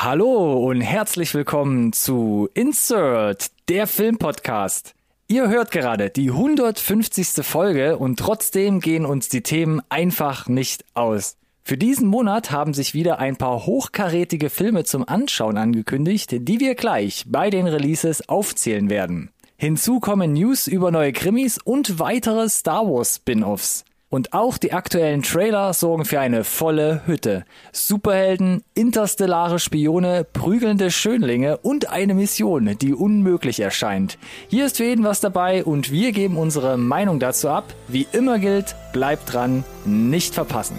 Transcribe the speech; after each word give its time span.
Hallo 0.00 0.64
und 0.64 0.80
herzlich 0.80 1.34
willkommen 1.34 1.92
zu 1.92 2.48
Insert, 2.54 3.50
der 3.68 3.88
Filmpodcast. 3.88 4.94
Ihr 5.26 5.48
hört 5.48 5.72
gerade 5.72 6.08
die 6.08 6.30
150. 6.30 7.44
Folge 7.44 7.98
und 7.98 8.16
trotzdem 8.16 8.78
gehen 8.78 9.04
uns 9.04 9.28
die 9.28 9.42
Themen 9.42 9.82
einfach 9.88 10.46
nicht 10.46 10.84
aus. 10.94 11.36
Für 11.64 11.76
diesen 11.76 12.06
Monat 12.06 12.52
haben 12.52 12.74
sich 12.74 12.94
wieder 12.94 13.18
ein 13.18 13.34
paar 13.34 13.66
hochkarätige 13.66 14.50
Filme 14.50 14.84
zum 14.84 15.06
Anschauen 15.08 15.56
angekündigt, 15.56 16.30
die 16.32 16.60
wir 16.60 16.76
gleich 16.76 17.24
bei 17.26 17.50
den 17.50 17.66
Releases 17.66 18.28
aufzählen 18.28 18.90
werden. 18.90 19.32
Hinzu 19.56 19.98
kommen 19.98 20.32
News 20.32 20.68
über 20.68 20.92
neue 20.92 21.12
Krimis 21.12 21.58
und 21.58 21.98
weitere 21.98 22.48
Star 22.48 22.86
Wars 22.86 23.16
Spin-offs. 23.16 23.84
Und 24.10 24.32
auch 24.32 24.56
die 24.56 24.72
aktuellen 24.72 25.22
Trailer 25.22 25.74
sorgen 25.74 26.06
für 26.06 26.18
eine 26.18 26.42
volle 26.42 27.02
Hütte. 27.04 27.44
Superhelden, 27.72 28.62
interstellare 28.74 29.58
Spione, 29.58 30.24
prügelnde 30.24 30.90
Schönlinge 30.90 31.58
und 31.58 31.90
eine 31.90 32.14
Mission, 32.14 32.78
die 32.78 32.94
unmöglich 32.94 33.60
erscheint. 33.60 34.18
Hier 34.48 34.64
ist 34.64 34.78
für 34.78 34.84
jeden 34.84 35.04
was 35.04 35.20
dabei 35.20 35.62
und 35.62 35.92
wir 35.92 36.12
geben 36.12 36.38
unsere 36.38 36.78
Meinung 36.78 37.20
dazu 37.20 37.50
ab. 37.50 37.74
Wie 37.86 38.06
immer 38.12 38.38
gilt, 38.38 38.74
bleibt 38.94 39.34
dran, 39.34 39.62
nicht 39.84 40.32
verpassen. 40.34 40.78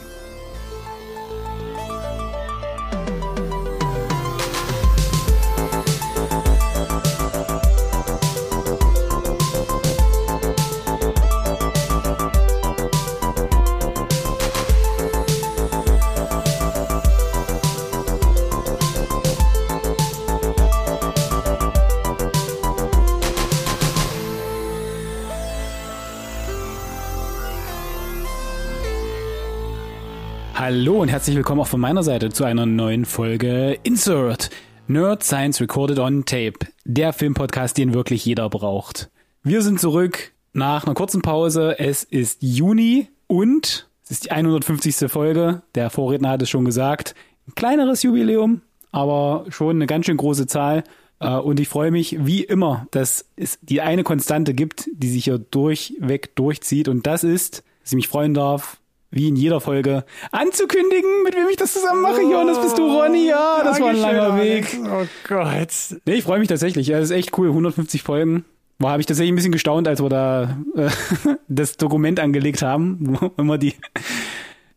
Hallo 30.72 31.02
und 31.02 31.08
herzlich 31.08 31.36
willkommen 31.36 31.62
auch 31.62 31.68
von 31.68 31.80
meiner 31.80 32.04
Seite 32.04 32.30
zu 32.30 32.44
einer 32.44 32.68
neuen 32.68 33.06
Folge 33.06 33.80
Insert 33.82 34.52
Nerd 34.86 35.24
Science 35.24 35.60
Recorded 35.60 35.98
on 35.98 36.26
Tape, 36.26 36.60
der 36.86 37.12
Filmpodcast, 37.12 37.76
den 37.76 37.96
wirklich 37.96 38.24
jeder 38.24 38.52
braucht. 38.52 39.10
Wir 39.42 39.64
sind 39.64 39.80
zurück 39.80 40.32
nach 40.54 40.86
einer 40.86 40.94
kurzen 40.94 41.24
Pause. 41.24 41.80
Es 41.80 42.04
ist 42.04 42.44
Juni 42.44 43.08
und 43.26 43.90
es 44.04 44.12
ist 44.12 44.26
die 44.26 44.32
150. 44.32 45.12
Folge. 45.12 45.64
Der 45.74 45.90
Vorredner 45.90 46.30
hat 46.30 46.44
es 46.44 46.52
schon 46.52 46.66
gesagt. 46.66 47.16
Ein 47.48 47.56
kleineres 47.56 48.04
Jubiläum, 48.04 48.62
aber 48.92 49.46
schon 49.50 49.78
eine 49.78 49.88
ganz 49.88 50.06
schön 50.06 50.18
große 50.18 50.46
Zahl. 50.46 50.84
Äh, 51.20 51.32
und 51.32 51.60
ich 51.60 51.68
freue 51.68 51.90
mich 51.90 52.24
wie 52.28 52.44
immer, 52.44 52.86
dass 52.92 53.26
es 53.36 53.58
die 53.64 53.82
eine 53.82 54.04
Konstante 54.04 54.54
gibt, 54.54 54.88
die 54.94 55.10
sich 55.10 55.24
hier 55.24 55.40
durchweg 55.40 56.36
durchzieht. 56.36 56.90
Und 56.90 57.08
das 57.08 57.24
ist, 57.24 57.64
dass 57.82 57.94
ich 57.94 57.96
mich 57.96 58.08
freuen 58.08 58.36
darf, 58.36 58.80
wie 59.12 59.28
in 59.28 59.36
jeder 59.36 59.60
Folge, 59.60 60.06
anzukündigen, 60.32 61.24
mit 61.24 61.36
wem 61.36 61.48
ich 61.50 61.58
das 61.58 61.74
zusammen 61.74 62.02
mache. 62.02 62.22
Oh, 62.24 62.32
Jonas, 62.32 62.62
bist 62.62 62.78
du 62.78 62.86
Ronny? 62.86 63.28
Ja, 63.28 63.64
das 63.64 63.80
war 63.80 63.90
ein 63.90 63.98
langer 63.98 64.38
Weg. 64.38 64.78
Oh 64.86 65.06
Gott. 65.28 65.70
Nee, 66.06 66.16
ich 66.16 66.24
freue 66.24 66.40
mich 66.40 66.48
tatsächlich. 66.48 66.88
Ja, 66.88 67.00
das 67.00 67.10
ist 67.10 67.16
echt 67.16 67.38
cool. 67.38 67.48
150 67.48 68.04
Folgen. 68.04 68.46
War 68.78 68.92
habe 68.92 69.02
ich 69.02 69.08
tatsächlich 69.08 69.34
ein 69.34 69.36
bisschen 69.36 69.52
gestaunt, 69.52 69.88
als 69.88 70.02
wir 70.02 70.10
da 70.10 70.58
äh, 70.76 70.90
das 71.48 71.76
Dokument 71.78 72.20
angelegt 72.20 72.62
haben, 72.62 72.98
wo 73.02 73.32
immer 73.38 73.58
die, 73.58 73.76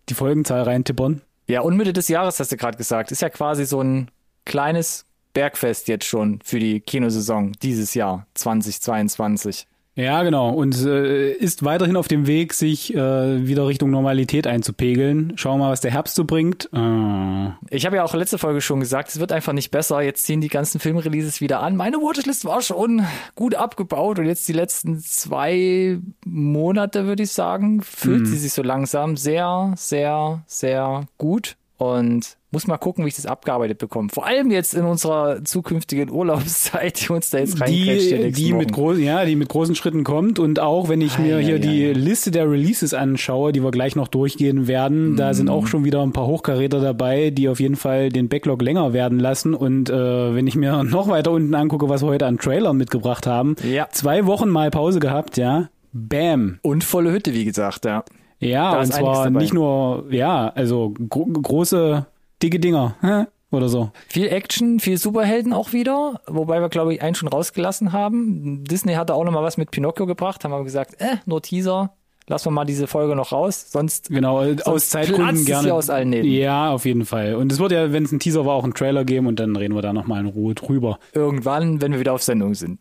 die 0.08 0.14
Folgenzahl 0.14 0.62
reintippern. 0.62 1.22
Ja, 1.46 1.61
und 1.61 1.77
Mitte 1.77 1.92
des 1.92 2.08
Jahres 2.08 2.41
hast 2.41 2.50
du 2.50 2.56
gerade 2.56 2.78
gesagt. 2.78 3.12
Ist 3.12 3.22
ja 3.22 3.30
quasi 3.30 3.64
so 3.64 3.80
ein 3.80 4.11
kleines 4.44 5.06
Bergfest 5.34 5.89
jetzt 5.89 6.05
schon 6.05 6.41
für 6.44 6.58
die 6.58 6.80
Kinosaison 6.80 7.52
dieses 7.62 7.94
Jahr 7.94 8.27
2022. 8.34 9.67
Ja, 9.95 10.23
genau. 10.23 10.51
Und 10.51 10.87
äh, 10.87 11.33
ist 11.33 11.64
weiterhin 11.64 11.97
auf 11.97 12.08
dem 12.08 12.27
Weg, 12.27 12.55
sich 12.55 12.95
äh, 12.95 13.47
wieder 13.47 13.67
Richtung 13.67 13.91
Normalität 13.91 14.47
einzupegeln. 14.47 15.35
Schauen 15.36 15.58
wir 15.58 15.67
mal, 15.67 15.73
was 15.73 15.83
der 15.83 15.91
Herbst 15.91 16.14
so 16.14 16.25
bringt. 16.25 16.70
Äh. 16.73 17.51
Ich 17.69 17.85
habe 17.85 17.97
ja 17.97 18.05
auch 18.05 18.14
letzte 18.14 18.39
Folge 18.39 18.63
schon 18.63 18.81
gesagt, 18.81 19.11
es 19.11 19.20
wird 19.20 19.33
einfach 19.33 19.52
nicht 19.52 19.70
besser. 19.70 20.01
Jetzt 20.01 20.25
ziehen 20.25 20.41
die 20.41 20.48
ganzen 20.48 20.81
Filmreleases 20.81 21.42
wieder 21.42 21.61
an. 21.61 21.77
Meine 21.77 21.98
Watchlist 21.98 22.47
war 22.47 22.63
schon 22.63 23.05
gut 23.35 23.55
abgebaut 23.55 24.19
und 24.19 24.25
jetzt 24.25 24.48
die 24.48 24.55
letzten 24.55 24.98
zwei 25.01 25.98
Monate, 26.25 27.07
würde 27.07 27.25
ich 27.25 27.33
sagen, 27.33 27.83
fühlt 27.83 28.20
hm. 28.20 28.27
sie 28.27 28.39
sich 28.39 28.55
so 28.55 28.63
langsam 28.63 29.19
sehr, 29.19 29.75
sehr, 29.77 30.42
sehr 30.47 31.07
gut. 31.19 31.57
Und 31.83 32.37
muss 32.53 32.69
mal 32.69 32.77
gucken, 32.77 33.05
wie 33.05 33.09
ich 33.09 33.17
das 33.17 33.27
abgearbeitet 33.27 33.79
bekomme. 33.79 34.09
Vor 34.13 34.25
allem 34.25 34.53
jetzt 34.53 34.73
in 34.75 34.85
unserer 34.85 35.43
zukünftigen 35.43 36.11
Urlaubszeit, 36.13 37.01
die 37.01 37.13
uns 37.13 37.31
da 37.31 37.39
jetzt 37.39 37.61
reinquetscht. 37.61 38.13
Die, 38.13 38.31
die 38.31 38.53
mit 38.53 38.73
großen, 38.73 39.03
ja, 39.03 39.25
die 39.25 39.35
mit 39.35 39.48
großen 39.48 39.75
Schritten 39.75 40.05
kommt. 40.05 40.39
Und 40.39 40.61
auch 40.61 40.89
wenn 40.89 41.01
ich 41.01 41.19
mir 41.19 41.39
hier 41.39 41.57
ja, 41.57 41.59
die 41.59 41.87
ja. 41.89 41.93
Liste 41.93 42.31
der 42.31 42.48
Releases 42.48 42.95
anschaue, 42.95 43.53
die 43.53 43.65
wir 43.65 43.73
gleich 43.73 43.97
noch 43.97 44.07
durchgehen 44.07 44.69
werden, 44.69 45.15
mm. 45.15 45.17
da 45.17 45.35
sind 45.35 45.51
auch 45.51 45.67
schon 45.67 45.85
wieder 45.85 46.03
ein 46.03 46.13
paar 46.13 46.29
Hochkaräter 46.29 46.81
dabei, 46.81 47.31
die 47.31 47.48
auf 47.48 47.59
jeden 47.59 47.77
Fall 47.77 48.11
den 48.11 48.29
Backlog 48.29 48.63
länger 48.63 48.93
werden 48.93 49.19
lassen. 49.19 49.53
Und 49.53 49.91
äh, 49.91 50.35
wenn 50.35 50.47
ich 50.47 50.55
mir 50.55 50.85
noch 50.85 51.09
weiter 51.09 51.33
unten 51.33 51.55
angucke, 51.55 51.89
was 51.89 52.03
wir 52.03 52.11
heute 52.11 52.27
an 52.27 52.39
Trailern 52.39 52.77
mitgebracht 52.77 53.27
haben, 53.27 53.57
ja. 53.69 53.89
zwei 53.91 54.27
Wochen 54.27 54.49
mal 54.49 54.70
Pause 54.70 55.01
gehabt, 55.01 55.37
ja. 55.37 55.69
Bam. 55.93 56.61
Und 56.63 56.85
volle 56.85 57.11
Hütte, 57.11 57.35
wie 57.35 57.45
gesagt, 57.45 57.87
ja. 57.87 58.05
Ja, 58.42 58.79
und 58.79 58.86
zwar 58.86 59.30
nicht 59.30 59.55
nur, 59.55 60.07
ja, 60.11 60.48
also 60.55 60.92
gro 61.08 61.27
große 61.27 62.07
dicke 62.42 62.58
Dinger 62.58 63.29
oder 63.51 63.69
so. 63.69 63.91
Viel 64.08 64.29
Action, 64.29 64.80
viel 64.80 64.98
Superhelden 64.98 65.53
auch 65.53 65.73
wieder, 65.73 66.20
wobei 66.27 66.61
wir, 66.61 66.69
glaube 66.69 66.95
ich, 66.95 67.02
einen 67.02 67.14
schon 67.14 67.29
rausgelassen 67.29 67.92
haben. 67.92 68.64
Disney 68.64 68.95
hatte 68.95 69.14
auch 69.14 69.25
noch 69.25 69.33
mal 69.33 69.42
was 69.42 69.58
mit 69.58 69.70
Pinocchio 69.70 70.07
gebracht, 70.07 70.45
haben 70.45 70.51
wir 70.51 70.64
gesagt, 70.64 71.01
äh, 71.01 71.17
nur 71.27 71.42
Teaser, 71.42 71.92
lassen 72.27 72.47
wir 72.47 72.51
mal 72.51 72.64
diese 72.64 72.86
Folge 72.86 73.14
noch 73.14 73.33
raus, 73.33 73.70
sonst 73.70 74.08
genau 74.08 74.45
sonst 74.45 74.67
aus 74.67 74.89
Zeitgründen 74.89 75.45
gerne 75.45 75.75
aus 75.75 75.91
allen 75.91 76.11
Nähten. 76.11 76.31
Ja, 76.31 76.70
auf 76.73 76.85
jeden 76.85 77.05
Fall. 77.05 77.35
Und 77.35 77.52
es 77.52 77.58
wird 77.58 77.73
ja, 77.73 77.92
wenn 77.92 78.05
es 78.05 78.13
ein 78.13 78.19
Teaser 78.20 78.47
war, 78.47 78.55
auch 78.55 78.64
ein 78.64 78.75
Trailer 78.75 79.05
geben 79.05 79.27
und 79.27 79.39
dann 79.39 79.55
reden 79.55 79.75
wir 79.75 79.83
da 79.83 79.92
noch 79.92 80.07
mal 80.07 80.20
in 80.20 80.27
Ruhe 80.27 80.55
drüber. 80.55 80.98
Irgendwann, 81.13 81.81
wenn 81.81 81.92
wir 81.92 82.01
wieder 82.01 82.13
auf 82.14 82.23
Sendung 82.23 82.55
sind. 82.55 82.81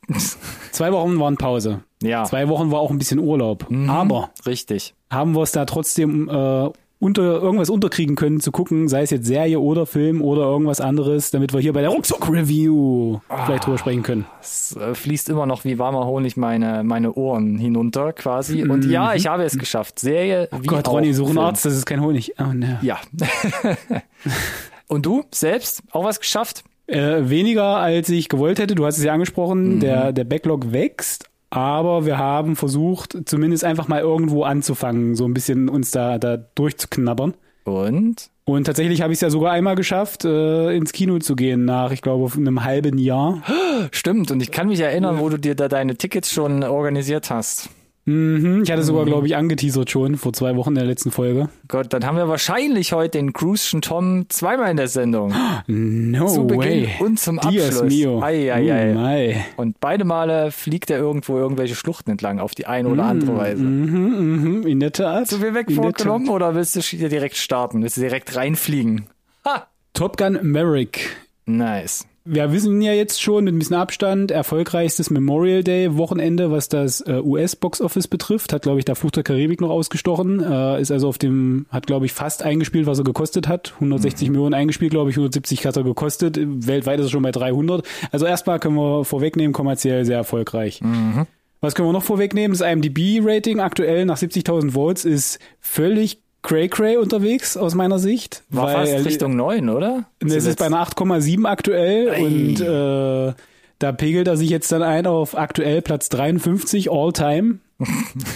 Zwei 0.71 0.91
Wochen 0.91 1.19
waren 1.19 1.37
Pause. 1.37 1.81
Ja. 2.01 2.23
Zwei 2.23 2.47
Wochen 2.49 2.71
war 2.71 2.79
auch 2.79 2.91
ein 2.91 2.97
bisschen 2.97 3.19
Urlaub. 3.19 3.69
Mhm, 3.69 3.89
Aber 3.89 4.31
richtig. 4.45 4.93
Haben 5.09 5.33
wir 5.35 5.43
es 5.43 5.51
da 5.51 5.65
trotzdem 5.65 6.29
äh, 6.29 6.69
unter 7.01 7.41
irgendwas 7.41 7.71
unterkriegen 7.71 8.15
können, 8.15 8.39
zu 8.39 8.51
gucken, 8.51 8.87
sei 8.87 9.01
es 9.01 9.09
jetzt 9.09 9.25
Serie 9.25 9.59
oder 9.59 9.87
Film 9.87 10.21
oder 10.21 10.43
irgendwas 10.43 10.79
anderes, 10.79 11.31
damit 11.31 11.51
wir 11.51 11.59
hier 11.59 11.73
bei 11.73 11.81
der 11.81 11.89
Rucksack-Review 11.89 13.19
ah, 13.27 13.45
vielleicht 13.45 13.65
drüber 13.65 13.79
sprechen 13.79 14.03
können. 14.03 14.25
Es 14.39 14.75
äh, 14.75 14.93
fließt 14.93 15.29
immer 15.29 15.47
noch 15.47 15.65
wie 15.65 15.79
warmer 15.79 16.05
Honig 16.05 16.37
meine, 16.37 16.83
meine 16.83 17.13
Ohren 17.13 17.57
hinunter 17.57 18.13
quasi. 18.13 18.63
Und 18.63 18.85
ja, 18.85 19.09
mhm. 19.09 19.17
ich 19.17 19.25
habe 19.25 19.43
es 19.43 19.57
geschafft. 19.57 19.97
Serie 19.97 20.47
oh 20.51 20.57
wie 20.61 20.67
Gott, 20.67 20.87
Ronny, 20.87 21.11
such 21.13 21.29
einen 21.29 21.39
Arzt, 21.39 21.65
das 21.65 21.73
ist 21.73 21.87
kein 21.87 22.01
Honig. 22.01 22.35
Oh, 22.39 22.53
ne. 22.53 22.77
Ja. 22.83 22.99
Und 24.87 25.05
du 25.05 25.23
selbst 25.31 25.81
auch 25.91 26.03
was 26.03 26.19
geschafft? 26.19 26.63
Äh, 26.85 27.29
weniger 27.29 27.77
als 27.77 28.09
ich 28.09 28.29
gewollt 28.29 28.59
hätte. 28.59 28.75
Du 28.75 28.85
hast 28.85 28.99
es 28.99 29.03
ja 29.03 29.13
angesprochen, 29.13 29.75
mhm. 29.75 29.79
der, 29.79 30.11
der 30.11 30.23
Backlog 30.23 30.71
wächst, 30.71 31.30
aber 31.51 32.05
wir 32.05 32.17
haben 32.17 32.55
versucht, 32.55 33.17
zumindest 33.25 33.63
einfach 33.63 33.87
mal 33.87 33.99
irgendwo 33.99 34.43
anzufangen, 34.43 35.15
so 35.15 35.25
ein 35.25 35.33
bisschen 35.33 35.69
uns 35.69 35.91
da, 35.91 36.17
da 36.17 36.37
durchzuknabbern. 36.37 37.35
Und? 37.65 38.29
Und 38.45 38.63
tatsächlich 38.63 39.01
habe 39.01 39.13
ich 39.13 39.17
es 39.17 39.21
ja 39.21 39.29
sogar 39.29 39.51
einmal 39.51 39.75
geschafft, 39.75 40.25
äh, 40.25 40.75
ins 40.75 40.93
Kino 40.93 41.19
zu 41.19 41.35
gehen 41.35 41.65
nach, 41.65 41.91
ich 41.91 42.01
glaube, 42.01 42.31
einem 42.35 42.63
halben 42.63 42.97
Jahr. 42.97 43.43
Stimmt, 43.91 44.31
und 44.31 44.41
ich 44.41 44.51
kann 44.51 44.69
mich 44.69 44.79
erinnern, 44.79 45.19
wo 45.19 45.29
du 45.29 45.37
dir 45.37 45.53
da 45.53 45.67
deine 45.67 45.95
Tickets 45.95 46.31
schon 46.31 46.63
organisiert 46.63 47.29
hast. 47.29 47.69
Mhm, 48.05 48.63
ich 48.63 48.71
hatte 48.71 48.83
sogar, 48.83 49.03
mhm. 49.03 49.09
glaube 49.09 49.27
ich, 49.27 49.35
angeteasert 49.35 49.91
schon 49.91 50.17
vor 50.17 50.33
zwei 50.33 50.55
Wochen 50.55 50.69
in 50.69 50.75
der 50.75 50.85
letzten 50.85 51.11
Folge. 51.11 51.49
Gott, 51.67 51.93
dann 51.93 52.05
haben 52.05 52.17
wir 52.17 52.27
wahrscheinlich 52.27 52.93
heute 52.93 53.19
den 53.19 53.31
Cruischen 53.31 53.81
Tom 53.81 54.25
zweimal 54.29 54.71
in 54.71 54.77
der 54.77 54.87
Sendung. 54.87 55.33
No 55.67 56.27
Zu 56.27 56.47
Beginn 56.47 56.85
way. 56.85 56.89
und 56.99 57.19
zum 57.19 57.39
Dios 57.39 57.67
Abschluss. 57.67 57.93
Mio. 57.93 58.21
Ei, 58.21 58.51
ei, 58.51 58.95
ei. 58.97 59.45
Oh 59.57 59.61
und 59.61 59.79
beide 59.79 60.03
Male 60.03 60.51
fliegt 60.51 60.89
er 60.89 60.97
irgendwo 60.97 61.37
irgendwelche 61.37 61.75
Schluchten 61.75 62.09
entlang 62.09 62.39
auf 62.39 62.55
die 62.55 62.65
eine 62.65 62.89
oder 62.89 63.03
andere 63.03 63.37
Weise. 63.37 63.63
Mhm, 63.63 64.59
mhm, 64.61 64.67
in 64.67 64.79
der 64.79 64.91
Tat. 64.91 65.27
Zu 65.27 65.39
viel 65.39 65.53
weg 65.53 65.71
vorgenommen 65.71 66.29
oder 66.29 66.55
willst 66.55 66.75
du 66.75 66.81
direkt 66.81 67.37
starten? 67.37 67.83
Willst 67.83 67.97
du 67.97 68.01
direkt 68.01 68.35
reinfliegen? 68.35 69.05
Ha! 69.45 69.67
Top 69.93 70.17
Gun 70.17 70.39
Maverick. 70.41 71.15
Nice 71.45 72.05
wir 72.23 72.51
wissen 72.51 72.81
ja 72.81 72.93
jetzt 72.93 73.21
schon 73.21 73.45
mit 73.45 73.53
ein 73.53 73.59
bisschen 73.59 73.75
Abstand, 73.75 74.31
erfolgreichstes 74.31 75.09
Memorial 75.09 75.63
Day 75.63 75.97
Wochenende, 75.97 76.51
was 76.51 76.69
das 76.69 77.01
äh, 77.01 77.19
US 77.23 77.55
Box 77.55 77.81
Office 77.81 78.07
betrifft, 78.07 78.53
hat 78.53 78.61
glaube 78.61 78.79
ich 78.79 78.85
da 78.85 78.95
Flucht 78.95 79.15
der 79.15 79.23
Karibik 79.23 79.59
noch 79.59 79.69
ausgestochen, 79.69 80.39
äh, 80.39 80.79
ist 80.79 80.91
also 80.91 81.07
auf 81.07 81.17
dem, 81.17 81.65
hat 81.69 81.87
glaube 81.87 82.05
ich 82.05 82.13
fast 82.13 82.43
eingespielt, 82.43 82.85
was 82.85 82.99
er 82.99 83.03
gekostet 83.03 83.47
hat, 83.47 83.73
160 83.75 84.27
mhm. 84.27 84.33
Millionen 84.33 84.53
eingespielt, 84.53 84.91
glaube 84.91 85.09
ich, 85.09 85.15
170 85.15 85.65
hat 85.65 85.77
er 85.77 85.83
gekostet, 85.83 86.37
weltweit 86.39 86.99
ist 86.99 87.07
er 87.07 87.11
schon 87.11 87.23
bei 87.23 87.31
300. 87.31 87.85
Also 88.11 88.25
erstmal 88.25 88.59
können 88.59 88.75
wir 88.75 89.03
vorwegnehmen, 89.03 89.53
kommerziell 89.53 90.05
sehr 90.05 90.17
erfolgreich. 90.17 90.81
Mhm. 90.81 91.25
Was 91.59 91.75
können 91.75 91.87
wir 91.87 91.93
noch 91.93 92.03
vorwegnehmen? 92.03 92.57
Das 92.57 92.67
IMDb-Rating 92.67 93.59
aktuell 93.59 94.05
nach 94.05 94.17
70.000 94.17 94.71
Votes 94.71 95.05
ist 95.05 95.39
völlig 95.59 96.21
Cray 96.43 96.69
Cray 96.69 96.97
unterwegs 96.97 97.55
aus 97.57 97.75
meiner 97.75 97.99
Sicht. 97.99 98.43
War 98.49 98.65
weil 98.73 98.87
fast 98.87 99.05
Richtung 99.05 99.35
9, 99.35 99.69
oder? 99.69 100.05
Ne, 100.23 100.35
es 100.35 100.45
ist 100.45 100.57
bei 100.59 100.65
einer 100.65 100.83
8,7 100.85 101.45
aktuell 101.47 102.09
Ei. 102.09 102.25
und 102.25 102.61
äh, 102.61 103.33
da 103.79 103.91
pegelt 103.91 104.27
er 104.27 104.37
sich 104.37 104.49
jetzt 104.49 104.71
dann 104.71 104.81
ein 104.83 105.05
auf 105.07 105.37
aktuell 105.37 105.81
Platz 105.81 106.09
53 106.09 106.91
all 106.91 107.13
time. 107.13 107.59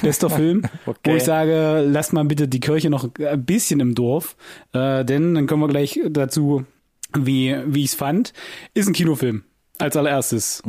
Bester 0.02 0.30
Film, 0.31 0.63
Okay. 0.88 1.12
wo 1.12 1.16
ich 1.16 1.24
sage, 1.24 1.86
lasst 1.88 2.13
mal 2.13 2.25
bitte 2.25 2.48
die 2.48 2.60
Kirche 2.60 2.90
noch 2.90 3.07
ein 3.19 3.46
bisschen 3.46 3.80
im 3.80 3.94
Dorf, 3.94 4.36
äh, 4.74 5.06
denn 5.06 5.36
dann 5.36 5.46
kommen 5.46 5.62
wir 5.62 5.68
gleich 5.68 6.00
dazu, 6.10 6.66
wie, 7.16 7.56
wie 7.68 7.81
ich 7.84 7.92
es 7.92 7.96
fand. 7.96 8.34
Ist 8.74 8.88
ein 8.88 8.94
Kinofilm, 8.94 9.44
als 9.78 9.96
allererstes. 9.98 10.63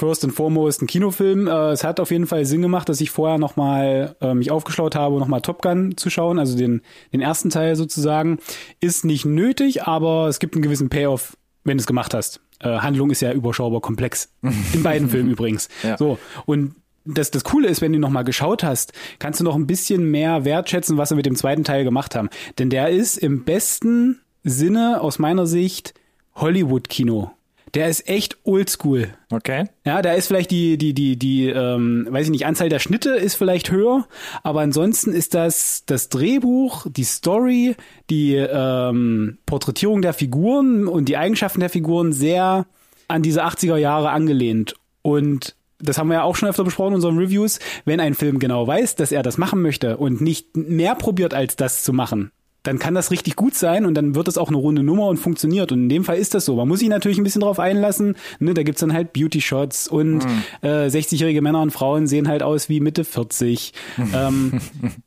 First 0.00 0.24
and 0.24 0.34
foremost 0.34 0.80
ein 0.80 0.86
Kinofilm. 0.86 1.46
Äh, 1.46 1.72
es 1.72 1.84
hat 1.84 2.00
auf 2.00 2.10
jeden 2.10 2.26
Fall 2.26 2.46
Sinn 2.46 2.62
gemacht, 2.62 2.88
dass 2.88 3.02
ich 3.02 3.10
vorher 3.10 3.36
nochmal 3.36 4.16
äh, 4.22 4.32
mich 4.32 4.50
aufgeschlaut 4.50 4.94
habe, 4.94 5.18
nochmal 5.18 5.42
Top 5.42 5.60
Gun 5.60 5.94
zu 5.98 6.08
schauen, 6.08 6.38
also 6.38 6.56
den, 6.56 6.80
den 7.12 7.20
ersten 7.20 7.50
Teil 7.50 7.76
sozusagen. 7.76 8.38
Ist 8.80 9.04
nicht 9.04 9.26
nötig, 9.26 9.82
aber 9.82 10.26
es 10.28 10.38
gibt 10.38 10.54
einen 10.54 10.62
gewissen 10.62 10.88
Payoff, 10.88 11.36
wenn 11.64 11.76
du 11.76 11.82
es 11.82 11.86
gemacht 11.86 12.14
hast. 12.14 12.40
Äh, 12.60 12.78
Handlung 12.78 13.10
ist 13.10 13.20
ja 13.20 13.30
überschaubar 13.34 13.82
komplex. 13.82 14.32
In 14.72 14.82
beiden 14.82 15.08
Filmen 15.10 15.32
übrigens. 15.32 15.68
Ja. 15.82 15.98
So. 15.98 16.18
Und 16.46 16.76
das, 17.04 17.30
das 17.30 17.44
Coole 17.44 17.68
ist, 17.68 17.82
wenn 17.82 17.92
du 17.92 17.98
nochmal 17.98 18.24
geschaut 18.24 18.64
hast, 18.64 18.94
kannst 19.18 19.40
du 19.40 19.44
noch 19.44 19.54
ein 19.54 19.66
bisschen 19.66 20.10
mehr 20.10 20.46
wertschätzen, 20.46 20.96
was 20.96 21.10
sie 21.10 21.14
mit 21.14 21.26
dem 21.26 21.36
zweiten 21.36 21.62
Teil 21.62 21.84
gemacht 21.84 22.14
haben. 22.14 22.30
Denn 22.58 22.70
der 22.70 22.88
ist 22.88 23.18
im 23.18 23.44
besten 23.44 24.22
Sinne 24.44 25.02
aus 25.02 25.18
meiner 25.18 25.44
Sicht 25.46 25.92
Hollywood-Kino. 26.36 27.32
Der 27.74 27.88
ist 27.88 28.08
echt 28.08 28.38
oldschool. 28.44 29.08
Okay. 29.30 29.64
Ja, 29.84 30.02
da 30.02 30.12
ist 30.12 30.26
vielleicht 30.26 30.50
die, 30.50 30.76
die, 30.76 30.92
die, 30.92 31.16
die, 31.16 31.48
ähm, 31.48 32.06
weiß 32.10 32.26
ich 32.26 32.30
nicht, 32.30 32.46
Anzahl 32.46 32.68
der 32.68 32.80
Schnitte 32.80 33.10
ist 33.10 33.36
vielleicht 33.36 33.70
höher, 33.70 34.06
aber 34.42 34.60
ansonsten 34.60 35.12
ist 35.12 35.34
das 35.34 35.84
das 35.86 36.08
Drehbuch, 36.08 36.86
die 36.90 37.04
Story, 37.04 37.76
die 38.08 38.34
ähm, 38.34 39.38
Porträtierung 39.46 40.02
der 40.02 40.12
Figuren 40.12 40.88
und 40.88 41.08
die 41.08 41.16
Eigenschaften 41.16 41.60
der 41.60 41.70
Figuren 41.70 42.12
sehr 42.12 42.66
an 43.06 43.22
diese 43.22 43.44
80er 43.44 43.76
Jahre 43.76 44.10
angelehnt. 44.10 44.74
Und 45.02 45.54
das 45.78 45.98
haben 45.98 46.08
wir 46.08 46.14
ja 46.14 46.22
auch 46.24 46.36
schon 46.36 46.48
öfter 46.48 46.64
besprochen 46.64 46.90
in 46.90 46.96
unseren 46.96 47.18
Reviews, 47.18 47.58
wenn 47.84 48.00
ein 48.00 48.14
Film 48.14 48.38
genau 48.38 48.66
weiß, 48.66 48.96
dass 48.96 49.12
er 49.12 49.22
das 49.22 49.38
machen 49.38 49.62
möchte 49.62 49.96
und 49.96 50.20
nicht 50.20 50.56
mehr 50.56 50.94
probiert, 50.94 51.34
als 51.34 51.56
das 51.56 51.82
zu 51.82 51.92
machen, 51.92 52.32
dann 52.62 52.78
kann 52.78 52.94
das 52.94 53.10
richtig 53.10 53.36
gut 53.36 53.54
sein 53.54 53.86
und 53.86 53.94
dann 53.94 54.14
wird 54.14 54.28
es 54.28 54.38
auch 54.38 54.48
eine 54.48 54.56
runde 54.56 54.82
Nummer 54.82 55.06
und 55.06 55.16
funktioniert. 55.16 55.72
Und 55.72 55.84
in 55.84 55.88
dem 55.88 56.04
Fall 56.04 56.18
ist 56.18 56.34
das 56.34 56.44
so. 56.44 56.56
Man 56.56 56.68
muss 56.68 56.80
sich 56.80 56.88
natürlich 56.88 57.18
ein 57.18 57.24
bisschen 57.24 57.42
drauf 57.42 57.58
einlassen. 57.58 58.16
Ne, 58.38 58.54
da 58.54 58.62
gibt's 58.62 58.80
dann 58.80 58.92
halt 58.92 59.12
Beauty-Shots 59.12 59.88
und 59.88 60.24
äh, 60.62 60.86
60-jährige 60.86 61.42
Männer 61.42 61.62
und 61.62 61.70
Frauen 61.70 62.06
sehen 62.06 62.28
halt 62.28 62.42
aus 62.42 62.68
wie 62.68 62.80
Mitte 62.80 63.04
40. 63.04 63.72
ähm, 64.14 64.60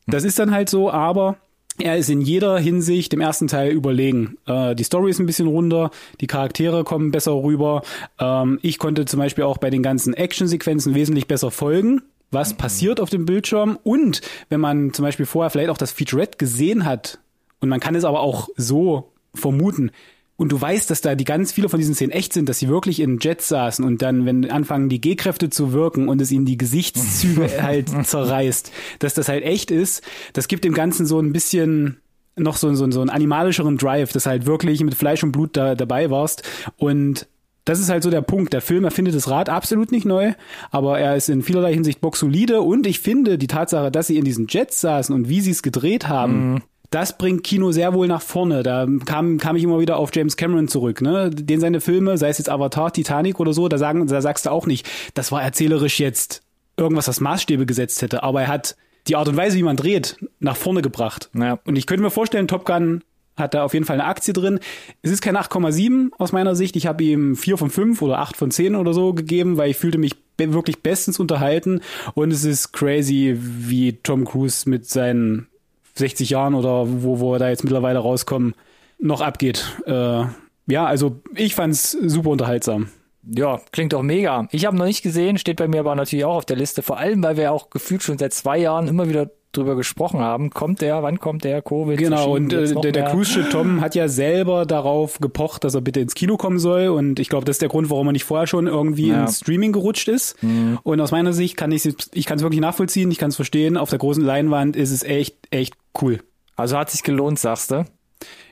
das 0.06 0.24
ist 0.24 0.38
dann 0.38 0.50
halt 0.50 0.68
so, 0.68 0.90
aber 0.90 1.36
er 1.78 1.96
ist 1.96 2.08
in 2.08 2.20
jeder 2.20 2.58
Hinsicht 2.58 3.12
dem 3.12 3.20
ersten 3.20 3.48
Teil 3.48 3.72
überlegen. 3.72 4.36
Äh, 4.46 4.74
die 4.74 4.84
Story 4.84 5.10
ist 5.10 5.18
ein 5.18 5.26
bisschen 5.26 5.48
runder, 5.48 5.90
die 6.20 6.26
Charaktere 6.26 6.84
kommen 6.84 7.10
besser 7.10 7.32
rüber. 7.32 7.82
Ähm, 8.18 8.58
ich 8.62 8.78
konnte 8.78 9.04
zum 9.06 9.18
Beispiel 9.18 9.44
auch 9.44 9.58
bei 9.58 9.70
den 9.70 9.82
ganzen 9.82 10.14
Actionsequenzen 10.14 10.94
wesentlich 10.94 11.26
besser 11.26 11.50
folgen 11.50 12.02
was 12.30 12.54
passiert 12.54 13.00
auf 13.00 13.10
dem 13.10 13.26
Bildschirm 13.26 13.78
und 13.84 14.20
wenn 14.48 14.60
man 14.60 14.92
zum 14.92 15.04
Beispiel 15.04 15.24
vorher 15.24 15.50
vielleicht 15.50 15.70
auch 15.70 15.78
das 15.78 15.92
Featurette 15.92 16.36
gesehen 16.36 16.84
hat 16.84 17.20
und 17.60 17.68
man 17.68 17.80
kann 17.80 17.94
es 17.94 18.04
aber 18.04 18.20
auch 18.20 18.48
so 18.56 19.12
vermuten. 19.34 19.90
Und 20.36 20.50
du 20.50 20.60
weißt, 20.60 20.90
dass 20.90 21.00
da 21.00 21.14
die 21.14 21.24
ganz 21.24 21.52
viele 21.52 21.68
von 21.68 21.78
diesen 21.78 21.94
Szenen 21.94 22.10
echt 22.10 22.32
sind, 22.32 22.48
dass 22.48 22.58
sie 22.58 22.68
wirklich 22.68 22.98
in 22.98 23.18
Jets 23.20 23.48
saßen 23.48 23.84
und 23.84 24.02
dann, 24.02 24.26
wenn 24.26 24.50
anfangen 24.50 24.88
die 24.88 25.00
G-Kräfte 25.00 25.48
zu 25.48 25.72
wirken 25.72 26.08
und 26.08 26.20
es 26.20 26.32
ihnen 26.32 26.44
die 26.44 26.58
Gesichtszüge 26.58 27.48
halt 27.62 27.88
zerreißt, 27.88 28.72
dass 28.98 29.14
das 29.14 29.28
halt 29.28 29.44
echt 29.44 29.70
ist, 29.70 30.02
das 30.32 30.48
gibt 30.48 30.64
dem 30.64 30.74
Ganzen 30.74 31.06
so 31.06 31.20
ein 31.20 31.32
bisschen 31.32 31.98
noch 32.36 32.56
so, 32.56 32.74
so, 32.74 32.90
so 32.90 33.00
einen 33.00 33.10
animalischeren 33.10 33.78
Drive, 33.78 34.12
dass 34.12 34.26
halt 34.26 34.44
wirklich 34.44 34.82
mit 34.82 34.96
Fleisch 34.96 35.22
und 35.22 35.30
Blut 35.30 35.56
da, 35.56 35.76
dabei 35.76 36.10
warst. 36.10 36.42
Und 36.76 37.28
das 37.64 37.78
ist 37.78 37.88
halt 37.88 38.02
so 38.02 38.10
der 38.10 38.22
Punkt. 38.22 38.52
Der 38.52 38.60
Film 38.60 38.84
erfindet 38.84 39.14
das 39.14 39.30
Rad 39.30 39.48
absolut 39.48 39.92
nicht 39.92 40.04
neu, 40.04 40.32
aber 40.72 40.98
er 40.98 41.14
ist 41.16 41.28
in 41.28 41.42
vielerlei 41.42 41.72
Hinsicht 41.72 42.00
boxsolide. 42.00 42.60
Und 42.60 42.88
ich 42.88 42.98
finde 42.98 43.38
die 43.38 43.46
Tatsache, 43.46 43.90
dass 43.90 44.08
sie 44.08 44.18
in 44.18 44.24
diesen 44.24 44.48
Jets 44.48 44.80
saßen 44.80 45.14
und 45.14 45.28
wie 45.28 45.40
sie 45.40 45.52
es 45.52 45.62
gedreht 45.62 46.08
haben, 46.08 46.62
das 46.94 47.18
bringt 47.18 47.42
Kino 47.42 47.72
sehr 47.72 47.92
wohl 47.92 48.06
nach 48.06 48.22
vorne. 48.22 48.62
Da 48.62 48.86
kam, 49.04 49.38
kam 49.38 49.56
ich 49.56 49.64
immer 49.64 49.80
wieder 49.80 49.96
auf 49.96 50.14
James 50.14 50.36
Cameron 50.36 50.68
zurück, 50.68 51.02
ne? 51.02 51.30
Den 51.30 51.60
seine 51.60 51.80
Filme, 51.80 52.18
sei 52.18 52.28
es 52.28 52.38
jetzt 52.38 52.48
Avatar, 52.48 52.92
Titanic 52.92 53.40
oder 53.40 53.52
so, 53.52 53.68
da 53.68 53.78
sagen, 53.78 54.06
da 54.06 54.20
sagst 54.20 54.46
du 54.46 54.50
auch 54.50 54.66
nicht, 54.66 54.88
das 55.14 55.32
war 55.32 55.42
erzählerisch 55.42 55.98
jetzt 55.98 56.42
irgendwas, 56.76 57.08
was 57.08 57.20
Maßstäbe 57.20 57.66
gesetzt 57.66 58.02
hätte, 58.02 58.22
aber 58.22 58.42
er 58.42 58.48
hat 58.48 58.76
die 59.08 59.16
Art 59.16 59.28
und 59.28 59.36
Weise, 59.36 59.56
wie 59.56 59.62
man 59.62 59.76
dreht, 59.76 60.16
nach 60.38 60.56
vorne 60.56 60.82
gebracht. 60.82 61.30
Ja. 61.34 61.58
Und 61.64 61.76
ich 61.76 61.86
könnte 61.86 62.02
mir 62.02 62.10
vorstellen, 62.10 62.48
Top 62.48 62.64
Gun 62.64 63.02
hat 63.36 63.54
da 63.54 63.64
auf 63.64 63.74
jeden 63.74 63.84
Fall 63.84 64.00
eine 64.00 64.08
Aktie 64.08 64.32
drin. 64.32 64.60
Es 65.02 65.10
ist 65.10 65.20
kein 65.20 65.36
8,7 65.36 66.10
aus 66.18 66.32
meiner 66.32 66.54
Sicht. 66.54 66.76
Ich 66.76 66.86
habe 66.86 67.02
ihm 67.02 67.34
4 67.34 67.58
von 67.58 67.70
5 67.70 68.00
oder 68.02 68.20
8 68.20 68.36
von 68.36 68.50
10 68.50 68.76
oder 68.76 68.94
so 68.94 69.12
gegeben, 69.12 69.56
weil 69.56 69.70
ich 69.70 69.76
fühlte 69.76 69.98
mich 69.98 70.14
wirklich 70.38 70.82
bestens 70.82 71.18
unterhalten. 71.18 71.80
Und 72.14 72.30
es 72.30 72.44
ist 72.44 72.72
crazy, 72.72 73.36
wie 73.36 73.94
Tom 73.94 74.24
Cruise 74.24 74.68
mit 74.70 74.88
seinen 74.88 75.48
60 75.94 76.30
Jahren 76.30 76.54
oder 76.54 76.86
wo, 77.02 77.20
wo 77.20 77.32
er 77.34 77.38
da 77.38 77.48
jetzt 77.48 77.64
mittlerweile 77.64 77.98
rauskommen, 78.00 78.54
noch 78.98 79.20
abgeht. 79.20 79.64
Äh, 79.86 80.24
ja, 80.66 80.86
also 80.86 81.16
ich 81.34 81.54
fand's 81.54 81.92
super 81.92 82.30
unterhaltsam. 82.30 82.88
Ja, 83.26 83.60
klingt 83.72 83.92
doch 83.92 84.02
mega. 84.02 84.48
Ich 84.50 84.66
habe 84.66 84.76
noch 84.76 84.84
nicht 84.84 85.02
gesehen, 85.02 85.38
steht 85.38 85.56
bei 85.56 85.68
mir 85.68 85.80
aber 85.80 85.94
natürlich 85.94 86.24
auch 86.24 86.36
auf 86.36 86.44
der 86.44 86.56
Liste. 86.56 86.82
Vor 86.82 86.98
allem, 86.98 87.22
weil 87.22 87.36
wir 87.36 87.52
auch 87.52 87.70
gefühlt 87.70 88.02
schon 88.02 88.18
seit 88.18 88.34
zwei 88.34 88.58
Jahren 88.58 88.86
immer 88.88 89.08
wieder 89.08 89.30
drüber 89.52 89.76
gesprochen 89.76 90.20
haben. 90.20 90.50
Kommt 90.50 90.80
der? 90.80 91.02
Wann 91.02 91.20
kommt 91.20 91.44
der? 91.44 91.62
Covid? 91.62 91.96
Genau, 91.96 92.34
und 92.34 92.52
äh, 92.52 92.74
der, 92.74 92.92
der? 92.92 93.04
Cruise 93.04 93.30
Ship 93.30 93.48
Tom 93.50 93.80
hat 93.80 93.94
ja 93.94 94.08
selber 94.08 94.66
darauf 94.66 95.20
gepocht, 95.20 95.64
dass 95.64 95.74
er 95.74 95.80
bitte 95.80 96.00
ins 96.00 96.14
Kino 96.14 96.36
kommen 96.36 96.58
soll. 96.58 96.88
Und 96.88 97.18
ich 97.20 97.28
glaube, 97.28 97.44
das 97.44 97.54
ist 97.54 97.62
der 97.62 97.68
Grund, 97.68 97.88
warum 97.88 98.08
er 98.08 98.12
nicht 98.12 98.24
vorher 98.24 98.46
schon 98.46 98.66
irgendwie 98.66 99.08
Ja. 99.08 99.22
ins 99.22 99.38
Streaming 99.38 99.72
gerutscht 99.72 100.08
ist. 100.08 100.36
Und 100.82 101.00
aus 101.00 101.12
meiner 101.12 101.32
Sicht 101.32 101.56
kann 101.56 101.72
ich 101.72 101.86
ich 102.12 102.26
kann 102.26 102.36
es 102.36 102.42
wirklich 102.42 102.60
nachvollziehen, 102.60 103.10
ich 103.10 103.18
kann 103.18 103.30
es 103.30 103.36
verstehen. 103.36 103.76
Auf 103.76 103.90
der 103.90 104.00
großen 104.00 104.24
Leinwand 104.24 104.76
ist 104.76 104.90
es 104.90 105.02
echt, 105.02 105.36
echt 105.50 105.74
cool. 106.00 106.20
Also 106.56 106.78
hat 106.78 106.90
sich 106.90 107.02
gelohnt, 107.02 107.38
sagst 107.38 107.70
du? 107.70 107.84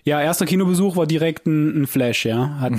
Ja, 0.05 0.21
erster 0.21 0.47
Kinobesuch 0.47 0.97
war 0.97 1.07
direkt 1.07 1.47
ein, 1.47 1.83
ein 1.83 1.87
Flash, 1.87 2.27
ja. 2.27 2.59
Hat, 2.61 2.73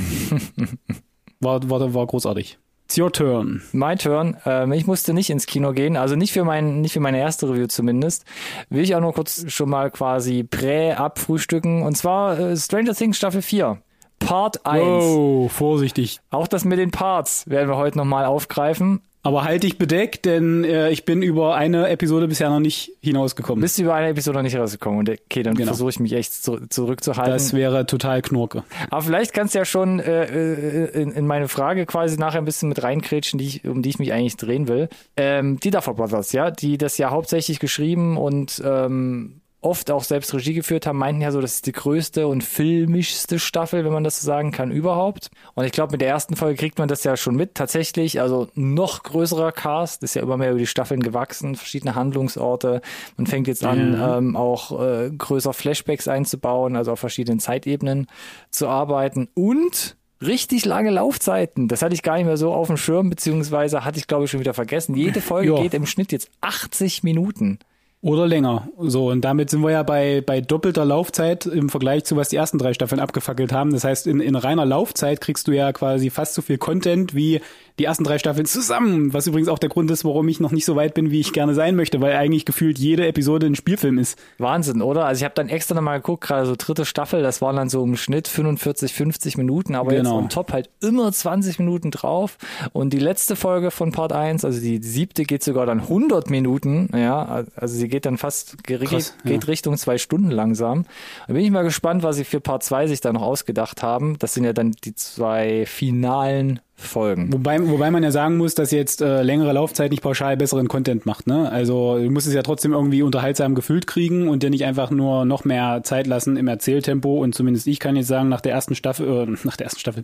war, 1.39 1.69
war, 1.69 1.94
war 1.94 2.07
großartig. 2.07 2.57
It's 2.86 2.98
your 2.98 3.12
turn. 3.12 3.62
My 3.71 3.95
turn. 3.95 4.38
Ähm, 4.45 4.74
ich 4.74 4.86
musste 4.86 5.13
nicht 5.13 5.30
ins 5.30 5.45
Kino 5.45 5.71
gehen, 5.71 5.95
also 5.95 6.15
nicht 6.15 6.33
für 6.33 6.44
mein, 6.44 6.81
nicht 6.81 6.94
für 6.94 7.00
meine 7.00 7.19
erste 7.19 7.50
Review 7.50 7.68
zumindest. 7.68 8.25
Will 8.69 8.83
ich 8.83 8.94
auch 8.95 9.01
nur 9.01 9.13
kurz 9.13 9.51
schon 9.51 9.69
mal 9.69 9.89
quasi 9.89 10.44
prä-abfrühstücken. 10.44 11.81
Und 11.83 11.95
zwar 11.95 12.38
äh, 12.38 12.57
Stranger 12.57 12.94
Things 12.94 13.18
Staffel 13.18 13.42
4. 13.42 13.81
Part 14.19 14.65
1. 14.65 14.83
Oh, 14.83 15.50
vorsichtig. 15.50 16.20
Auch 16.29 16.48
das 16.48 16.65
mit 16.65 16.77
den 16.77 16.91
Parts 16.91 17.50
werden 17.50 17.70
wir 17.70 17.77
heute 17.77 17.98
nochmal 17.98 18.25
aufgreifen. 18.25 19.01
Aber 19.25 19.46
halt 19.46 19.63
dich 19.63 19.77
bedeckt, 19.77 20.25
denn 20.25 20.65
äh, 20.65 20.89
ich 20.92 21.06
bin 21.06 21.22
über 21.22 21.56
eine 21.56 21.88
Episode 21.88 22.27
bisher 22.27 22.50
noch 22.50 22.60
nicht 22.60 22.92
hinausgekommen. 23.00 23.62
Bist 23.62 23.77
du 23.77 23.84
über 23.84 23.94
eine 23.96 24.10
Episode 24.10 24.38
noch 24.38 24.44
nicht 24.44 24.58
rausgekommen? 24.58 25.00
Und 25.00 25.10
okay, 25.10 25.44
dann 25.44 25.56
Genau. 25.56 25.68
versuche 25.68 25.92
ich 25.92 26.00
mich 26.01 26.12
echt 26.12 26.34
zu, 26.34 26.68
zurückzuhalten. 26.68 27.32
Das 27.32 27.53
wäre 27.53 27.86
total 27.86 28.22
knurke. 28.22 28.63
Aber 28.89 29.01
vielleicht 29.01 29.32
kannst 29.34 29.56
du 29.56 29.60
ja 29.60 29.65
schon 29.65 30.01
äh, 30.01 30.25
äh, 30.25 31.01
in, 31.01 31.12
in 31.12 31.25
meine 31.25 31.48
Frage 31.48 31.86
quasi 31.86 32.18
nachher 32.18 32.39
ein 32.39 32.46
bisschen 32.46 32.68
mit 32.68 32.84
reinkrätschen, 32.84 33.39
die 33.39 33.46
ich, 33.48 33.65
um 33.65 33.82
die 33.82 33.89
ich 33.89 33.98
mich 34.00 34.12
eigentlich 34.12 34.36
drehen 34.36 34.68
will. 34.68 34.89
Ähm, 35.15 35.58
die 35.60 35.72
Duffer 35.72 35.94
Brothers, 35.94 36.34
ja, 36.34 36.51
die 36.51 36.77
das 36.77 36.98
ja 36.98 37.10
hauptsächlich 37.10 37.60
geschrieben 37.60 38.18
und 38.18 38.62
ähm, 38.65 39.39
oft 39.63 39.89
auch 39.91 40.03
selbst 40.03 40.34
Regie 40.34 40.53
geführt 40.53 40.86
haben, 40.86 40.98
meinten 40.98 41.22
ja 41.22 41.32
so, 41.32 41.41
das 41.41 41.55
ist 41.55 41.65
die 41.65 41.72
größte 41.72 42.27
und 42.27 42.43
filmischste 42.43 43.39
Staffel, 43.39 43.86
wenn 43.86 43.93
man 43.93 44.03
das 44.03 44.22
so 44.22 44.25
sagen 44.25 44.51
kann, 44.51 44.72
überhaupt. 44.72 45.29
Und 45.55 45.65
ich 45.65 45.72
glaube, 45.72 45.91
mit 45.93 46.01
der 46.01 46.10
ersten 46.10 46.36
Folge 46.36 46.58
kriegt 46.58 46.77
man 46.79 46.88
das 46.88 47.03
ja 47.03 47.15
schon 47.17 47.36
mit, 47.36 47.55
tatsächlich. 47.55 48.22
Also 48.22 48.48
noch 48.55 49.03
größerer 49.03 49.51
Cast, 49.51 50.03
ist 50.03 50.15
ja 50.15 50.22
immer 50.22 50.38
mehr 50.38 50.50
über 50.51 50.60
die 50.60 50.67
Staffeln 50.67 51.01
gewachsen, 51.01 51.55
verschiedene 51.55 51.96
Handlungsorte. 51.96 52.82
Man 53.17 53.27
fängt 53.27 53.48
jetzt 53.48 53.63
an, 53.63 53.93
Ja. 53.93 54.17
ähm, 54.17 54.36
auch 54.36 54.79
äh, 54.82 55.10
größer 55.10 55.53
Flashbacks 55.53 56.08
einzubauen, 56.08 56.75
also 56.75 56.91
auf 56.91 57.00
verschiedenen 57.00 57.39
Zeitebenen 57.39 58.08
zu 58.51 58.67
arbeiten 58.67 59.29
und 59.34 59.96
richtig 60.22 60.63
lange 60.65 60.89
Laufzeiten. 60.89 61.67
Das 61.67 61.82
hatte 61.82 61.93
ich 61.96 62.01
gar 62.01 62.15
nicht 62.15 62.25
mehr 62.25 62.38
so 62.38 62.53
auf 62.53 62.67
dem 62.67 62.77
Schirm, 62.77 63.10
beziehungsweise 63.10 63.84
hatte 63.84 64.00
ich 64.00 64.08
glaube 64.08 64.25
ich 64.25 64.32
schon 64.32 64.39
wieder 64.39 64.53
vergessen. 64.53 64.96
Jede 64.96 65.20
Folge 65.22 65.51
Ja. 65.55 65.62
geht 65.62 65.74
im 65.74 65.86
Schnitt 65.86 66.12
jetzt 66.13 66.29
80 66.41 67.03
Minuten. 67.03 67.60
Oder 68.03 68.27
länger. 68.27 68.67
So, 68.79 69.10
und 69.12 69.22
damit 69.22 69.50
sind 69.50 69.62
wir 69.62 69.72
ja 69.72 69.81
bei, 69.81 70.19
bei 70.19 70.41
doppelter 70.41 70.83
Laufzeit 70.83 71.45
im 71.45 71.69
Vergleich 71.69 72.03
zu, 72.03 72.17
was 72.17 72.27
die 72.27 72.36
ersten 72.36 72.57
drei 72.57 72.74
Staffeln 72.74 73.00
abgefackelt 73.00 73.53
haben. 73.53 73.72
Das 73.72 73.86
heißt, 73.86 74.07
in, 74.07 74.19
in 74.19 74.36
reiner 74.36 74.65
Laufzeit 74.65 75.22
kriegst 75.22 75.48
du 75.48 75.53
ja 75.53 75.72
quasi 75.72 76.10
fast 76.10 76.33
so 76.33 76.41
viel 76.41 76.57
Content 76.57 77.15
wie 77.15 77.39
die 77.80 77.86
ersten 77.86 78.03
drei 78.03 78.20
Staffeln 78.20 78.46
zusammen. 78.46 79.13
Was 79.13 79.27
übrigens 79.27 79.48
auch 79.50 79.60
der 79.60 79.70
Grund 79.70 79.89
ist, 79.92 80.06
warum 80.06 80.27
ich 80.27 80.39
noch 80.39 80.51
nicht 80.51 80.65
so 80.65 80.75
weit 80.75 80.94
bin, 80.94 81.10
wie 81.12 81.20
ich 81.20 81.34
gerne 81.34 81.53
sein 81.53 81.75
möchte, 81.75 82.01
weil 82.01 82.13
eigentlich 82.13 82.46
gefühlt 82.46 82.77
jede 82.77 83.08
Episode 83.08 83.48
ein 83.48 83.56
Spielfilm 83.56 83.98
ist. 83.98 84.18
Wahnsinn, 84.38 84.82
oder? 84.82 85.06
Also 85.06 85.22
ich 85.22 85.24
habe 85.25 85.36
dann 85.36 85.50
extra 85.50 85.74
nochmal 85.75 86.00
geguckt, 86.00 86.24
gerade 86.24 86.46
so 86.46 86.56
dritte 86.58 86.86
Staffel, 86.86 87.24
das 87.24 87.42
waren 87.42 87.56
dann 87.56 87.70
so 87.70 87.84
im 87.84 87.96
Schnitt 87.98 88.27
45, 88.27 88.94
50 88.94 89.38
Minuten, 89.38 89.75
aber 89.75 89.92
Genau. 89.92 90.15
jetzt 90.15 90.24
on 90.24 90.30
top 90.30 90.53
halt 90.53 90.70
immer 90.82 91.12
20 91.12 91.60
Minuten 91.60 91.92
drauf. 91.92 92.38
Und 92.74 92.94
die 92.94 93.00
letzte 93.00 93.36
Folge 93.36 93.72
von 93.72 93.92
Part 93.92 94.13
1, 94.13 94.46
also 94.46 94.60
die 94.60 94.77
siebte, 94.82 95.24
geht 95.24 95.44
sogar 95.44 95.65
dann 95.65 95.80
100 95.82 96.30
Minuten, 96.30 96.89
ja, 96.96 97.44
also 97.56 97.75
sie 97.75 97.88
geht 97.88 98.06
dann 98.06 98.18
fast 98.18 98.63
geht, 98.63 98.82
Krass, 98.82 99.15
geht 99.24 99.44
ja. 99.44 99.48
Richtung 99.48 99.77
zwei 99.77 99.98
Stunden 99.98 100.30
langsam. 100.32 100.86
Da 101.27 101.34
bin 101.34 101.44
ich 101.44 101.51
mal 101.51 101.63
gespannt, 101.63 102.03
was 102.03 102.18
sie 102.18 102.24
für 102.24 102.39
Part 102.39 102.63
2 102.63 102.88
sich 102.88 103.01
da 103.01 103.12
noch 103.13 103.22
ausgedacht 103.24 103.82
haben. 103.84 104.18
Das 104.20 104.34
sind 104.34 104.44
ja 104.44 104.53
dann 104.53 104.72
die 104.84 104.94
zwei 104.96 105.65
finalen 105.65 106.60
Folgen. 106.84 107.32
Wobei, 107.34 107.60
wobei 107.68 107.90
man 107.92 108.04
ja 108.04 108.12
sagen 108.12 108.38
muss, 108.38 108.56
dass 108.56 108.72
jetzt 108.72 109.02
äh, 109.02 109.24
längere 109.24 109.54
Laufzeit 109.54 109.92
nicht 109.92 110.04
pauschal 110.04 110.38
besseren 110.38 110.68
Content 110.68 111.06
macht. 111.06 111.28
Ne? 111.28 111.50
Also 111.52 111.98
du 111.98 112.10
musst 112.10 112.28
es 112.28 112.34
ja 112.34 112.42
trotzdem 112.44 112.74
irgendwie 112.74 113.02
unterhaltsam 113.02 113.56
gefüllt 113.56 113.88
kriegen 113.88 114.28
und 114.28 114.44
dir 114.44 114.50
nicht 114.50 114.66
einfach 114.66 114.92
nur 114.92 115.25
noch 115.25 115.46
mehr 115.46 115.82
Zeit 115.84 116.08
lassen 116.08 116.38
im 116.38 116.48
Erzähltempo. 116.48 117.22
Und 117.22 117.34
zumindest 117.36 117.68
ich 117.68 117.80
kann 117.80 117.96
jetzt 117.96 118.08
sagen, 118.08 118.30
nach 118.30 118.42
der 118.42 118.52
ersten 118.54 118.75
Staffel, 118.75 119.08
äh, 119.08 119.36
nach 119.46 119.58
der 119.58 119.66
ersten 119.66 119.80
Staffel, 119.80 120.04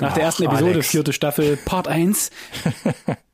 nach 0.00 0.12
der 0.14 0.22
Ach, 0.22 0.26
ersten 0.26 0.44
Episode, 0.44 0.70
Alex. 0.72 0.88
vierte 0.88 1.12
Staffel, 1.12 1.58
Part 1.64 1.88
1, 1.88 2.30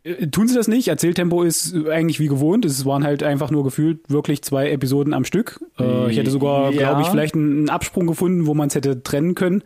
äh, 0.05 0.27
tun 0.29 0.49
sie 0.49 0.55
das 0.55 0.69
nicht. 0.69 0.89
Erzähltempo 0.89 1.43
ist 1.43 1.75
eigentlich 1.89 2.21
wie 2.21 2.29
gewohnt. 2.29 2.65
Es 2.65 2.85
waren 2.87 3.05
halt 3.05 3.23
einfach 3.23 3.51
nur 3.51 3.65
gefühlt 3.65 4.01
wirklich 4.09 4.43
zwei 4.43 4.71
Episoden 4.71 5.13
am 5.15 5.25
Stück. 5.25 5.61
Äh, 5.79 6.11
ich 6.11 6.17
hätte 6.19 6.31
sogar, 6.31 6.73
Ja. 6.73 6.79
glaube 6.91 7.03
ich, 7.03 7.09
vielleicht 7.09 7.35
einen, 7.35 7.59
einen 7.59 7.69
Absprung 7.71 8.07
gefunden, 8.07 8.47
wo 8.47 8.55
man 8.55 8.69
es 8.69 8.75
hätte 8.75 9.03
trennen 9.03 9.35
können. 9.35 9.63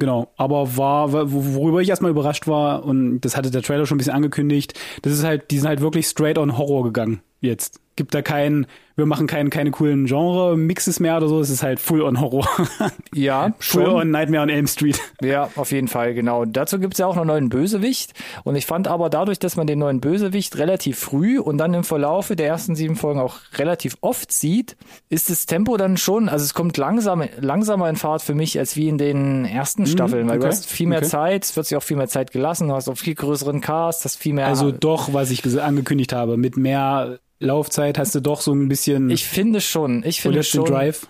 Genau, 0.00 0.32
aber 0.36 0.76
war, 0.76 1.12
worüber 1.12 1.80
ich 1.80 1.88
erstmal 1.88 2.12
überrascht 2.12 2.46
war, 2.46 2.84
und 2.84 3.20
das 3.20 3.36
hatte 3.36 3.50
der 3.50 3.62
Trailer 3.62 3.84
schon 3.84 3.96
ein 3.96 3.98
bisschen 3.98 4.14
angekündigt, 4.14 4.78
das 5.02 5.12
ist 5.12 5.24
halt, 5.24 5.50
die 5.50 5.58
sind 5.58 5.66
halt 5.66 5.80
wirklich 5.80 6.06
straight 6.06 6.38
on 6.38 6.56
Horror 6.56 6.84
gegangen 6.84 7.20
jetzt. 7.40 7.80
Gibt 7.98 8.14
da 8.14 8.22
keinen, 8.22 8.66
wir 8.94 9.06
machen 9.06 9.26
keinen, 9.26 9.50
keine 9.50 9.72
coolen 9.72 10.06
Genre-Mixes 10.06 11.00
mehr 11.00 11.16
oder 11.16 11.26
so, 11.26 11.40
es 11.40 11.50
ist 11.50 11.64
halt 11.64 11.80
full 11.80 12.00
on 12.00 12.20
Horror. 12.20 12.48
Ja, 13.12 13.52
schon. 13.58 13.86
on 13.86 14.10
Nightmare 14.12 14.44
on 14.44 14.48
Elm 14.48 14.68
Street. 14.68 15.00
Ja, 15.20 15.50
auf 15.56 15.72
jeden 15.72 15.88
Fall, 15.88 16.14
genau. 16.14 16.44
Dazu 16.44 16.78
gibt's 16.78 16.98
ja 16.98 17.06
auch 17.06 17.16
noch 17.16 17.22
einen 17.22 17.28
neuen 17.28 17.48
Bösewicht. 17.48 18.12
Und 18.44 18.54
ich 18.54 18.66
fand 18.66 18.86
aber 18.86 19.10
dadurch, 19.10 19.40
dass 19.40 19.56
man 19.56 19.66
den 19.66 19.80
neuen 19.80 20.00
Bösewicht 20.00 20.56
relativ 20.58 20.96
früh 20.96 21.40
und 21.40 21.58
dann 21.58 21.74
im 21.74 21.82
Verlaufe 21.82 22.36
der 22.36 22.46
ersten 22.46 22.76
sieben 22.76 22.94
Folgen 22.94 23.18
auch 23.18 23.38
relativ 23.56 23.96
oft 24.00 24.30
sieht, 24.30 24.76
ist 25.08 25.28
das 25.28 25.46
Tempo 25.46 25.76
dann 25.76 25.96
schon, 25.96 26.28
also 26.28 26.44
es 26.44 26.54
kommt 26.54 26.76
langsam, 26.76 27.24
langsamer 27.40 27.88
in 27.90 27.96
Fahrt 27.96 28.22
für 28.22 28.34
mich 28.36 28.60
als 28.60 28.76
wie 28.76 28.86
in 28.88 28.96
den 28.96 29.44
ersten 29.44 29.86
Staffeln, 29.86 30.28
weil 30.28 30.38
du 30.38 30.46
Mhm, 30.46 30.50
hast 30.50 30.66
viel 30.70 30.86
mehr 30.86 30.98
okay. 30.98 31.08
Zeit, 31.08 31.44
es 31.44 31.56
wird 31.56 31.66
sich 31.66 31.76
auch 31.76 31.82
viel 31.82 31.96
mehr 31.96 32.06
Zeit 32.08 32.30
gelassen, 32.30 32.68
du 32.68 32.74
hast 32.74 32.88
auch 32.88 32.96
viel 32.96 33.16
größeren 33.16 33.60
Cast, 33.60 34.04
hast 34.04 34.18
viel 34.18 34.34
mehr. 34.34 34.46
Also 34.46 34.70
doch, 34.70 35.12
was 35.12 35.32
ich 35.32 35.42
angekündigt 35.60 36.12
habe, 36.12 36.36
mit 36.36 36.56
mehr 36.56 37.18
Laufzeit 37.40 37.98
hast 37.98 38.14
du 38.14 38.20
doch 38.20 38.40
so 38.40 38.52
ein 38.52 38.68
bisschen 38.68 39.10
ich 39.10 39.24
finde 39.24 39.60
schon, 39.60 40.02
ich 40.04 40.20
finde 40.20 40.42
schon. 40.42 40.64
Drive. 40.64 41.06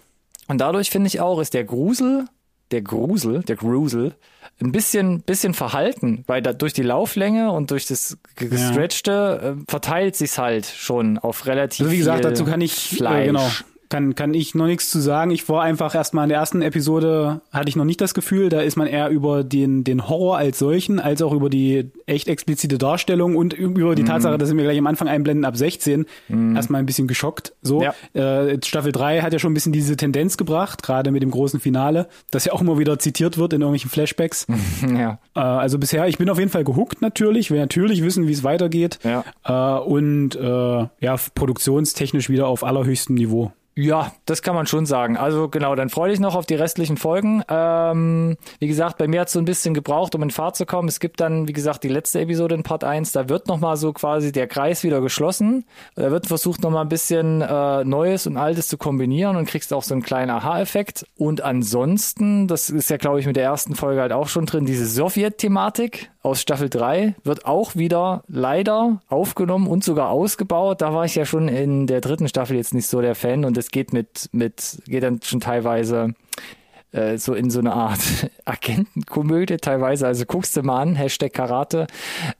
Und 0.46 0.58
dadurch 0.60 0.90
finde 0.90 1.08
ich 1.08 1.20
auch, 1.20 1.40
ist 1.40 1.54
der 1.54 1.64
Grusel, 1.64 2.24
der 2.70 2.82
Grusel, 2.82 3.42
der 3.42 3.56
Grusel, 3.56 4.14
ein 4.60 4.72
bisschen, 4.72 5.20
bisschen 5.22 5.54
verhalten, 5.54 6.24
weil 6.26 6.42
da 6.42 6.52
durch 6.52 6.72
die 6.72 6.82
Lauflänge 6.82 7.52
und 7.52 7.70
durch 7.70 7.86
das 7.86 8.18
ge- 8.36 8.48
gestretchte 8.48 9.56
äh, 9.58 9.62
verteilt 9.70 10.16
sich's 10.16 10.36
halt 10.38 10.66
schon 10.66 11.16
auf 11.18 11.46
relativ 11.46 11.80
Also 11.80 11.92
wie 11.92 11.98
gesagt, 11.98 12.24
dazu 12.24 12.44
kann 12.44 12.60
ich 12.60 12.72
Fleisch. 12.74 13.24
Äh, 13.24 13.26
genau 13.28 13.48
kann 13.88 14.14
kann 14.14 14.34
ich 14.34 14.54
noch 14.54 14.66
nichts 14.66 14.90
zu 14.90 15.00
sagen. 15.00 15.30
Ich 15.30 15.48
war 15.48 15.62
einfach 15.62 15.94
erstmal 15.94 16.24
in 16.24 16.28
der 16.30 16.38
ersten 16.38 16.62
Episode 16.62 17.40
hatte 17.52 17.68
ich 17.68 17.76
noch 17.76 17.84
nicht 17.84 18.00
das 18.00 18.14
Gefühl, 18.14 18.48
da 18.48 18.60
ist 18.60 18.76
man 18.76 18.86
eher 18.86 19.08
über 19.10 19.44
den 19.44 19.84
den 19.84 20.08
Horror 20.08 20.36
als 20.38 20.58
solchen, 20.58 21.00
als 21.00 21.22
auch 21.22 21.32
über 21.32 21.50
die 21.50 21.90
echt 22.06 22.28
explizite 22.28 22.78
Darstellung 22.78 23.36
und 23.36 23.52
über 23.52 23.90
Mhm. 23.90 23.94
die 23.96 24.04
Tatsache, 24.04 24.38
dass 24.38 24.48
sie 24.48 24.54
mir 24.54 24.62
gleich 24.64 24.78
am 24.78 24.86
Anfang 24.86 25.08
einblenden 25.08 25.44
ab 25.44 25.56
16, 25.56 26.06
erstmal 26.54 26.80
ein 26.80 26.86
bisschen 26.86 27.08
geschockt. 27.08 27.54
So 27.62 27.82
Ja. 27.82 27.94
äh, 28.14 28.58
Staffel 28.64 28.92
3 28.92 29.20
hat 29.22 29.32
ja 29.32 29.38
schon 29.38 29.52
ein 29.52 29.54
bisschen 29.54 29.72
diese 29.72 29.96
Tendenz 29.96 30.36
gebracht, 30.36 30.82
gerade 30.82 31.10
mit 31.10 31.22
dem 31.22 31.30
großen 31.30 31.60
Finale, 31.60 32.08
das 32.30 32.44
ja 32.44 32.52
auch 32.52 32.60
immer 32.60 32.78
wieder 32.78 32.98
zitiert 32.98 33.38
wird 33.38 33.52
in 33.52 33.60
irgendwelchen 33.62 33.90
Flashbacks. 33.90 34.46
Ja. 34.98 35.18
Äh, 35.34 35.40
also 35.40 35.78
bisher, 35.78 36.06
ich 36.08 36.18
bin 36.18 36.28
auf 36.30 36.38
jeden 36.38 36.50
Fall 36.50 36.64
gehuckt 36.64 37.02
natürlich, 37.02 37.50
will 37.50 37.58
natürlich 37.58 38.02
wissen, 38.02 38.26
wie 38.28 38.32
es 38.32 38.42
weitergeht. 38.44 38.98
Ja. 39.04 39.24
Äh, 39.44 39.80
und 39.82 40.34
äh, 40.36 40.86
ja, 41.00 41.16
produktionstechnisch 41.34 42.28
wieder 42.28 42.46
auf 42.46 42.62
allerhöchstem 42.64 43.14
Niveau. 43.16 43.52
Ja, 43.80 44.10
das 44.26 44.42
kann 44.42 44.56
man 44.56 44.66
schon 44.66 44.86
sagen. 44.86 45.16
Also 45.16 45.48
genau, 45.48 45.76
dann 45.76 45.88
freue 45.88 46.10
dich 46.10 46.18
noch 46.18 46.34
auf 46.34 46.46
die 46.46 46.56
restlichen 46.56 46.96
Folgen. 46.96 47.44
Ähm, 47.48 48.36
wie 48.58 48.66
gesagt, 48.66 48.98
bei 48.98 49.06
mir 49.06 49.20
hat 49.20 49.28
es 49.28 49.34
so 49.34 49.38
ein 49.38 49.44
bisschen 49.44 49.72
gebraucht, 49.72 50.16
um 50.16 50.22
in 50.24 50.32
Fahrt 50.32 50.56
zu 50.56 50.66
kommen. 50.66 50.88
Es 50.88 50.98
gibt 50.98 51.20
dann, 51.20 51.46
wie 51.46 51.52
gesagt, 51.52 51.84
die 51.84 51.88
letzte 51.88 52.18
Episode 52.18 52.56
in 52.56 52.64
Part 52.64 52.82
1, 52.82 53.12
da 53.12 53.28
wird 53.28 53.46
nochmal 53.46 53.76
so 53.76 53.92
quasi 53.92 54.32
der 54.32 54.48
Kreis 54.48 54.82
wieder 54.82 55.00
geschlossen. 55.00 55.64
Da 55.94 56.10
wird 56.10 56.26
versucht 56.26 56.60
nochmal 56.60 56.86
ein 56.86 56.88
bisschen 56.88 57.40
äh, 57.40 57.84
Neues 57.84 58.26
und 58.26 58.36
Altes 58.36 58.66
zu 58.66 58.78
kombinieren 58.78 59.36
und 59.36 59.48
kriegst 59.48 59.72
auch 59.72 59.84
so 59.84 59.94
einen 59.94 60.02
kleinen 60.02 60.30
Aha-Effekt. 60.30 61.06
Und 61.16 61.42
ansonsten, 61.42 62.48
das 62.48 62.70
ist 62.70 62.90
ja, 62.90 62.96
glaube 62.96 63.20
ich, 63.20 63.26
mit 63.26 63.36
der 63.36 63.44
ersten 63.44 63.76
Folge 63.76 64.00
halt 64.00 64.10
auch 64.10 64.26
schon 64.26 64.46
drin, 64.46 64.66
diese 64.66 64.86
Sowjet-Thematik 64.86 66.10
aus 66.28 66.40
Staffel 66.40 66.68
3 66.68 67.14
wird 67.24 67.46
auch 67.46 67.76
wieder 67.76 68.22
leider 68.28 69.00
aufgenommen 69.08 69.66
und 69.66 69.84
sogar 69.84 70.10
ausgebaut. 70.10 70.80
Da 70.82 70.92
war 70.92 71.04
ich 71.04 71.14
ja 71.14 71.24
schon 71.24 71.48
in 71.48 71.86
der 71.86 72.00
dritten 72.00 72.28
Staffel 72.28 72.56
jetzt 72.56 72.74
nicht 72.74 72.86
so 72.86 73.00
der 73.00 73.14
Fan 73.14 73.44
und 73.44 73.56
es 73.68 73.72
geht 73.72 73.92
mit, 73.92 74.30
mit, 74.32 74.78
geht 74.86 75.02
dann 75.02 75.20
schon 75.22 75.40
teilweise 75.40 76.14
äh, 76.92 77.18
so 77.18 77.34
in 77.34 77.50
so 77.50 77.60
eine 77.60 77.74
Art 77.74 78.00
Agentenkomödie 78.46 79.58
teilweise. 79.58 80.06
Also 80.06 80.24
guckst 80.24 80.56
du 80.56 80.62
mal 80.62 80.80
an, 80.80 80.94
Hashtag 80.94 81.34
Karate. 81.34 81.86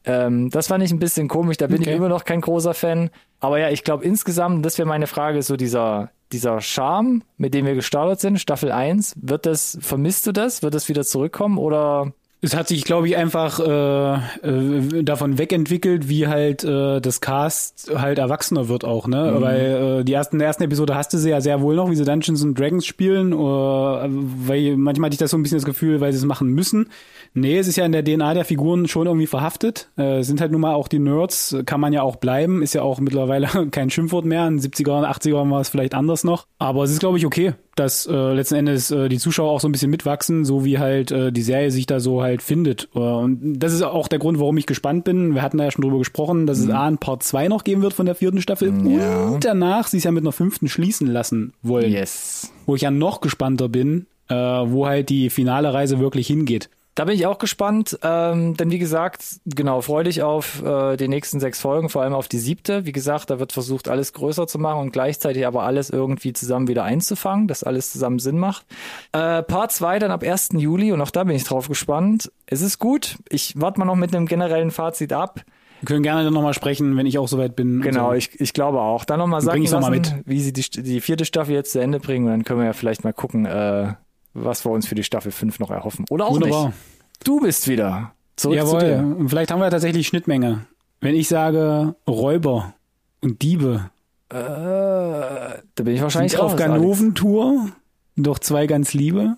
Ähm, 0.06 0.48
das 0.48 0.68
fand 0.68 0.82
ich 0.82 0.90
ein 0.90 0.98
bisschen 0.98 1.28
komisch, 1.28 1.58
da 1.58 1.66
bin 1.66 1.82
Okay. 1.82 1.90
ich 1.90 1.96
immer 1.96 2.08
noch 2.08 2.24
kein 2.24 2.40
großer 2.40 2.72
Fan. 2.72 3.10
Aber 3.40 3.58
ja, 3.58 3.68
ich 3.68 3.84
glaube 3.84 4.04
insgesamt, 4.04 4.64
das 4.64 4.78
wäre 4.78 4.88
meine 4.88 5.06
Frage, 5.06 5.42
so 5.42 5.56
dieser, 5.56 6.10
dieser 6.32 6.62
Charme, 6.62 7.22
mit 7.36 7.52
dem 7.52 7.66
wir 7.66 7.74
gestartet 7.74 8.20
sind, 8.20 8.40
Staffel 8.40 8.72
1, 8.72 9.16
wird 9.20 9.44
das, 9.44 9.76
vermisst 9.82 10.26
du 10.26 10.32
das? 10.32 10.62
Wird 10.62 10.72
das 10.72 10.88
wieder 10.88 11.04
zurückkommen 11.04 11.58
oder 11.58 12.12
Es 12.40 12.54
hat 12.54 12.68
sich, 12.68 12.84
glaube 12.84 13.08
ich, 13.08 13.16
einfach 13.16 13.58
äh, 13.58 14.14
äh, 14.46 15.02
davon 15.02 15.38
wegentwickelt, 15.38 16.08
wie 16.08 16.28
halt 16.28 16.62
äh, 16.62 17.00
das 17.00 17.20
Cast 17.20 17.90
halt 17.92 18.18
erwachsener 18.18 18.68
wird 18.68 18.84
auch, 18.84 19.08
ne? 19.08 19.36
Weil 19.40 20.00
äh, 20.00 20.04
die 20.04 20.12
ersten, 20.12 20.36
in 20.36 20.38
der 20.38 20.46
ersten 20.46 20.62
Episode 20.62 20.94
hast 20.94 21.12
du 21.12 21.18
sie 21.18 21.30
ja 21.30 21.40
sehr 21.40 21.60
wohl 21.60 21.74
noch, 21.74 21.90
wie 21.90 21.96
sie 21.96 22.04
Dungeons 22.04 22.44
and 22.44 22.56
Dragons 22.56 22.86
spielen, 22.86 23.32
oder, 23.32 24.06
weil 24.08 24.76
manchmal 24.76 25.08
hatte 25.08 25.14
ich 25.14 25.18
das 25.18 25.32
so 25.32 25.36
ein 25.36 25.42
bisschen 25.42 25.58
das 25.58 25.64
Gefühl, 25.64 26.00
weil 26.00 26.12
sie 26.12 26.18
es 26.18 26.24
machen 26.24 26.50
müssen. 26.50 26.90
Nee, 27.34 27.58
es 27.58 27.66
ist 27.66 27.76
ja 27.76 27.84
in 27.84 27.92
der 27.92 28.04
DNA 28.04 28.34
der 28.34 28.44
Figuren 28.44 28.86
schon 28.86 29.08
irgendwie 29.08 29.26
verhaftet. 29.26 29.88
Äh, 29.96 30.22
sind 30.22 30.40
halt 30.40 30.52
nun 30.52 30.60
mal 30.60 30.74
auch 30.74 30.86
die 30.86 31.00
Nerds, 31.00 31.56
kann 31.66 31.80
man 31.80 31.92
ja 31.92 32.02
auch 32.02 32.16
bleiben, 32.16 32.62
ist 32.62 32.74
ja 32.74 32.82
auch 32.82 33.00
mittlerweile 33.00 33.48
kein 33.70 33.90
Schimpfwort 33.90 34.24
mehr. 34.24 34.46
In 34.46 34.58
den 34.58 34.70
70er 34.70 34.98
und 34.98 35.04
80er 35.04 35.50
war 35.50 35.60
es 35.60 35.68
vielleicht 35.68 35.94
anders 35.94 36.22
noch. 36.22 36.46
Aber 36.58 36.84
es 36.84 36.92
ist, 36.92 37.00
glaube 37.00 37.18
ich, 37.18 37.26
okay, 37.26 37.54
dass 37.78 38.06
äh, 38.06 38.32
letzten 38.32 38.56
Endes 38.56 38.90
äh, 38.90 39.08
die 39.08 39.18
Zuschauer 39.18 39.50
auch 39.50 39.60
so 39.60 39.68
ein 39.68 39.72
bisschen 39.72 39.90
mitwachsen, 39.90 40.44
so 40.44 40.64
wie 40.64 40.78
halt 40.78 41.10
äh, 41.10 41.32
die 41.32 41.42
Serie 41.42 41.70
sich 41.70 41.86
da 41.86 42.00
so 42.00 42.22
halt 42.22 42.27
findet. 42.38 42.88
Äh, 42.94 42.98
und 42.98 43.58
das 43.58 43.72
ist 43.72 43.82
auch 43.82 44.08
der 44.08 44.18
Grund, 44.18 44.38
warum 44.38 44.56
ich 44.58 44.66
gespannt 44.66 45.04
bin. 45.04 45.34
Wir 45.34 45.42
hatten 45.42 45.58
da 45.58 45.64
ja 45.64 45.70
schon 45.70 45.82
drüber 45.82 45.98
gesprochen, 45.98 46.46
dass 46.46 46.58
es 46.58 46.68
A, 46.70 46.86
ein 46.86 46.98
Part 46.98 47.22
2 47.22 47.48
noch 47.48 47.64
geben 47.64 47.82
wird 47.82 47.94
von 47.94 48.06
der 48.06 48.14
vierten 48.14 48.40
Staffel 48.42 48.72
Ja. 48.86 49.24
und 49.28 49.44
danach 49.44 49.86
sie 49.88 49.96
es 49.98 50.04
ja 50.04 50.10
mit 50.12 50.22
einer 50.22 50.32
fünften 50.32 50.68
schließen 50.68 51.06
lassen 51.08 51.52
wollen. 51.62 51.90
Yes. 51.90 52.52
Wo 52.66 52.74
ich 52.74 52.82
ja 52.82 52.90
noch 52.90 53.20
gespannter 53.20 53.68
bin, 53.68 54.06
äh, 54.28 54.34
wo 54.34 54.86
halt 54.86 55.08
die 55.08 55.30
finale 55.30 55.72
Reise 55.72 55.98
wirklich 55.98 56.26
hingeht. 56.26 56.68
Da 56.98 57.04
bin 57.04 57.14
ich 57.14 57.26
auch 57.26 57.38
gespannt, 57.38 57.96
ähm, 58.02 58.56
denn 58.56 58.72
wie 58.72 58.80
gesagt, 58.80 59.22
genau, 59.46 59.82
freu 59.82 60.02
dich 60.02 60.24
auf 60.24 60.64
äh, 60.64 60.96
die 60.96 61.06
nächsten 61.06 61.38
sechs 61.38 61.60
Folgen, 61.60 61.90
vor 61.90 62.02
allem 62.02 62.12
auf 62.12 62.26
die 62.26 62.40
siebte. 62.40 62.86
Wie 62.86 62.92
gesagt, 62.92 63.30
da 63.30 63.38
wird 63.38 63.52
versucht, 63.52 63.86
alles 63.86 64.12
größer 64.14 64.48
zu 64.48 64.58
machen 64.58 64.80
und 64.80 64.92
gleichzeitig 64.92 65.46
aber 65.46 65.62
alles 65.62 65.90
irgendwie 65.90 66.32
zusammen 66.32 66.66
wieder 66.66 66.82
einzufangen, 66.82 67.46
dass 67.46 67.62
alles 67.62 67.92
zusammen 67.92 68.18
Sinn 68.18 68.36
macht. 68.36 68.66
Äh, 69.12 69.44
Part 69.44 69.70
2 69.70 70.00
dann 70.00 70.10
ab 70.10 70.24
1. 70.24 70.48
Juli 70.54 70.90
und 70.90 71.00
auch 71.00 71.12
da 71.12 71.22
bin 71.22 71.36
ich 71.36 71.44
drauf 71.44 71.68
gespannt. 71.68 72.32
Es 72.46 72.62
ist 72.62 72.80
gut. 72.80 73.18
Ich 73.28 73.54
warte 73.54 73.78
mal 73.78 73.86
noch 73.86 73.94
mit 73.94 74.12
einem 74.12 74.26
generellen 74.26 74.72
Fazit 74.72 75.12
ab. 75.12 75.44
Wir 75.80 75.86
können 75.86 76.02
gerne 76.02 76.24
dann 76.24 76.34
nochmal 76.34 76.54
sprechen, 76.54 76.96
wenn 76.96 77.06
ich 77.06 77.16
auch 77.16 77.28
soweit 77.28 77.54
bin. 77.54 77.80
Genau, 77.80 78.08
so. 78.08 78.14
ich, 78.14 78.40
ich 78.40 78.52
glaube 78.52 78.80
auch. 78.80 79.04
Dann 79.04 79.20
nochmal 79.20 79.40
sagen 79.40 79.62
ich's 79.62 79.70
noch 79.70 79.82
mal 79.82 79.96
lassen, 79.96 80.24
wie 80.26 80.40
sie 80.40 80.52
die, 80.52 80.68
die 80.68 81.00
vierte 81.00 81.24
Staffel 81.24 81.54
jetzt 81.54 81.70
zu 81.70 81.78
Ende 81.78 82.00
bringen 82.00 82.24
und 82.24 82.32
dann 82.32 82.44
können 82.44 82.58
wir 82.58 82.66
ja 82.66 82.72
vielleicht 82.72 83.04
mal 83.04 83.12
gucken, 83.12 83.46
äh, 83.46 83.92
was 84.34 84.64
wir 84.64 84.70
uns 84.70 84.86
für 84.86 84.94
die 84.94 85.04
Staffel 85.04 85.32
5 85.32 85.58
noch 85.58 85.70
erhoffen. 85.70 86.04
Oder 86.10 86.26
auch 86.26 86.34
Wunderbar. 86.34 86.66
nicht. 86.66 86.76
Du 87.24 87.40
bist 87.40 87.68
wieder. 87.68 88.12
Zurück 88.36 88.58
zu 88.66 88.78
dir. 88.78 88.88
Jawohl. 88.88 89.14
Und 89.18 89.28
vielleicht 89.28 89.50
haben 89.50 89.60
wir 89.60 89.70
tatsächlich 89.70 90.06
Schnittmenge. 90.06 90.66
Wenn 91.00 91.14
ich 91.14 91.28
sage 91.28 91.94
Räuber 92.08 92.74
und 93.20 93.42
Diebe, 93.42 93.90
Äh, 94.30 94.34
da 94.36 95.82
bin 95.82 95.94
ich 95.94 96.02
wahrscheinlich 96.02 96.32
sind 96.32 96.40
auf 96.40 96.52
raus, 96.52 96.60
Alex. 96.60 96.80
Ganoventour, 96.80 97.68
doch 98.16 98.38
zwei 98.38 98.66
ganz 98.66 98.92
liebe, 98.94 99.36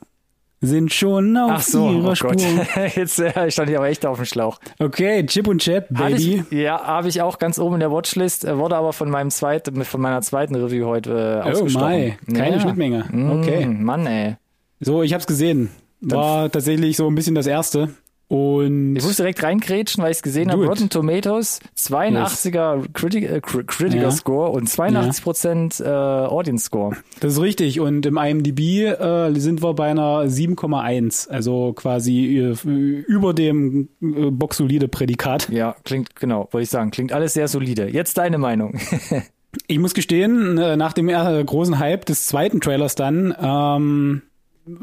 sind 0.63 0.93
schon 0.93 1.37
auf 1.37 1.51
Ach 1.55 1.61
so, 1.63 1.91
ihrer 1.91 2.11
oh 2.11 2.15
Spur. 2.15 2.31
Gott. 2.33 2.43
Jetzt 2.97 3.19
äh, 3.21 3.51
stand 3.51 3.71
ich 3.71 3.77
aber 3.77 3.89
echt 3.89 4.05
auf 4.05 4.17
dem 4.19 4.25
Schlauch. 4.27 4.59
Okay, 4.79 5.25
Chip 5.27 5.47
und 5.49 5.63
Chap, 5.63 5.89
Hatte 5.95 6.17
Baby. 6.17 6.45
Ich, 6.51 6.59
ja, 6.59 6.83
habe 6.83 7.09
ich 7.09 7.23
auch 7.23 7.39
ganz 7.39 7.59
oben 7.59 7.75
in 7.75 7.81
der 7.81 7.91
Watchlist, 7.93 8.45
äh, 8.45 8.59
wurde 8.59 8.77
aber 8.77 8.93
von 8.93 9.09
meinem 9.11 9.31
zweiten, 9.31 9.85
von 9.85 10.01
meiner 10.01 10.21
zweiten 10.23 10.55
Review 10.57 10.87
heute 10.87 11.43
äh, 11.45 11.49
Oh 11.49 11.53
ausgestochen. 11.53 11.89
my, 12.27 12.35
keine 12.37 12.57
ja. 12.57 12.61
Schnittmenge. 12.61 13.05
Okay. 13.41 13.65
Mm, 13.67 13.85
Mann, 13.85 14.07
ey. 14.07 14.37
So, 14.81 15.03
ich 15.03 15.13
hab's 15.15 15.27
gesehen. 15.27 15.71
War 16.01 16.51
tatsächlich 16.51 16.97
so 16.97 17.07
ein 17.09 17.15
bisschen 17.15 17.35
das 17.35 17.47
erste. 17.47 17.91
Und 18.29 18.95
Ich 18.95 19.03
muss 19.03 19.17
direkt 19.17 19.43
reingrätschen, 19.43 20.05
weil 20.05 20.13
ich 20.13 20.19
es 20.19 20.23
gesehen 20.23 20.53
habe. 20.53 20.65
Rotten 20.65 20.89
Tomatoes, 20.89 21.59
82er 21.77 22.87
Critic, 22.93 23.25
äh, 23.29 23.39
Cri- 23.39 23.65
Critical 23.65 24.05
Ja. 24.05 24.11
Score 24.13 24.51
und 24.51 24.69
82% 24.69 25.83
äh, 25.85 25.89
Audience 26.29 26.67
Score. 26.67 26.97
das 27.19 27.33
ist 27.35 27.41
richtig. 27.41 27.81
Und 27.81 28.07
im 28.07 28.17
IMDb 28.17 28.85
äh, 28.87 29.35
sind 29.35 29.63
wir 29.65 29.75
bei 29.75 29.91
einer 29.91 30.23
7,1. 30.27 31.29
Also 31.29 31.73
quasi 31.73 32.39
äh, 32.39 32.69
über 33.09 33.35
dem 33.35 33.89
äh, 34.01 34.31
boxsolide 34.31 34.87
Prädikat. 34.87 35.49
Ja, 35.51 35.75
klingt, 35.85 36.15
genau, 36.15 36.49
wollte 36.53 36.63
ich 36.63 36.71
sagen. 36.71 36.93
Klingt 36.93 37.13
alles 37.13 37.35
sehr 37.35 37.49
solide. 37.49 37.89
Jetzt 37.89 38.17
deine 38.17 38.39
Meinung. 38.39 38.79
Ich 39.67 39.81
muss 39.81 39.95
gestehen, 39.95 40.59
äh, 40.59 40.77
nach 40.77 40.93
dem 40.93 41.09
äh, 41.09 41.43
großen 41.45 41.81
Hype 41.81 42.07
des 42.07 42.29
zweiten 42.29 42.61
Trailers 42.61 42.95
dann, 42.95 43.35
ähm, 43.43 44.23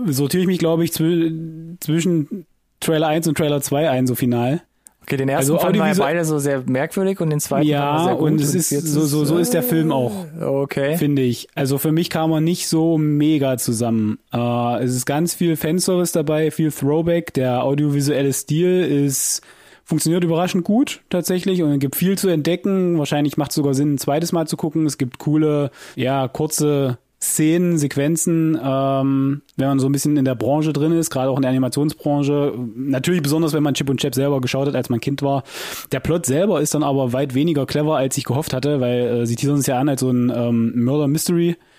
sortiere 0.08 0.42
ich 0.42 0.48
mich, 0.48 0.60
glaube 0.60 0.84
ich, 0.84 0.94
zw 0.94 1.32
zwischen 1.80 2.46
Trailer 2.80 3.08
1 3.08 3.28
und 3.28 3.38
Trailer 3.38 3.62
2 3.62 3.90
ein, 3.90 4.08
so 4.08 4.16
final. 4.16 4.62
Okay, 5.08 5.16
den 5.16 5.30
ersten 5.30 5.54
Also 5.54 5.58
fanden 5.64 5.80
wir 5.80 5.96
beide 5.96 6.26
so 6.26 6.38
sehr 6.38 6.64
merkwürdig 6.66 7.22
und 7.22 7.30
den 7.30 7.40
zweiten 7.40 7.66
Ja, 7.66 8.04
sehr 8.04 8.16
gut. 8.16 8.24
und 8.24 8.42
es 8.42 8.54
ist 8.54 8.72
jetzt 8.72 8.88
so, 8.88 9.06
so, 9.06 9.24
so 9.24 9.38
ist 9.38 9.54
der 9.54 9.64
Film 9.64 9.94
auch. 9.94 10.26
Okay. 10.42 10.98
finde 10.98 11.22
ich. 11.22 11.48
Also 11.56 11.78
für 11.78 11.94
mich 11.94 12.10
kam 12.10 12.34
er 12.34 12.42
nicht 12.42 12.68
so 12.68 12.98
mega 12.98 13.58
zusammen. 13.58 14.20
Äh, 14.34 14.84
es 14.84 14.94
ist 14.94 15.06
ganz 15.06 15.34
viel 15.34 15.56
Fanservice 15.56 16.12
dabei, 16.12 16.52
viel 16.52 16.74
Throwback. 16.74 17.34
Der 17.36 17.64
audiovisuelle 17.64 18.34
Stil 18.34 18.84
ist 18.84 19.42
funktioniert 19.86 20.26
überraschend 20.26 20.66
gut 20.66 21.00
tatsächlich 21.10 21.64
und 21.64 21.72
es 21.72 21.80
gibt 21.80 21.96
viel 21.96 22.18
zu 22.18 22.28
entdecken. 22.28 22.98
Wahrscheinlich 23.00 23.38
macht 23.38 23.52
es 23.52 23.56
sogar 23.56 23.74
Sinn, 23.74 23.94
ein 23.94 23.98
zweites 23.98 24.34
Mal 24.34 24.46
zu 24.46 24.58
gucken. 24.58 24.86
Es 24.86 24.98
gibt 24.98 25.20
coole, 25.20 25.72
ja, 25.96 26.28
kurze 26.28 26.98
Szenen, 27.20 27.78
Sequenzen, 27.80 28.60
ähm, 28.64 29.42
wenn 29.56 29.68
man 29.68 29.80
so 29.80 29.88
ein 29.88 29.92
bisschen 29.92 30.18
in 30.18 30.26
der 30.26 30.36
Branche 30.36 30.72
drin 30.72 30.92
ist, 30.92 31.10
gerade 31.10 31.32
auch 31.32 31.38
in 31.38 31.42
der 31.42 31.50
Animationsbranche. 31.50 32.54
Natürlich 32.76 33.24
besonders, 33.24 33.54
wenn 33.54 33.64
man 33.64 33.74
Chip 33.74 33.90
und 33.90 34.00
Chap 34.00 34.14
selber 34.14 34.40
geschaut 34.40 34.68
hat, 34.68 34.76
als 34.76 34.90
man 34.90 35.00
Kind 35.00 35.24
war. 35.24 35.44
Der 35.92 36.00
Plot 36.00 36.28
selber 36.28 36.62
ist 36.62 36.76
dann 36.76 36.84
aber 36.84 37.14
weit 37.14 37.34
weniger 37.34 37.66
clever, 37.66 37.98
als 37.98 38.18
ich 38.18 38.24
gehofft 38.24 38.54
hatte, 38.54 38.80
weil 38.82 39.00
äh, 39.00 39.26
sie 39.26 39.36
teasern 39.36 39.58
es 39.58 39.66
ja 39.66 39.80
an 39.80 39.90
als 39.90 40.02
so 40.02 40.12
ein 40.12 40.32
ähm, 40.36 40.74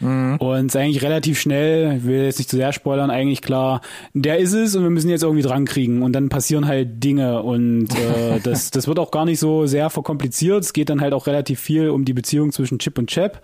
Murder-Mystery. 0.00 0.38
Und 0.38 0.66
ist 0.66 0.76
eigentlich 0.76 1.02
relativ 1.02 1.40
schnell, 1.40 1.96
ich 1.98 2.04
will 2.04 2.24
jetzt 2.24 2.38
nicht 2.38 2.50
zu 2.50 2.56
sehr 2.56 2.72
spoilern, 2.72 3.10
eigentlich 3.10 3.42
klar, 3.42 3.80
der 4.14 4.38
ist 4.38 4.52
es 4.52 4.76
und 4.76 4.82
wir 4.82 4.90
müssen 4.90 5.10
jetzt 5.10 5.22
irgendwie 5.22 5.42
dran 5.42 5.64
kriegen. 5.64 6.02
Und 6.02 6.12
dann 6.12 6.28
passieren 6.28 6.66
halt 6.66 7.02
Dinge 7.02 7.42
und 7.42 7.88
äh, 7.94 8.40
das, 8.42 8.70
das 8.70 8.86
wird 8.86 8.98
auch 8.98 9.10
gar 9.10 9.24
nicht 9.24 9.38
so 9.38 9.66
sehr 9.66 9.90
verkompliziert. 9.90 10.64
Es 10.64 10.72
geht 10.72 10.90
dann 10.90 11.00
halt 11.00 11.12
auch 11.14 11.26
relativ 11.26 11.60
viel 11.60 11.90
um 11.90 12.04
die 12.04 12.14
Beziehung 12.14 12.52
zwischen 12.52 12.78
Chip 12.78 12.98
und 12.98 13.08
Chap. 13.08 13.42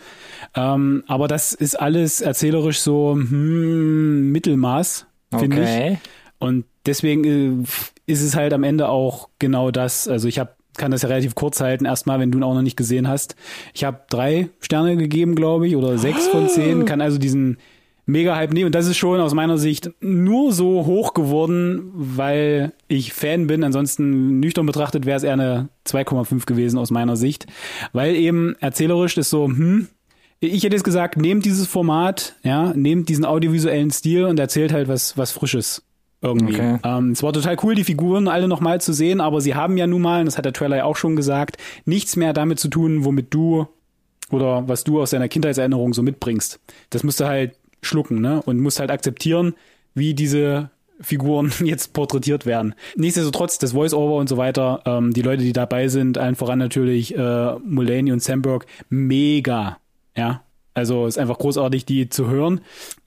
Ähm, 0.54 1.04
aber 1.06 1.28
das 1.28 1.52
ist 1.52 1.78
alles 1.78 2.20
erzählerisch 2.20 2.80
so 2.80 3.12
hm, 3.12 4.30
Mittelmaß, 4.30 5.06
finde 5.36 5.62
ich. 5.62 5.68
Okay. 5.68 5.98
Und 6.38 6.64
deswegen 6.86 7.24
äh, 7.62 7.64
ist 8.06 8.22
es 8.22 8.36
halt 8.36 8.52
am 8.52 8.64
Ende 8.64 8.88
auch 8.88 9.28
genau 9.38 9.70
das. 9.70 10.08
Also 10.08 10.28
ich 10.28 10.38
habe 10.38 10.50
kann 10.76 10.90
das 10.90 11.02
ja 11.02 11.08
relativ 11.08 11.34
kurz 11.34 11.60
halten, 11.60 11.84
erstmal, 11.84 12.20
wenn 12.20 12.30
du 12.30 12.38
ihn 12.38 12.44
auch 12.44 12.54
noch 12.54 12.62
nicht 12.62 12.76
gesehen 12.76 13.08
hast. 13.08 13.36
Ich 13.74 13.84
habe 13.84 14.00
drei 14.10 14.48
Sterne 14.60 14.96
gegeben, 14.96 15.34
glaube 15.34 15.68
ich, 15.68 15.76
oder 15.76 15.98
sechs 15.98 16.26
von 16.28 16.48
zehn, 16.48 16.84
kann 16.84 17.00
also 17.00 17.18
diesen 17.18 17.58
Mega-Hype 18.06 18.52
nehmen. 18.52 18.66
Und 18.66 18.74
das 18.74 18.86
ist 18.86 18.96
schon 18.96 19.20
aus 19.20 19.34
meiner 19.34 19.56
Sicht 19.56 19.90
nur 20.00 20.52
so 20.52 20.84
hoch 20.84 21.14
geworden, 21.14 21.90
weil 21.94 22.72
ich 22.88 23.12
Fan 23.12 23.46
bin. 23.46 23.64
Ansonsten 23.64 24.40
nüchtern 24.40 24.66
betrachtet 24.66 25.06
wäre 25.06 25.16
es 25.16 25.22
eher 25.22 25.32
eine 25.32 25.68
2,5 25.86 26.44
gewesen 26.44 26.78
aus 26.78 26.90
meiner 26.90 27.16
Sicht. 27.16 27.46
Weil 27.92 28.14
eben 28.14 28.56
erzählerisch 28.60 29.16
ist 29.16 29.30
so, 29.30 29.46
hm, 29.46 29.88
ich 30.40 30.64
hätte 30.64 30.76
jetzt 30.76 30.84
gesagt, 30.84 31.16
nehmt 31.16 31.44
dieses 31.46 31.66
Format, 31.66 32.36
ja, 32.42 32.72
nehmt 32.74 33.08
diesen 33.08 33.24
audiovisuellen 33.24 33.90
Stil 33.90 34.24
und 34.24 34.38
erzählt 34.38 34.72
halt 34.72 34.88
was, 34.88 35.16
was 35.16 35.32
Frisches. 35.32 35.82
Irgendwie. 36.24 36.54
Okay. 36.54 36.78
Ähm, 36.82 37.10
es 37.10 37.22
war 37.22 37.34
total 37.34 37.56
cool, 37.62 37.74
die 37.74 37.84
Figuren 37.84 38.28
alle 38.28 38.48
nochmal 38.48 38.80
zu 38.80 38.94
sehen, 38.94 39.20
aber 39.20 39.42
sie 39.42 39.54
haben 39.54 39.76
ja 39.76 39.86
nun 39.86 40.00
mal, 40.00 40.20
und 40.20 40.26
das 40.26 40.38
hat 40.38 40.46
der 40.46 40.54
Trailer 40.54 40.78
ja 40.78 40.84
auch 40.84 40.96
schon 40.96 41.16
gesagt, 41.16 41.58
nichts 41.84 42.16
mehr 42.16 42.32
damit 42.32 42.58
zu 42.58 42.68
tun, 42.68 43.04
womit 43.04 43.32
du 43.34 43.68
oder 44.30 44.66
was 44.66 44.84
du 44.84 45.02
aus 45.02 45.10
deiner 45.10 45.28
Kindheitserinnerung 45.28 45.92
so 45.92 46.02
mitbringst. 46.02 46.60
Das 46.88 47.04
musst 47.04 47.20
du 47.20 47.26
halt 47.26 47.56
schlucken, 47.82 48.22
ne? 48.22 48.40
Und 48.46 48.58
musst 48.58 48.80
halt 48.80 48.90
akzeptieren, 48.90 49.54
wie 49.94 50.14
diese 50.14 50.70
Figuren 50.98 51.52
jetzt 51.62 51.92
porträtiert 51.92 52.46
werden. 52.46 52.74
Nichtsdestotrotz, 52.96 53.58
das 53.58 53.72
Voice-Over 53.72 54.16
und 54.16 54.30
so 54.30 54.38
weiter, 54.38 54.80
ähm, 54.86 55.12
die 55.12 55.22
Leute, 55.22 55.42
die 55.42 55.52
dabei 55.52 55.88
sind, 55.88 56.16
allen 56.16 56.36
voran 56.36 56.58
natürlich 56.58 57.14
äh, 57.14 57.54
Mulaney 57.58 58.12
und 58.12 58.22
Samberg, 58.22 58.64
mega, 58.88 59.76
ja. 60.16 60.42
Also 60.76 61.06
ist 61.06 61.18
einfach 61.18 61.38
großartig, 61.38 61.84
die 61.86 62.08
zu 62.08 62.28
hören. 62.28 62.60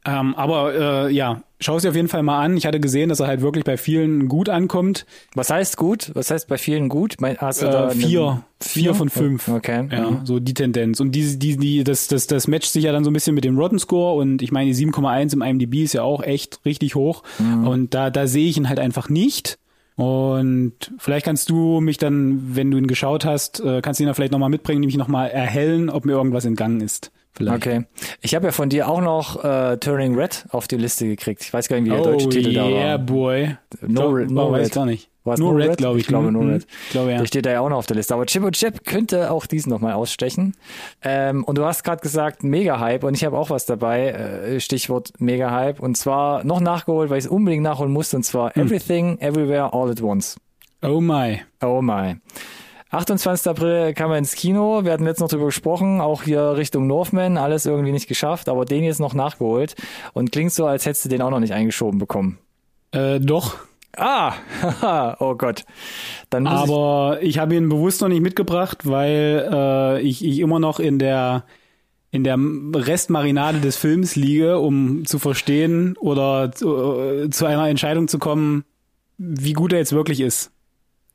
Ähm, 0.05 0.35
aber 0.35 1.07
äh, 1.09 1.13
ja, 1.13 1.41
schau 1.59 1.75
es 1.75 1.81
dir 1.83 1.89
auf 1.89 1.95
jeden 1.97 2.07
Fall 2.07 2.23
mal 2.23 2.41
an. 2.41 2.55
Ich 2.55 2.65
hatte 2.65 2.79
gesehen, 2.79 3.09
dass 3.09 3.19
er 3.19 3.27
halt 3.27 3.41
wirklich 3.41 3.65
bei 3.65 3.75
vielen 3.75 4.29
gut 4.29 4.47
ankommt. 4.47 5.05
Was 5.35 5.49
heißt 5.49 5.75
gut? 5.75 6.11
Was 6.13 6.31
heißt 6.31 6.47
bei 6.47 6.57
vielen 6.57 6.87
gut? 6.87 7.15
Mein, 7.19 7.37
hast 7.39 7.61
du 7.61 7.65
Äh, 7.65 7.71
da 7.71 7.89
vier, 7.89 8.21
eine- 8.29 8.43
vier 8.61 8.93
von 8.93 9.09
fünf. 9.09 9.49
Okay. 9.49 9.85
Ja, 9.91 10.11
Mhm. 10.11 10.25
so 10.25 10.39
die 10.39 10.53
Tendenz. 10.53 11.01
Und 11.01 11.11
die, 11.11 11.37
die, 11.37 11.57
die, 11.57 11.83
das, 11.83 12.07
das, 12.07 12.25
das 12.27 12.47
matcht 12.47 12.71
sich 12.71 12.85
ja 12.85 12.93
dann 12.93 13.03
so 13.03 13.09
ein 13.09 13.13
bisschen 13.13 13.35
mit 13.35 13.43
dem 13.43 13.57
Rotten 13.59 13.79
Score 13.79 14.17
und 14.17 14.41
ich 14.41 14.53
meine, 14.53 14.71
die 14.71 14.85
7,1 14.85 15.33
im 15.33 15.41
IMDb 15.41 15.83
ist 15.83 15.91
ja 15.93 16.03
auch 16.03 16.23
echt 16.23 16.61
richtig 16.63 16.95
hoch. 16.95 17.23
Und 17.39 17.93
da, 17.93 18.09
da 18.09 18.27
sehe 18.27 18.47
ich 18.47 18.55
ihn 18.55 18.69
halt 18.69 18.79
einfach 18.79 19.09
nicht. 19.09 19.57
Und 19.97 20.73
vielleicht 20.99 21.25
kannst 21.25 21.49
du 21.49 21.81
mich 21.81 21.97
dann, 21.97 22.55
wenn 22.55 22.71
du 22.71 22.77
ihn 22.77 22.87
geschaut 22.87 23.25
hast, 23.25 23.59
äh, 23.59 23.81
kannst 23.81 23.99
du 23.99 24.03
ihn 24.03 24.07
da 24.07 24.13
vielleicht 24.13 24.31
nochmal 24.31 24.49
mitbringen, 24.49 24.79
nämlich 24.79 24.95
nochmal 24.95 25.29
erhellen, 25.31 25.89
ob 25.89 26.05
mir 26.05 26.13
irgendwas 26.13 26.45
entgangen 26.45 26.79
ist. 26.81 27.11
Vielleicht. 27.37 27.67
Okay. 27.67 27.85
Ich 28.21 28.33
habe 28.35 28.47
ja 28.47 28.51
von 28.51 28.69
dir 28.69 28.89
auch 28.89 28.99
noch 29.01 29.43
äh, 29.43 29.77
Turning 29.77 30.15
Red 30.15 30.45
auf 30.49 30.67
die 30.67 30.77
Liste 30.77 31.05
gekriegt. 31.07 31.43
Ich 31.43 31.53
weiß 31.53 31.67
gar 31.67 31.79
nicht, 31.79 31.85
wie 31.85 31.95
der 31.95 32.01
deutsche 32.03 32.25
oh 32.25 32.29
Titel 32.29 32.51
da 32.53 32.65
yeah, 32.67 32.89
war. 32.91 32.97
boy. 32.99 33.57
No, 33.81 34.09
Red- 34.09 34.31
no 34.31 34.47
oh, 34.47 34.51
weiß 34.51 34.59
Red. 34.61 34.67
ich 34.67 34.73
gar 34.73 34.85
nicht. 34.87 35.09
War's 35.23 35.39
nur 35.39 35.51
No 35.51 35.57
Red, 35.59 35.69
Red? 35.71 35.77
glaube 35.77 35.97
ich. 35.97 36.03
Ich 36.03 36.07
glaube 36.07 36.27
Hm, 36.27 36.33
No 36.33 36.39
hm. 36.41 36.49
Red. 36.53 36.67
Ich 36.85 36.89
glaube, 36.91 37.11
ja. 37.11 37.17
Der 37.19 37.25
steht 37.25 37.45
da 37.45 37.51
ja 37.51 37.59
auch 37.59 37.69
noch 37.69 37.77
auf 37.77 37.85
der 37.85 37.97
Liste. 37.97 38.13
Aber 38.15 38.25
Chip 38.25 38.43
und 38.43 38.55
Chip 38.55 38.85
könnte 38.85 39.29
auch 39.29 39.45
diesen 39.45 39.69
nochmal 39.69 39.93
ausstechen. 39.93 40.55
Ähm, 41.03 41.43
und 41.43 41.57
du 41.57 41.65
hast 41.65 41.83
gerade 41.83 42.01
gesagt, 42.01 42.43
Mega-Hype. 42.43 43.03
Und 43.03 43.13
ich 43.13 43.23
habe 43.25 43.37
auch 43.37 43.49
was 43.49 43.65
dabei. 43.65 44.07
Äh, 44.07 44.59
Stichwort 44.61 45.11
Mega-Hype. 45.19 45.79
Und 45.79 45.95
zwar 45.97 46.43
noch 46.43 46.59
nachgeholt, 46.61 47.09
weil 47.09 47.19
ich 47.19 47.25
es 47.25 47.29
unbedingt 47.29 47.61
nachholen 47.63 47.91
musste. 47.93 48.15
Und 48.17 48.23
zwar 48.23 48.55
Hm. 48.55 48.63
Everything, 48.67 49.17
Everywhere, 49.19 49.73
All 49.73 49.91
at 49.91 50.01
Once. 50.01 50.37
Oh 50.81 51.01
my. 51.01 51.41
Oh 51.61 51.81
my. 51.81 52.15
28. 52.89 53.47
April 53.47 53.93
kam 53.93 54.11
er 54.11 54.17
ins 54.17 54.35
Kino. 54.35 54.83
Wir 54.83 54.93
hatten 54.93 55.03
letztens 55.03 55.19
noch 55.21 55.29
drüber 55.29 55.47
gesprochen, 55.47 55.99
auch 55.99 56.23
hier 56.23 56.55
Richtung 56.55 56.87
Northman, 56.87 57.37
alles 57.37 57.65
irgendwie 57.65 57.91
nicht 57.91 58.07
geschafft, 58.07 58.47
aber 58.49 58.65
den 58.65 58.83
jetzt 58.83 58.99
noch 58.99 59.13
nachgeholt 59.13 59.75
und 60.13 60.31
klingt 60.31 60.53
so, 60.53 60.65
als 60.65 60.85
hättest 60.85 61.05
du 61.05 61.09
den 61.09 61.21
auch 61.21 61.29
noch 61.29 61.39
nicht 61.39 61.53
eingeschoben 61.53 61.99
bekommen. 61.99 62.37
Äh, 62.91 63.19
doch. 63.19 63.55
Ah, 63.95 64.33
haha, 64.61 65.17
oh 65.19 65.35
Gott. 65.35 65.65
Dann 66.29 66.43
muss 66.43 66.53
Aber 66.53 67.17
ich 67.21 67.39
habe 67.39 67.55
ihn 67.55 67.67
bewusst 67.67 68.01
noch 68.01 68.09
nicht 68.09 68.21
mitgebracht, 68.21 68.85
weil 68.85 69.49
äh, 69.51 70.01
ich, 70.01 70.23
ich 70.23 70.39
immer 70.39 70.59
noch 70.59 70.79
in 70.79 70.99
der 70.99 71.45
in 72.09 72.23
der 72.23 72.37
Restmarinade 72.39 73.59
des 73.59 73.75
Films 73.75 74.15
liege, 74.15 74.59
um 74.59 75.05
zu 75.05 75.19
verstehen 75.19 75.97
oder 75.97 76.51
zu, 76.53 76.99
äh, 76.99 77.29
zu 77.29 77.45
einer 77.45 77.67
Entscheidung 77.67 78.07
zu 78.07 78.17
kommen, 78.17 78.63
wie 79.17 79.53
gut 79.53 79.73
er 79.73 79.79
jetzt 79.79 79.91
wirklich 79.91 80.21
ist. 80.21 80.51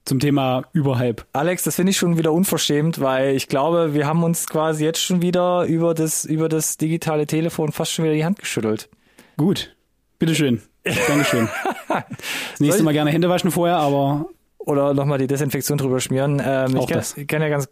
Zum 0.05 0.19
Thema 0.19 0.65
Überhype. 0.73 1.23
ich, 1.23 1.29
Alex, 1.33 1.63
das 1.63 1.77
finde 1.77 1.91
ich 1.91 1.97
schon 1.97 2.19
wieder 2.19 2.33
unverschämt, 2.33 3.01
weil 3.01 3.37
ich 3.37 3.49
glaube, 3.49 3.95
wir 3.95 4.07
haben 4.07 4.25
uns 4.25 4.49
quasi 4.49 4.85
jetzt 4.85 5.01
schon 5.01 5.23
wieder 5.23 5.65
über 5.65 5.95
das, 5.95 6.25
über 6.25 6.49
das 6.49 6.77
digitale 6.77 7.27
Telefon 7.27 7.71
fast 7.71 7.93
schon 7.93 8.05
wieder 8.05 8.15
die 8.15 8.25
Hand 8.25 8.39
geschüttelt. 8.39 8.89
Gut. 9.37 9.77
Bitteschön. 10.19 10.61
Dankeschön. 11.07 11.49
Das 11.89 12.61
nächste 12.61 12.83
Mal 12.83 12.93
gerne 12.93 13.11
Hände 13.11 13.29
waschen 13.29 13.51
vorher, 13.53 13.77
aber 13.77 14.27
Oder 14.65 14.95
nochmal 14.95 15.19
die 15.19 15.27
Desinfektion 15.27 15.77
drüber 15.77 15.99
schmieren. 15.99 16.41
Ähm, 16.45 16.77
Auch 16.77 16.89
ich 16.89 16.95
kann, 16.95 17.05
ich 17.17 17.27
kann 17.27 17.43
ja 17.43 17.49
ganz 17.49 17.69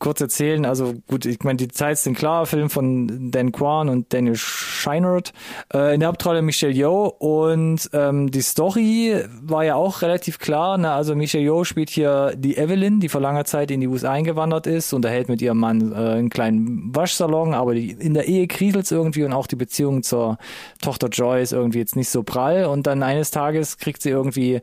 kurz 0.00 0.20
erzählen, 0.20 0.64
also 0.64 0.94
gut, 1.06 1.24
ich 1.24 1.38
meine, 1.44 1.56
die 1.56 1.68
Details 1.68 2.02
sind 2.02 2.18
klar, 2.18 2.46
Film 2.46 2.68
von 2.68 3.30
Dan 3.30 3.52
Kwan 3.52 3.88
und 3.88 4.12
Daniel 4.12 4.34
Scheinert. 4.34 5.32
Äh, 5.72 5.94
in 5.94 6.00
der 6.00 6.08
Hauptrolle 6.08 6.42
Michelle 6.42 6.72
Yeoh 6.72 7.06
und 7.06 7.88
ähm, 7.92 8.30
die 8.30 8.40
Story 8.40 9.22
war 9.40 9.64
ja 9.64 9.76
auch 9.76 10.02
relativ 10.02 10.40
klar. 10.40 10.78
Ne? 10.78 10.90
Also 10.90 11.14
Michelle 11.14 11.44
Yeoh 11.44 11.62
spielt 11.62 11.90
hier 11.90 12.34
die 12.36 12.56
Evelyn, 12.56 12.98
die 12.98 13.08
vor 13.08 13.20
langer 13.20 13.44
Zeit 13.44 13.70
in 13.70 13.80
die 13.80 13.86
USA 13.86 14.10
eingewandert 14.10 14.66
ist 14.66 14.92
und 14.92 15.04
erhält 15.04 15.28
mit 15.28 15.40
ihrem 15.42 15.58
Mann 15.58 15.92
äh, 15.92 15.94
einen 15.94 16.30
kleinen 16.30 16.94
Waschsalon, 16.94 17.54
aber 17.54 17.74
die, 17.74 17.92
in 17.92 18.14
der 18.14 18.26
Ehe 18.26 18.48
kriselt 18.48 18.90
irgendwie 18.90 19.22
und 19.22 19.32
auch 19.32 19.46
die 19.46 19.56
Beziehung 19.56 20.02
zur 20.02 20.38
Tochter 20.80 21.08
Joy 21.08 21.42
ist 21.42 21.52
irgendwie 21.52 21.78
jetzt 21.78 21.94
nicht 21.94 22.08
so 22.08 22.22
prall 22.22 22.64
und 22.64 22.86
dann 22.86 23.02
eines 23.02 23.30
Tages 23.30 23.78
kriegt 23.78 24.02
sie 24.02 24.10
irgendwie 24.10 24.60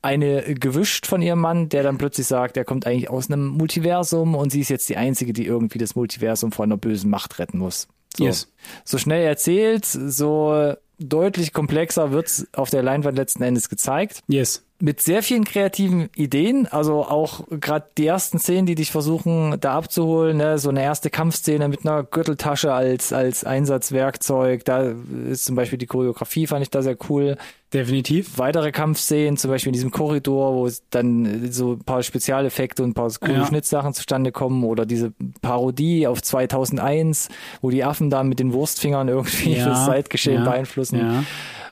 eine 0.00 0.54
gewischt 0.54 1.06
von 1.06 1.17
ihrem 1.22 1.40
Mann, 1.40 1.68
der 1.68 1.82
dann 1.82 1.98
plötzlich 1.98 2.26
sagt, 2.26 2.56
er 2.56 2.64
kommt 2.64 2.86
eigentlich 2.86 3.10
aus 3.10 3.30
einem 3.30 3.46
Multiversum 3.48 4.34
und 4.34 4.50
sie 4.50 4.60
ist 4.60 4.68
jetzt 4.70 4.88
die 4.88 4.96
Einzige, 4.96 5.32
die 5.32 5.46
irgendwie 5.46 5.78
das 5.78 5.94
Multiversum 5.94 6.52
vor 6.52 6.64
einer 6.64 6.76
bösen 6.76 7.10
Macht 7.10 7.38
retten 7.38 7.58
muss. 7.58 7.88
So, 8.16 8.24
Yes. 8.24 8.50
so 8.84 8.98
schnell 8.98 9.24
erzählt, 9.24 9.84
so 9.84 10.74
deutlich 10.98 11.52
komplexer 11.52 12.10
wird's 12.10 12.46
auf 12.52 12.70
der 12.70 12.82
Leinwand 12.82 13.16
letzten 13.16 13.42
Endes 13.42 13.68
gezeigt 13.68 14.22
yes. 14.26 14.64
Mit 14.80 15.00
sehr 15.00 15.24
vielen 15.24 15.44
kreativen 15.44 16.08
Ideen, 16.14 16.66
also 16.68 17.04
auch 17.04 17.40
gerade 17.50 17.86
die 17.98 18.06
ersten 18.06 18.38
Szenen, 18.38 18.66
die 18.66 18.76
dich 18.76 18.92
versuchen 18.92 19.56
da 19.60 19.74
abzuholen, 19.76 20.36
ne? 20.36 20.58
so 20.58 20.68
eine 20.68 20.82
erste 20.82 21.10
Kampfszene 21.10 21.66
mit 21.68 21.84
einer 21.84 22.04
Gürteltasche 22.04 22.72
als 22.72 23.12
als 23.12 23.42
Einsatzwerkzeug, 23.42 24.64
da 24.64 24.92
ist 25.30 25.46
zum 25.46 25.56
Beispiel 25.56 25.78
die 25.78 25.86
Choreografie 25.86 26.46
fand 26.46 26.62
ich 26.62 26.70
da 26.70 26.82
sehr 26.82 26.96
cool. 27.08 27.36
Definitiv. 27.74 28.38
Weitere 28.38 28.72
Kampfszenen, 28.72 29.36
zum 29.36 29.50
Beispiel 29.50 29.68
in 29.70 29.74
diesem 29.74 29.90
Korridor, 29.90 30.54
wo 30.54 30.66
es 30.66 30.82
dann 30.88 31.52
so 31.52 31.72
ein 31.72 31.80
paar 31.80 32.02
Spezialeffekte 32.02 32.82
und 32.82 32.90
ein 32.90 32.94
paar 32.94 33.10
coole 33.20 33.34
Ja. 33.34 33.46
Schnittsachen 33.46 33.92
zustande 33.92 34.32
kommen 34.32 34.64
oder 34.64 34.86
diese 34.86 35.12
Parodie 35.42 36.06
auf 36.06 36.22
2001, 36.22 37.28
wo 37.60 37.68
die 37.70 37.84
Affen 37.84 38.08
da 38.08 38.22
mit 38.22 38.38
den 38.38 38.52
Wurstfingern 38.54 39.08
irgendwie 39.08 39.56
Ja, 39.56 39.66
das 39.68 39.84
Zeitgeschehen 39.84 40.44
ja, 40.44 40.50
beeinflussen 40.50 40.98
Ja. 40.98 41.24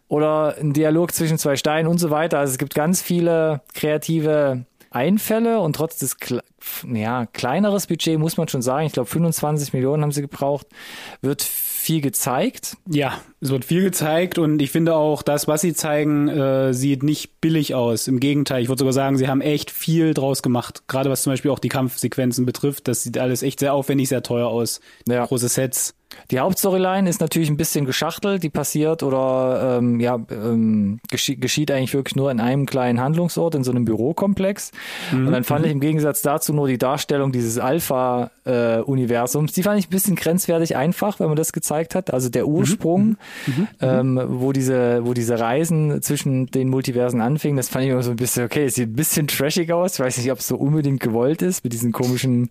Oder 0.08 0.56
ein 0.58 0.72
Dialog 0.72 1.12
zwischen 1.12 1.38
zwei 1.38 1.56
Steinen 1.56 1.88
und 1.88 1.98
so 1.98 2.10
weiter. 2.10 2.38
Also 2.38 2.52
es 2.52 2.58
gibt 2.58 2.74
ganz 2.74 3.02
viele 3.02 3.62
kreative 3.74 4.66
Einfälle 4.90 5.60
und 5.60 5.76
trotz 5.76 5.98
des 5.98 6.16
ja, 6.90 7.26
kleineres 7.26 7.86
Budget 7.86 8.18
muss 8.18 8.36
man 8.36 8.48
schon 8.48 8.62
sagen, 8.62 8.86
ich 8.86 8.92
glaube 8.92 9.08
25 9.08 9.72
Millionen 9.72 10.02
haben 10.02 10.12
sie 10.12 10.22
gebraucht, 10.22 10.66
wird 11.20 11.42
viel 11.42 12.00
gezeigt. 12.00 12.76
Ja, 12.88 13.20
es 13.40 13.50
wird 13.50 13.64
viel 13.64 13.82
gezeigt 13.82 14.38
und 14.38 14.60
ich 14.60 14.70
finde 14.70 14.96
auch, 14.96 15.22
das, 15.22 15.46
was 15.46 15.60
sie 15.60 15.74
zeigen, 15.74 16.28
äh, 16.28 16.72
sieht 16.72 17.02
nicht 17.02 17.40
billig 17.40 17.74
aus. 17.74 18.08
Im 18.08 18.18
Gegenteil, 18.20 18.62
ich 18.62 18.68
würde 18.68 18.80
sogar 18.80 18.92
sagen, 18.92 19.18
sie 19.18 19.28
haben 19.28 19.40
echt 19.40 19.70
viel 19.70 20.14
draus 20.14 20.42
gemacht. 20.42 20.84
Gerade 20.88 21.10
was 21.10 21.22
zum 21.22 21.32
Beispiel 21.32 21.50
auch 21.50 21.58
die 21.58 21.68
Kampfsequenzen 21.68 22.46
betrifft, 22.46 22.88
das 22.88 23.02
sieht 23.02 23.18
alles 23.18 23.42
echt 23.42 23.60
sehr 23.60 23.74
aufwendig, 23.74 24.08
sehr 24.08 24.22
teuer 24.22 24.48
aus. 24.48 24.80
Ja. 25.06 25.26
Große 25.26 25.48
Sets. 25.48 25.94
Die 26.30 26.38
Hauptstoryline 26.38 27.08
ist 27.08 27.20
natürlich 27.20 27.50
ein 27.50 27.56
bisschen 27.56 27.84
geschachtelt, 27.84 28.42
die 28.42 28.50
passiert 28.50 29.02
oder 29.02 29.78
ähm, 29.78 30.00
ja 30.00 30.18
ähm, 30.30 30.98
geschieht, 31.08 31.40
geschieht 31.40 31.70
eigentlich 31.70 31.94
wirklich 31.94 32.16
nur 32.16 32.30
in 32.30 32.40
einem 32.40 32.66
kleinen 32.66 33.00
Handlungsort, 33.00 33.54
in 33.54 33.64
so 33.64 33.70
einem 33.70 33.84
Bürokomplex. 33.84 34.72
Mhm. 35.12 35.26
Und 35.26 35.32
dann 35.32 35.44
fand 35.44 35.66
ich 35.66 35.72
im 35.72 35.80
Gegensatz 35.80 36.22
dazu 36.22 36.52
nur 36.52 36.68
die 36.68 36.78
Darstellung 36.78 37.32
dieses 37.32 37.58
Alpha-Universums, 37.58 39.52
äh, 39.52 39.54
die 39.54 39.62
fand 39.62 39.78
ich 39.78 39.86
ein 39.86 39.90
bisschen 39.90 40.16
grenzwertig 40.16 40.76
einfach, 40.76 41.20
wenn 41.20 41.28
man 41.28 41.36
das 41.36 41.52
gezeigt 41.52 41.94
hat. 41.94 42.12
Also 42.12 42.28
der 42.28 42.46
Ursprung, 42.46 43.16
mhm. 43.46 43.46
mhm. 43.46 43.60
mhm. 43.62 43.68
ähm, 43.80 44.22
wo 44.28 44.52
diese, 44.52 45.04
wo 45.04 45.14
diese 45.14 45.38
Reisen 45.38 46.02
zwischen 46.02 46.46
den 46.46 46.68
Multiversen 46.68 47.20
anfingen, 47.20 47.56
das 47.56 47.68
fand 47.68 47.84
ich 47.84 47.90
immer 47.90 48.02
so 48.02 48.10
ein 48.10 48.16
bisschen, 48.16 48.44
okay, 48.44 48.64
es 48.64 48.74
sieht 48.74 48.90
ein 48.90 48.96
bisschen 48.96 49.28
trashig 49.28 49.72
aus. 49.72 49.94
Ich 49.94 50.00
weiß 50.00 50.18
nicht, 50.18 50.32
ob 50.32 50.38
es 50.38 50.48
so 50.48 50.56
unbedingt 50.56 51.00
gewollt 51.00 51.42
ist, 51.42 51.62
mit 51.62 51.72
diesen 51.72 51.92
komischen 51.92 52.50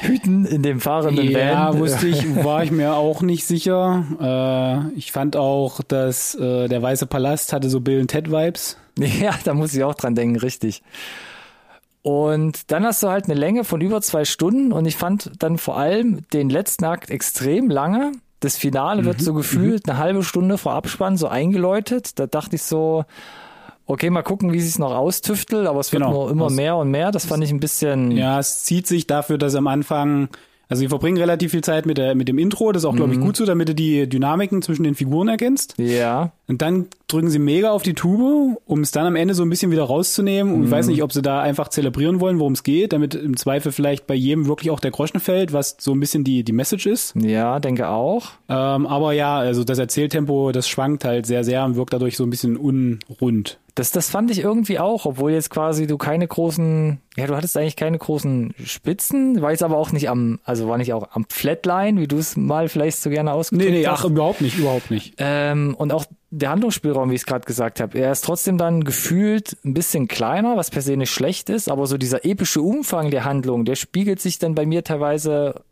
Hüten 0.00 0.44
in 0.44 0.62
dem 0.62 0.80
fahrenden 0.80 1.30
ja, 1.30 1.38
Van. 1.38 1.48
Ja, 1.48 1.78
wusste 1.78 2.08
ich, 2.08 2.44
war 2.44 2.64
ich 2.64 2.70
mir 2.70 2.91
auch 2.96 3.22
nicht 3.22 3.44
sicher. 3.44 4.90
Äh, 4.92 4.96
ich 4.98 5.12
fand 5.12 5.36
auch, 5.36 5.80
dass 5.82 6.34
äh, 6.34 6.68
der 6.68 6.82
Weiße 6.82 7.06
Palast 7.06 7.52
hatte 7.52 7.68
so 7.70 7.80
Bill 7.80 8.00
und 8.00 8.08
Ted 8.08 8.30
Vibes. 8.30 8.76
Ja, 8.98 9.34
da 9.44 9.54
muss 9.54 9.72
ich 9.72 9.82
auch 9.84 9.94
dran 9.94 10.14
denken, 10.14 10.36
richtig. 10.36 10.82
Und 12.02 12.70
dann 12.70 12.84
hast 12.84 13.02
du 13.02 13.08
halt 13.08 13.24
eine 13.24 13.34
Länge 13.34 13.64
von 13.64 13.80
über 13.80 14.02
zwei 14.02 14.24
Stunden 14.24 14.72
und 14.72 14.86
ich 14.86 14.96
fand 14.96 15.30
dann 15.38 15.56
vor 15.56 15.78
allem 15.78 16.28
den 16.32 16.50
letzten 16.50 16.84
Akt 16.84 17.10
extrem 17.10 17.70
lange. 17.70 18.12
Das 18.40 18.56
Finale 18.56 19.02
mhm, 19.02 19.06
wird 19.06 19.20
so 19.20 19.34
gefühlt 19.34 19.86
mhm. 19.86 19.92
eine 19.92 20.00
halbe 20.00 20.22
Stunde 20.24 20.58
vor 20.58 20.72
Abspann 20.72 21.16
so 21.16 21.28
eingeläutet. 21.28 22.18
Da 22.18 22.26
dachte 22.26 22.56
ich 22.56 22.64
so, 22.64 23.04
okay, 23.86 24.10
mal 24.10 24.22
gucken, 24.22 24.52
wie 24.52 24.60
sie 24.60 24.68
es 24.68 24.80
noch 24.80 24.94
austüftelt, 24.94 25.68
aber 25.68 25.78
es 25.78 25.92
wird 25.92 26.02
genau. 26.02 26.24
nur 26.24 26.30
immer 26.30 26.50
mehr 26.50 26.76
und 26.76 26.90
mehr. 26.90 27.12
Das 27.12 27.26
fand 27.26 27.44
ich 27.44 27.52
ein 27.52 27.60
bisschen. 27.60 28.10
Ja, 28.10 28.40
es 28.40 28.64
zieht 28.64 28.88
sich 28.88 29.06
dafür, 29.06 29.38
dass 29.38 29.54
am 29.54 29.68
Anfang 29.68 30.28
also 30.72 30.80
sie 30.80 30.88
verbringen 30.88 31.18
relativ 31.18 31.50
viel 31.50 31.62
Zeit 31.62 31.84
mit, 31.84 31.98
der, 31.98 32.14
mit 32.14 32.28
dem 32.28 32.38
Intro, 32.38 32.72
das 32.72 32.82
ist 32.82 32.86
auch, 32.86 32.96
glaube 32.96 33.12
ich, 33.12 33.18
mhm. 33.18 33.24
gut 33.24 33.36
so, 33.36 33.44
damit 33.44 33.68
du 33.68 33.74
die 33.74 34.08
Dynamiken 34.08 34.62
zwischen 34.62 34.84
den 34.84 34.94
Figuren 34.94 35.28
erkennst. 35.28 35.74
Ja. 35.76 36.32
Und 36.48 36.62
dann 36.62 36.86
drücken 37.12 37.30
sie 37.30 37.38
mega 37.38 37.70
auf 37.70 37.82
die 37.82 37.94
Tube, 37.94 38.58
um 38.64 38.80
es 38.80 38.90
dann 38.90 39.06
am 39.06 39.16
Ende 39.16 39.34
so 39.34 39.42
ein 39.42 39.50
bisschen 39.50 39.70
wieder 39.70 39.84
rauszunehmen. 39.84 40.52
Und 40.52 40.60
mhm. 40.60 40.66
ich 40.66 40.70
weiß 40.70 40.86
nicht, 40.86 41.02
ob 41.02 41.12
sie 41.12 41.22
da 41.22 41.40
einfach 41.40 41.68
zelebrieren 41.68 42.20
wollen, 42.20 42.38
worum 42.38 42.52
es 42.52 42.62
geht, 42.62 42.92
damit 42.92 43.14
im 43.14 43.36
Zweifel 43.36 43.72
vielleicht 43.72 44.06
bei 44.06 44.14
jedem 44.14 44.46
wirklich 44.46 44.70
auch 44.70 44.80
der 44.80 44.90
Groschen 44.90 45.20
fällt, 45.20 45.52
was 45.52 45.76
so 45.78 45.92
ein 45.92 46.00
bisschen 46.00 46.24
die, 46.24 46.44
die 46.44 46.52
Message 46.52 46.86
ist. 46.86 47.14
Ja, 47.16 47.58
denke 47.60 47.88
auch. 47.88 48.30
Ähm, 48.48 48.86
aber 48.86 49.12
ja, 49.12 49.38
also 49.38 49.64
das 49.64 49.78
Erzähltempo, 49.78 50.52
das 50.52 50.68
schwankt 50.68 51.04
halt 51.04 51.26
sehr, 51.26 51.44
sehr 51.44 51.64
und 51.64 51.76
wirkt 51.76 51.92
dadurch 51.92 52.16
so 52.16 52.24
ein 52.24 52.30
bisschen 52.30 52.56
unrund. 52.56 53.58
Das, 53.74 53.90
das 53.90 54.10
fand 54.10 54.30
ich 54.30 54.40
irgendwie 54.40 54.78
auch, 54.78 55.06
obwohl 55.06 55.32
jetzt 55.32 55.48
quasi 55.48 55.86
du 55.86 55.96
keine 55.96 56.28
großen, 56.28 57.00
ja, 57.16 57.26
du 57.26 57.34
hattest 57.34 57.56
eigentlich 57.56 57.76
keine 57.76 57.96
großen 57.96 58.54
Spitzen, 58.64 59.40
war 59.40 59.50
jetzt 59.50 59.62
aber 59.62 59.78
auch 59.78 59.92
nicht 59.92 60.10
am, 60.10 60.40
also 60.44 60.68
war 60.68 60.76
nicht 60.76 60.92
auch 60.92 61.08
am 61.12 61.24
Flatline, 61.30 61.98
wie 61.98 62.06
du 62.06 62.18
es 62.18 62.36
mal 62.36 62.68
vielleicht 62.68 62.98
so 62.98 63.08
gerne 63.08 63.32
ausgedrückt 63.32 63.70
nee, 63.70 63.78
nee, 63.78 63.86
hast. 63.86 64.00
ach, 64.00 64.10
überhaupt 64.10 64.42
nicht, 64.42 64.58
überhaupt 64.58 64.90
nicht. 64.90 65.14
Ähm, 65.16 65.74
und 65.78 65.90
auch 65.92 66.04
der 66.32 66.50
Handlungsspielraum, 66.50 67.10
wie 67.10 67.14
ich 67.14 67.20
es 67.20 67.26
gerade 67.26 67.44
gesagt 67.44 67.78
habe, 67.78 67.98
er 67.98 68.10
ist 68.10 68.24
trotzdem 68.24 68.56
dann 68.56 68.84
gefühlt 68.84 69.58
ein 69.64 69.74
bisschen 69.74 70.08
kleiner, 70.08 70.56
was 70.56 70.70
per 70.70 70.80
se 70.80 70.96
nicht 70.96 71.10
schlecht 71.10 71.50
ist, 71.50 71.70
aber 71.70 71.86
so 71.86 71.98
dieser 71.98 72.24
epische 72.24 72.62
Umfang 72.62 73.10
der 73.10 73.24
Handlung, 73.24 73.66
der 73.66 73.76
spiegelt 73.76 74.20
sich 74.20 74.38
dann 74.38 74.54
bei 74.54 74.64
mir 74.64 74.82
teilweise 74.82 75.62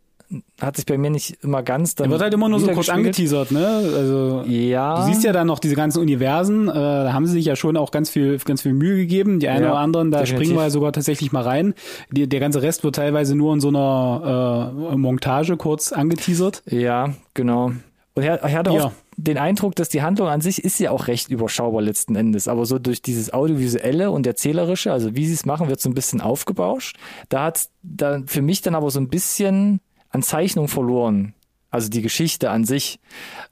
hat 0.61 0.77
sich 0.77 0.87
bei 0.87 0.97
mir 0.97 1.11
nicht 1.11 1.43
immer 1.43 1.65
ganz 1.65 1.97
dann. 1.97 2.09
Er 2.09 2.11
wird 2.13 2.23
halt 2.23 2.35
immer 2.35 2.49
nur 2.49 2.61
so 2.61 2.69
kurz 2.69 2.89
angeteasert, 2.89 3.51
ne? 3.51 3.67
Also 3.67 4.45
ja. 4.47 5.01
Du 5.01 5.13
siehst 5.13 5.25
ja 5.25 5.33
dann 5.33 5.49
noch 5.49 5.59
diese 5.59 5.75
ganzen 5.75 5.99
Universen, 6.01 6.69
äh, 6.69 6.73
da 6.73 7.13
haben 7.13 7.27
sie 7.27 7.33
sich 7.33 7.47
ja 7.47 7.57
schon 7.57 7.77
auch 7.77 7.91
ganz 7.91 8.11
viel, 8.11 8.39
ganz 8.39 8.63
viel 8.63 8.73
Mühe 8.73 8.97
gegeben. 8.97 9.41
Die 9.41 9.49
einen 9.49 9.65
ja, 9.65 9.71
oder 9.71 9.81
anderen, 9.81 10.13
da 10.13 10.21
definitiv. 10.21 10.47
springen 10.47 10.63
wir 10.63 10.71
sogar 10.71 10.93
tatsächlich 10.93 11.33
mal 11.33 11.43
rein. 11.43 11.75
Die, 12.13 12.29
der 12.29 12.39
ganze 12.39 12.63
Rest 12.63 12.85
wird 12.85 12.95
teilweise 12.95 13.35
nur 13.35 13.53
in 13.55 13.61
so 13.61 13.69
einer 13.69 14.73
äh, 14.93 14.97
Montage 14.97 15.57
kurz 15.57 15.91
angeteasert. 15.91 16.63
Ja, 16.67 17.13
genau. 17.35 17.73
Und 18.15 18.23
er, 18.23 18.41
er 18.41 18.53
hatte 18.53 18.71
ja. 18.71 18.85
auch 18.85 18.93
den 19.23 19.39
Eindruck, 19.39 19.77
dass 19.77 19.89
die 19.89 20.03
Handlung 20.03 20.29
an 20.29 20.41
sich 20.41 20.65
ist 20.65 20.79
ja 20.81 20.91
auch 20.91 21.07
recht 21.07 21.31
überschaubar 21.31 21.83
letzten 21.83 22.17
Endes, 22.17 22.49
aber 22.49 22.65
so 22.67 22.79
durch 22.79 23.03
dieses 23.03 23.33
audiovisuelle 23.33 24.11
und 24.11 24.27
erzählerische, 24.27 24.93
also 24.93 25.15
wie 25.15 25.27
sie 25.27 25.35
es 25.35 25.45
machen, 25.45 25.69
wird 25.69 25.81
so 25.81 25.91
ein 25.91 25.95
bisschen 25.95 26.21
aufgebauscht. 26.21 26.97
Da 27.29 27.45
hat 27.45 27.69
da 27.83 28.23
für 28.27 28.43
mich 28.43 28.63
dann 28.63 28.75
aber 28.75 28.91
so 28.91 29.01
ein 29.01 29.09
bisschen 29.09 29.81
an 30.11 30.23
Zeichnung 30.23 30.69
verloren. 30.69 31.35
Also 31.71 31.89
die 31.89 32.03
Geschichte 32.03 32.51
an 32.51 32.65
sich. 32.65 32.99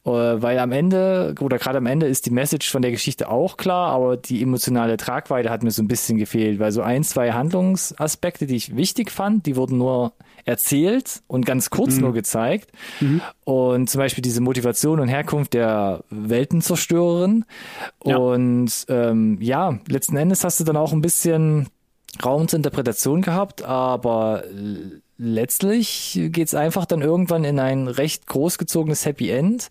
Äh, 0.04 0.10
weil 0.10 0.58
am 0.58 0.72
Ende, 0.72 1.34
oder 1.40 1.58
gerade 1.58 1.78
am 1.78 1.86
Ende 1.86 2.06
ist 2.06 2.26
die 2.26 2.30
Message 2.30 2.70
von 2.70 2.82
der 2.82 2.90
Geschichte 2.90 3.28
auch 3.28 3.56
klar, 3.56 3.92
aber 3.92 4.16
die 4.16 4.42
emotionale 4.42 4.96
Tragweite 4.96 5.50
hat 5.50 5.62
mir 5.62 5.70
so 5.70 5.82
ein 5.82 5.88
bisschen 5.88 6.18
gefehlt, 6.18 6.58
weil 6.58 6.72
so 6.72 6.82
ein, 6.82 7.04
zwei 7.04 7.32
Handlungsaspekte, 7.32 8.46
die 8.46 8.56
ich 8.56 8.76
wichtig 8.76 9.10
fand, 9.10 9.46
die 9.46 9.56
wurden 9.56 9.78
nur 9.78 10.12
erzählt 10.44 11.22
und 11.26 11.44
ganz 11.46 11.70
kurz 11.70 11.96
mhm. 11.96 12.02
nur 12.02 12.12
gezeigt. 12.14 12.72
Mhm. 13.00 13.20
Und 13.44 13.90
zum 13.90 14.00
Beispiel 14.00 14.22
diese 14.22 14.40
Motivation 14.40 14.98
und 14.98 15.08
Herkunft 15.08 15.54
der 15.54 16.04
Weltenzerstörerin. 16.10 17.44
Ja. 18.04 18.16
Und 18.16 18.86
ähm, 18.88 19.38
ja, 19.40 19.78
letzten 19.86 20.16
Endes 20.16 20.44
hast 20.44 20.58
du 20.58 20.64
dann 20.64 20.76
auch 20.76 20.92
ein 20.92 21.02
bisschen 21.02 21.68
Raum 22.24 22.48
zur 22.48 22.56
Interpretation 22.56 23.22
gehabt, 23.22 23.62
aber 23.62 24.42
letztlich 25.18 26.18
geht's 26.30 26.54
einfach 26.54 26.86
dann 26.86 27.02
irgendwann 27.02 27.44
in 27.44 27.58
ein 27.58 27.88
recht 27.88 28.26
großgezogenes 28.26 29.04
Happy 29.04 29.30
End. 29.30 29.68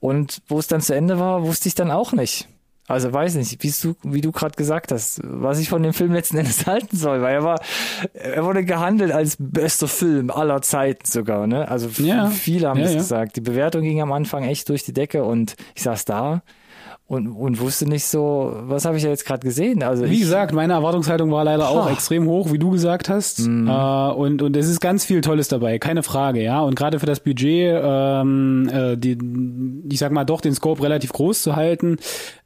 Und 0.00 0.42
wo 0.48 0.58
es 0.58 0.66
dann 0.66 0.80
zu 0.80 0.94
Ende 0.94 1.18
war, 1.18 1.44
wusste 1.44 1.68
ich 1.68 1.74
dann 1.74 1.90
auch 1.90 2.12
nicht. 2.12 2.48
Also 2.88 3.12
weiß 3.12 3.36
nicht, 3.36 3.62
wie 3.62 3.72
du, 3.82 3.94
wie 4.02 4.20
du 4.20 4.32
gerade 4.32 4.56
gesagt 4.56 4.90
hast, 4.90 5.20
was 5.22 5.60
ich 5.60 5.68
von 5.68 5.80
dem 5.80 5.92
Film 5.92 6.12
letzten 6.12 6.38
Endes 6.38 6.66
halten 6.66 6.96
soll, 6.96 7.22
weil 7.22 7.34
er 7.34 7.44
war, 7.44 7.60
er 8.14 8.44
wurde 8.44 8.64
gehandelt 8.64 9.12
als 9.12 9.36
bester 9.38 9.86
Film 9.86 10.32
aller 10.32 10.60
Zeiten 10.60 11.06
sogar, 11.06 11.46
ne? 11.46 11.68
Also 11.68 11.88
ja. 12.02 12.30
viele 12.30 12.68
haben 12.68 12.78
ja, 12.78 12.84
das 12.84 12.94
ja. 12.94 12.98
gesagt. 12.98 13.36
Die 13.36 13.42
Bewertung 13.42 13.82
ging 13.82 14.02
am 14.02 14.10
Anfang 14.10 14.42
echt 14.42 14.68
durch 14.68 14.82
die 14.82 14.92
Decke 14.92 15.22
und 15.22 15.54
ich 15.76 15.84
saß 15.84 16.04
da 16.04 16.42
und, 17.10 17.26
und 17.26 17.58
wusste 17.58 17.88
nicht 17.88 18.04
so, 18.04 18.54
was 18.66 18.84
habe 18.84 18.96
ich 18.96 19.02
ja 19.02 19.08
jetzt 19.08 19.26
gerade 19.26 19.44
gesehen. 19.44 19.82
Also 19.82 20.04
wie 20.04 20.14
ich, 20.14 20.20
gesagt, 20.20 20.52
meine 20.52 20.74
Erwartungshaltung 20.74 21.32
war 21.32 21.42
leider 21.42 21.68
auch 21.68 21.90
extrem 21.90 22.28
hoch, 22.28 22.52
wie 22.52 22.58
du 22.60 22.70
gesagt 22.70 23.08
hast. 23.08 23.48
Mm. 23.48 23.66
Äh, 23.66 24.10
und 24.12 24.42
und 24.42 24.56
es 24.56 24.68
ist 24.68 24.78
ganz 24.78 25.04
viel 25.04 25.20
Tolles 25.20 25.48
dabei, 25.48 25.80
keine 25.80 26.04
Frage, 26.04 26.40
ja. 26.40 26.60
Und 26.60 26.76
gerade 26.76 27.00
für 27.00 27.06
das 27.06 27.18
Budget, 27.18 27.80
ähm, 27.82 28.70
äh, 28.72 28.96
die, 28.96 29.18
ich 29.90 29.98
sag 29.98 30.12
mal 30.12 30.22
doch 30.24 30.40
den 30.40 30.54
Scope 30.54 30.84
relativ 30.84 31.12
groß 31.12 31.42
zu 31.42 31.56
halten, 31.56 31.96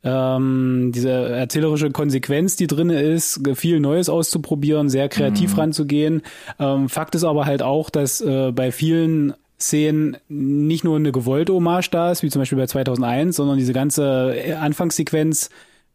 ähm, 0.02 0.92
diese 0.94 1.10
erzählerische 1.10 1.90
Konsequenz, 1.90 2.56
die 2.56 2.66
drinne 2.66 3.02
ist, 3.02 3.42
viel 3.56 3.80
Neues 3.80 4.08
auszuprobieren, 4.08 4.88
sehr 4.88 5.10
kreativ 5.10 5.56
mm. 5.56 5.60
ranzugehen. 5.60 6.22
Ähm, 6.58 6.88
Fakt 6.88 7.14
ist 7.14 7.24
aber 7.24 7.44
halt 7.44 7.62
auch, 7.62 7.90
dass 7.90 8.22
äh, 8.22 8.50
bei 8.50 8.72
vielen 8.72 9.34
Szenen 9.64 10.16
nicht 10.28 10.84
nur 10.84 10.96
eine 10.96 11.12
gewollte 11.12 11.52
Hommage 11.52 11.90
da 11.90 12.10
ist, 12.10 12.22
wie 12.22 12.30
zum 12.30 12.40
Beispiel 12.40 12.58
bei 12.58 12.66
2001, 12.66 13.36
sondern 13.36 13.58
diese 13.58 13.72
ganze 13.72 14.34
Anfangssequenz, 14.60 15.50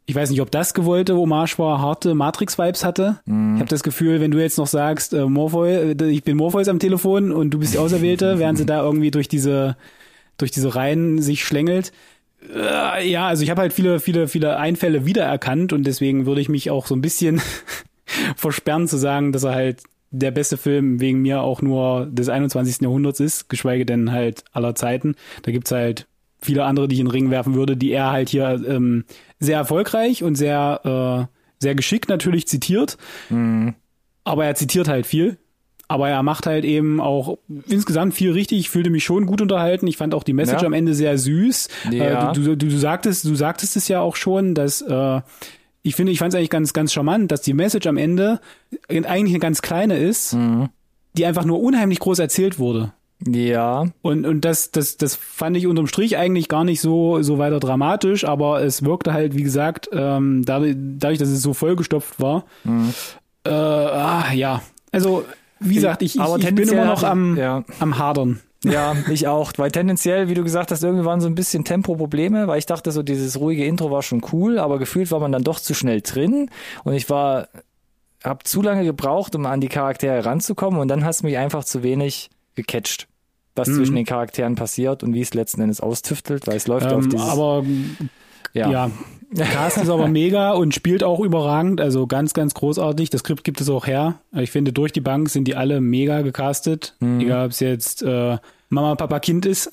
ich 0.06 0.16
weiß 0.16 0.32
nicht, 0.32 0.42
ob 0.42 0.50
das 0.50 0.74
gewollte 0.74 1.16
Hommage 1.16 1.60
war, 1.60 1.80
harte 1.80 2.16
Matrix-Vibes 2.16 2.84
hatte. 2.84 3.20
Mhm. 3.26 3.56
Ich 3.56 3.60
habe 3.60 3.70
das 3.70 3.84
Gefühl, 3.84 4.20
wenn 4.20 4.32
du 4.32 4.40
jetzt 4.40 4.58
noch 4.58 4.66
sagst, 4.66 5.14
äh, 5.14 5.26
Morpheus, 5.26 5.96
äh, 6.02 6.10
ich 6.10 6.24
bin 6.24 6.36
Morpheus 6.36 6.68
am 6.68 6.80
Telefon 6.80 7.32
und 7.32 7.52
du 7.52 7.60
bist 7.60 7.76
die 7.76 7.78
Auserwählte, 7.78 8.40
während 8.40 8.58
sie 8.58 8.66
da 8.66 8.82
irgendwie 8.82 9.12
durch 9.12 9.28
diese 9.28 9.78
durch 10.40 10.52
diese 10.52 10.74
Reihen 10.74 11.22
sich 11.22 11.44
schlängelt. 11.44 11.92
Äh, 12.52 13.08
ja, 13.08 13.28
also 13.28 13.44
ich 13.44 13.52
habe 13.52 13.62
halt 13.62 13.74
viele, 13.74 14.00
viele, 14.00 14.28
viele 14.28 14.58
Einfälle 14.58 15.06
wiedererkannt 15.06 15.74
und 15.74 15.84
deswegen 15.84 16.26
würde 16.26 16.42
ich 16.42 16.50
mich 16.50 16.72
auch 16.72 16.88
so 16.88 16.96
ein 16.96 17.02
bisschen 17.02 17.42
versperren 18.36 18.88
zu 18.88 18.98
sagen, 18.98 19.32
dass 19.32 19.44
er 19.44 19.54
halt 19.54 19.84
der 20.12 20.32
beste 20.32 20.58
Film 20.58 21.00
wegen 21.00 21.22
mir 21.22 21.42
auch 21.42 21.62
nur 21.62 22.08
des 22.08 22.30
21. 22.30 22.82
Jahrhunderts 22.82 23.20
ist, 23.20 23.50
geschweige 23.50 23.86
denn 23.86 24.12
halt 24.12 24.44
aller 24.52 24.76
Zeiten. 24.76 25.16
Da 25.44 25.52
gibt's 25.52 25.72
halt 25.72 26.08
viele 26.42 26.64
andere, 26.64 26.88
die 26.88 26.96
ich 26.96 27.02
in 27.02 27.08
den 27.08 27.12
Ring 27.12 27.30
werfen 27.30 27.54
würde, 27.54 27.78
die 27.78 27.92
er 27.92 28.12
halt 28.12 28.30
hier 28.30 28.62
ähm, 28.68 29.06
sehr 29.40 29.58
erfolgreich 29.58 30.24
und 30.24 30.36
sehr, 30.36 31.28
äh, 31.30 31.36
sehr 31.62 31.76
geschickt 31.76 32.10
natürlich 32.10 32.48
zitiert. 32.48 32.98
Mhm. 33.30 33.76
Aber 34.24 34.46
er 34.46 34.56
zitiert 34.56 34.88
halt 34.88 35.06
viel. 35.06 35.38
Aber 35.88 36.08
er 36.08 36.22
macht 36.22 36.46
halt 36.46 36.66
eben 36.66 37.02
auch 37.02 37.40
insgesamt 37.68 38.14
viel 38.14 38.32
richtig. 38.32 38.60
Ich 38.60 38.70
fühlte 38.70 38.92
mich 38.92 39.04
schon 39.04 39.26
gut 39.26 39.42
unterhalten. 39.42 39.88
Ich 39.88 39.98
fand 39.98 40.14
auch 40.14 40.24
die 40.24 40.34
Message 40.34 40.62
ja. 40.62 40.68
am 40.68 40.74
Ende 40.74 40.94
sehr 40.94 41.18
süß. 41.18 41.68
Ja. 41.92 42.30
Äh, 42.30 42.34
du, 42.34 42.56
du, 42.56 42.58
du, 42.58 42.78
sagtest, 42.78 43.26
du 43.26 43.34
sagtest 43.34 43.76
es 43.76 43.88
ja 43.88 44.00
auch 44.00 44.16
schon, 44.16 44.54
dass 44.54 44.82
äh, 44.82 45.22
ich 45.82 45.96
finde, 45.96 46.12
ich 46.12 46.20
fand 46.20 46.34
es 46.34 46.38
eigentlich 46.38 46.50
ganz, 46.52 46.74
ganz 46.74 46.94
charmant, 46.94 47.32
dass 47.32 47.42
die 47.42 47.54
Message 47.54 47.88
am 47.88 47.98
Ende 47.98 48.40
eigentlich 48.90 49.34
eine 49.34 49.40
ganz 49.40 49.62
kleine 49.62 49.98
ist, 49.98 50.34
mhm. 50.34 50.70
die 51.14 51.26
einfach 51.26 51.46
nur 51.46 51.62
unheimlich 51.62 52.00
groß 52.00 52.20
erzählt 52.20 52.60
wurde. 52.60 52.94
Ja. 53.28 53.88
Und, 54.02 54.26
und 54.26 54.46
das, 54.46 54.72
das, 54.72 54.96
das 54.98 55.16
fand 55.16 55.58
ich 55.58 55.68
unterm 55.68 55.88
Strich 55.88 56.18
eigentlich 56.18 56.48
gar 56.48 56.64
nicht 56.64 56.80
so, 56.80 57.22
so 57.22 57.38
weiter 57.38 57.60
dramatisch, 57.60 58.24
aber 58.24 58.64
es 58.64 58.84
wirkte 58.84 59.12
halt, 59.14 59.36
wie 59.36 59.44
gesagt, 59.44 59.90
ähm, 59.92 60.44
dadurch, 60.46 60.76
dadurch, 60.78 61.20
dass 61.20 61.30
es 61.30 61.42
so 61.42 61.54
vollgestopft 61.54 62.20
war, 62.20 62.46
mhm. 62.64 62.94
Äh, 63.46 63.52
ah, 63.52 64.34
ja. 64.34 64.62
Also, 64.92 65.26
wie 65.60 65.76
gesagt, 65.76 66.02
ich, 66.02 66.18
ich, 66.18 66.22
ich 66.22 66.56
bin 66.56 66.70
immer 66.70 66.86
noch 66.86 67.04
am, 67.04 67.38
ja. 67.38 67.64
am 67.80 67.98
Hadern. 67.98 68.40
Ja, 68.66 68.96
ich 69.10 69.28
auch. 69.28 69.54
Weil 69.56 69.72
tendenziell, 69.72 70.28
wie 70.28 70.34
du 70.34 70.44
gesagt 70.44 70.72
hast, 70.72 70.84
irgendwie 70.84 71.06
waren 71.06 71.22
so 71.22 71.28
ein 71.28 71.36
bisschen 71.36 71.64
Tempoprobleme, 71.64 72.48
weil 72.48 72.60
ich 72.60 72.66
dachte, 72.66 72.92
so 72.92 73.04
dieses 73.04 73.40
ruhige 73.40 73.66
Intro 73.66 73.90
war 73.90 74.02
schon 74.02 74.22
cool, 74.34 74.60
aber 74.60 74.80
gefühlt 74.80 75.12
war 75.12 75.20
man 75.20 75.32
dann 75.32 75.44
doch 75.44 75.60
zu 75.60 75.74
schnell 75.74 76.02
drin 76.02 76.50
und 76.84 76.94
ich 76.94 77.10
war, 77.10 77.48
hab 78.24 78.48
zu 78.48 78.62
lange 78.62 78.84
gebraucht, 78.84 79.36
um 79.36 79.46
an 79.46 79.62
die 79.62 79.70
Charaktere 79.70 80.26
ranzukommen 80.26 80.80
und 80.80 80.88
dann 80.88 81.06
hast 81.06 81.22
du 81.22 81.26
mich 81.28 81.38
einfach 81.38 81.64
zu 81.64 81.84
wenig 81.84 82.30
gecatcht, 82.56 83.08
was 83.56 83.68
Mhm. 83.70 83.76
zwischen 83.76 83.96
den 83.96 84.06
Charakteren 84.06 84.56
passiert 84.56 85.04
und 85.04 85.14
wie 85.14 85.22
es 85.22 85.34
letzten 85.34 85.62
Endes 85.62 85.80
austüftelt, 85.82 86.48
weil 86.48 86.58
es 86.58 86.68
läuft 86.68 86.88
auf 86.92 87.04
Ähm, 87.06 87.10
dieses, 87.10 87.28
aber 87.28 87.64
ja. 88.54 88.70
ja. 88.70 88.92
Cast 89.36 89.78
ist 89.78 89.90
aber 89.90 90.08
mega 90.08 90.54
und 90.54 90.74
spielt 90.74 91.04
auch 91.04 91.20
überragend, 91.20 91.80
also 91.82 92.08
ganz, 92.08 92.34
ganz 92.34 92.56
großartig. 92.56 93.12
Das 93.12 93.20
Skript 93.20 93.44
gibt 93.44 93.62
es 93.62 93.70
auch 93.70 93.86
her. 93.86 94.16
Ich 94.34 94.50
finde, 94.50 94.74
durch 94.74 94.92
die 94.92 95.02
Bank 95.02 95.30
sind 95.30 95.48
die 95.48 95.56
alle 95.56 95.82
mega 95.82 96.22
gecastet. 96.24 96.96
Mhm. 97.00 97.20
Egal, 97.20 97.46
ob 97.46 97.52
es 97.52 97.60
jetzt 97.60 98.02
äh, 98.02 98.38
Mama, 98.70 98.96
Papa, 98.96 99.20
Kind 99.20 99.48
ist. 99.48 99.70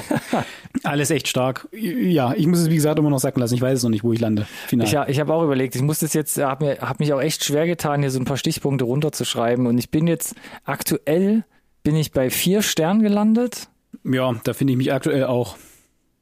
Alles 0.84 1.10
echt 1.10 1.26
stark. 1.26 1.68
Ja, 1.72 2.34
ich 2.34 2.46
muss 2.46 2.60
es, 2.60 2.70
wie 2.70 2.76
gesagt, 2.76 2.98
immer 2.98 3.10
noch 3.10 3.18
sacken 3.18 3.40
lassen. 3.40 3.54
Ich 3.54 3.62
weiß 3.62 3.78
es 3.78 3.82
noch 3.82 3.90
nicht, 3.90 4.04
wo 4.04 4.12
ich 4.12 4.20
lande. 4.20 4.46
Final. 4.68 4.86
Ich, 4.86 4.94
ich 5.14 5.20
habe 5.20 5.34
auch 5.34 5.42
überlegt, 5.42 5.74
ich 5.74 5.82
muss 5.82 5.98
das 5.98 6.14
jetzt, 6.14 6.38
habe 6.38 6.64
mir, 6.64 6.78
hab 6.80 7.00
mich 7.00 7.12
auch 7.12 7.20
echt 7.20 7.44
schwer 7.44 7.66
getan, 7.66 8.00
hier 8.00 8.10
so 8.12 8.20
ein 8.20 8.24
paar 8.24 8.36
Stichpunkte 8.36 8.84
runterzuschreiben. 8.84 9.66
Und 9.66 9.76
ich 9.78 9.90
bin 9.90 10.06
jetzt 10.06 10.36
aktuell, 10.64 11.44
bin 11.82 11.96
ich 11.96 12.12
bei 12.12 12.30
vier 12.30 12.62
Sternen 12.62 13.02
gelandet. 13.02 13.68
ja, 14.04 14.32
da 14.44 14.52
finde 14.54 14.72
ich 14.72 14.76
mich 14.76 14.92
aktuell 14.92 15.24
auch. 15.24 15.56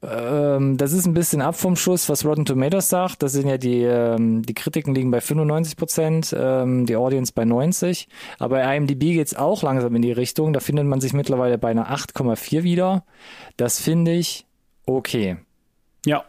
Ähm, 0.03 0.77
das 0.77 0.93
ist 0.93 1.05
ein 1.05 1.13
bisschen 1.13 1.41
ab 1.41 1.55
vom 1.55 1.75
Schuss, 1.75 2.09
was 2.09 2.25
Rotten 2.25 2.45
Tomatoes 2.45 2.89
sagt. 2.89 3.21
Das 3.21 3.33
sind 3.33 3.47
ja 3.47 3.57
die, 3.57 3.83
ähm, 3.83 4.41
die 4.41 4.53
Kritiken 4.53 4.95
liegen 4.95 5.11
bei 5.11 5.21
95 5.21 5.77
Prozent, 5.77 6.35
ähm, 6.37 6.85
die 6.85 6.95
Audience 6.95 7.33
bei 7.33 7.45
90. 7.45 8.07
Aber 8.39 8.57
bei 8.57 8.77
IMDb 8.77 9.13
geht's 9.13 9.35
auch 9.35 9.61
langsam 9.61 9.95
in 9.95 10.01
die 10.01 10.11
Richtung. 10.11 10.53
Da 10.53 10.59
findet 10.59 10.87
man 10.87 11.01
sich 11.01 11.13
mittlerweile 11.13 11.57
bei 11.57 11.69
einer 11.69 11.91
8,4 11.91 12.63
wieder. 12.63 13.03
Das 13.57 13.79
finde 13.79 14.13
ich 14.13 14.47
okay. 14.85 15.37
Ja, 16.05 16.25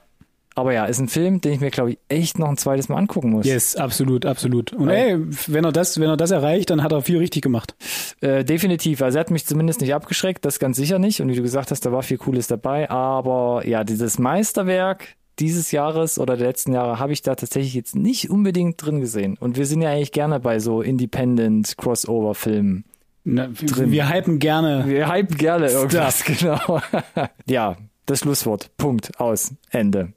Aber 0.54 0.72
ja, 0.72 0.84
ist 0.84 0.98
ein 0.98 1.08
Film, 1.08 1.40
den 1.40 1.54
ich 1.54 1.60
mir, 1.60 1.70
glaube 1.70 1.92
ich, 1.92 1.98
echt 2.08 2.38
noch 2.38 2.48
ein 2.48 2.56
zweites 2.56 2.88
Mal 2.88 2.98
angucken 2.98 3.30
muss. 3.30 3.46
yes, 3.46 3.76
absolut, 3.76 4.26
absolut. 4.26 4.72
Und 4.72 4.88
ey, 4.90 5.16
wenn 5.46 5.64
er 5.64 5.72
das, 5.72 5.98
wenn 5.98 6.08
er 6.08 6.16
das 6.16 6.30
erreicht, 6.30 6.70
dann 6.70 6.82
hat 6.82 6.92
er 6.92 7.02
viel 7.02 7.18
richtig 7.18 7.42
gemacht. 7.42 7.74
Äh, 8.20 8.44
definitiv. 8.44 9.00
Also 9.02 9.18
er 9.18 9.20
hat 9.20 9.30
mich 9.30 9.46
zumindest 9.46 9.80
nicht 9.80 9.94
abgeschreckt, 9.94 10.44
das 10.44 10.58
ganz 10.58 10.76
sicher 10.76 10.98
nicht. 10.98 11.20
Und 11.20 11.28
wie 11.28 11.34
du 11.34 11.42
gesagt 11.42 11.70
hast, 11.70 11.86
da 11.86 11.92
war 11.92 12.02
viel 12.02 12.18
Cooles 12.18 12.46
dabei. 12.48 12.90
Aber 12.90 13.66
ja, 13.66 13.84
dieses 13.84 14.18
Meisterwerk 14.18 15.16
dieses 15.38 15.72
Jahres 15.72 16.18
oder 16.18 16.36
der 16.36 16.46
letzten 16.46 16.72
Jahre 16.72 16.98
habe 16.98 17.12
ich 17.12 17.22
da 17.22 17.34
tatsächlich 17.34 17.74
jetzt 17.74 17.96
nicht 17.96 18.30
unbedingt 18.30 18.84
drin 18.84 19.00
gesehen. 19.00 19.36
Und 19.38 19.56
wir 19.56 19.66
sind 19.66 19.80
ja 19.80 19.90
eigentlich 19.90 20.12
gerne 20.12 20.40
bei 20.40 20.58
so 20.58 20.82
Independent 20.82 21.76
Crossover-Filmen. 21.78 22.84
Na, 23.24 23.48
wir, 23.50 23.90
wir 23.90 24.08
hypen 24.08 24.38
gerne. 24.38 24.84
Wir 24.86 25.10
hypen 25.10 25.36
gerne 25.36 25.68
irgendwas, 25.68 26.24
genau. 26.24 26.80
ja, 27.46 27.76
das 28.06 28.20
Schlusswort. 28.20 28.70
Punkt. 28.76 29.18
Aus. 29.18 29.54
Ende. 29.70 30.12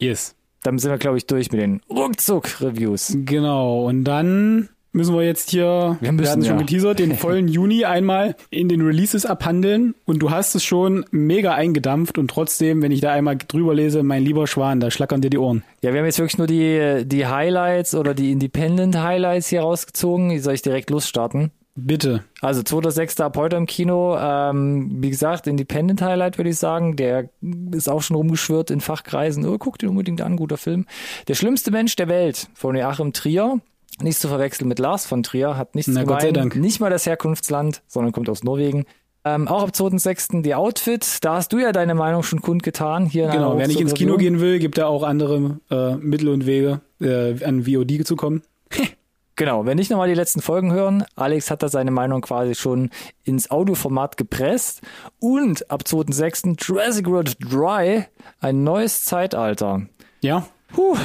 Yes. 0.00 0.34
Dann 0.62 0.78
sind 0.78 0.90
wir, 0.90 0.98
glaube 0.98 1.18
ich, 1.18 1.26
durch 1.26 1.52
mit 1.52 1.60
den 1.60 1.80
Ruckzuck-Reviews. 1.88 3.16
Genau. 3.24 3.86
Und 3.86 4.04
dann 4.04 4.68
müssen 4.92 5.14
wir 5.14 5.22
jetzt 5.22 5.50
hier, 5.50 5.96
Wir 6.00 6.12
müssen, 6.12 6.30
hatten 6.30 6.44
schon 6.44 6.56
ja. 6.56 6.62
geteasert, 6.62 6.98
den 6.98 7.16
vollen 7.16 7.48
Juni 7.48 7.84
einmal 7.84 8.36
in 8.50 8.68
den 8.68 8.80
Releases 8.80 9.26
abhandeln. 9.26 9.94
Und 10.04 10.18
du 10.20 10.30
hast 10.30 10.54
es 10.54 10.64
schon 10.64 11.04
mega 11.10 11.54
eingedampft 11.54 12.18
und 12.18 12.28
trotzdem, 12.28 12.82
wenn 12.82 12.90
ich 12.90 13.00
da 13.00 13.12
einmal 13.12 13.36
drüber 13.36 13.74
lese, 13.74 14.02
mein 14.02 14.24
lieber 14.24 14.46
Schwan, 14.46 14.80
da 14.80 14.90
schlackern 14.90 15.20
dir 15.20 15.30
die 15.30 15.38
Ohren. 15.38 15.62
Ja, 15.82 15.92
wir 15.92 16.00
haben 16.00 16.06
jetzt 16.06 16.18
wirklich 16.18 16.38
nur 16.38 16.46
die, 16.46 17.04
die 17.06 17.26
Highlights 17.26 17.94
oder 17.94 18.14
die 18.14 18.32
Independent 18.32 18.96
Highlights 19.00 19.48
hier 19.48 19.60
rausgezogen. 19.60 20.40
Soll 20.40 20.54
ich 20.54 20.62
direkt 20.62 20.90
losstarten? 20.90 21.52
Bitte. 21.80 22.24
Also 22.40 22.62
2.6. 22.62 23.22
ab 23.22 23.36
heute 23.36 23.54
im 23.54 23.66
Kino. 23.66 24.16
Ähm, 24.18 24.96
wie 25.00 25.10
gesagt, 25.10 25.46
Independent 25.46 26.02
Highlight 26.02 26.36
würde 26.36 26.50
ich 26.50 26.58
sagen. 26.58 26.96
Der 26.96 27.30
ist 27.70 27.88
auch 27.88 28.02
schon 28.02 28.16
rumgeschwirrt 28.16 28.72
in 28.72 28.80
Fachkreisen. 28.80 29.46
Oh, 29.46 29.58
guck 29.58 29.78
den 29.78 29.90
unbedingt 29.90 30.20
an, 30.20 30.36
guter 30.36 30.56
Film. 30.56 30.86
Der 31.28 31.34
schlimmste 31.34 31.70
Mensch 31.70 31.94
der 31.94 32.08
Welt 32.08 32.48
von 32.54 32.74
Joachim 32.74 33.12
Trier. 33.12 33.60
Nicht 34.02 34.18
zu 34.18 34.26
verwechseln 34.26 34.66
mit 34.66 34.80
Lars 34.80 35.06
von 35.06 35.22
Trier. 35.22 35.56
Hat 35.56 35.76
nichts 35.76 35.92
Na, 35.92 36.00
gemein. 36.02 36.14
Gott 36.16 36.22
sei 36.22 36.32
Dank. 36.32 36.56
Nicht 36.56 36.80
mal 36.80 36.90
das 36.90 37.06
Herkunftsland, 37.06 37.82
sondern 37.86 38.12
kommt 38.12 38.28
aus 38.28 38.42
Norwegen. 38.42 38.84
Ähm, 39.24 39.46
auch 39.46 39.62
ab 39.62 39.70
2.6. 39.72 40.42
die 40.42 40.56
Outfit. 40.56 41.18
Da 41.22 41.34
hast 41.36 41.52
du 41.52 41.58
ja 41.58 41.70
deine 41.70 41.94
Meinung 41.94 42.24
schon 42.24 42.40
kundgetan. 42.40 43.06
Hier 43.06 43.28
Genau, 43.28 43.56
wer 43.56 43.68
nicht 43.68 43.80
ins. 43.80 43.94
Kino 43.94 44.16
gehen 44.16 44.40
will, 44.40 44.58
gibt 44.58 44.78
da 44.78 44.86
auch 44.86 45.04
andere 45.04 45.60
äh, 45.70 45.94
Mittel 45.94 46.28
und 46.28 46.44
Wege, 46.44 46.80
äh, 47.00 47.44
an 47.44 47.66
VOD 47.66 48.04
zu 48.04 48.16
kommen. 48.16 48.42
Genau, 49.38 49.64
wenn 49.64 49.76
nicht 49.76 49.88
nochmal 49.88 50.08
die 50.08 50.14
letzten 50.14 50.42
Folgen 50.42 50.72
hören, 50.72 51.04
Alex 51.14 51.48
hat 51.52 51.62
da 51.62 51.68
seine 51.68 51.92
Meinung 51.92 52.22
quasi 52.22 52.56
schon 52.56 52.90
ins 53.22 53.52
Audioformat 53.52 54.16
gepresst 54.16 54.82
und 55.20 55.70
ab 55.70 55.84
2.6. 55.86 56.60
Jurassic 56.60 57.06
World 57.06 57.36
Dry, 57.40 58.06
ein 58.40 58.64
neues 58.64 59.04
Zeitalter. 59.04 59.82
Ja, 60.22 60.48
Puh, 60.72 60.96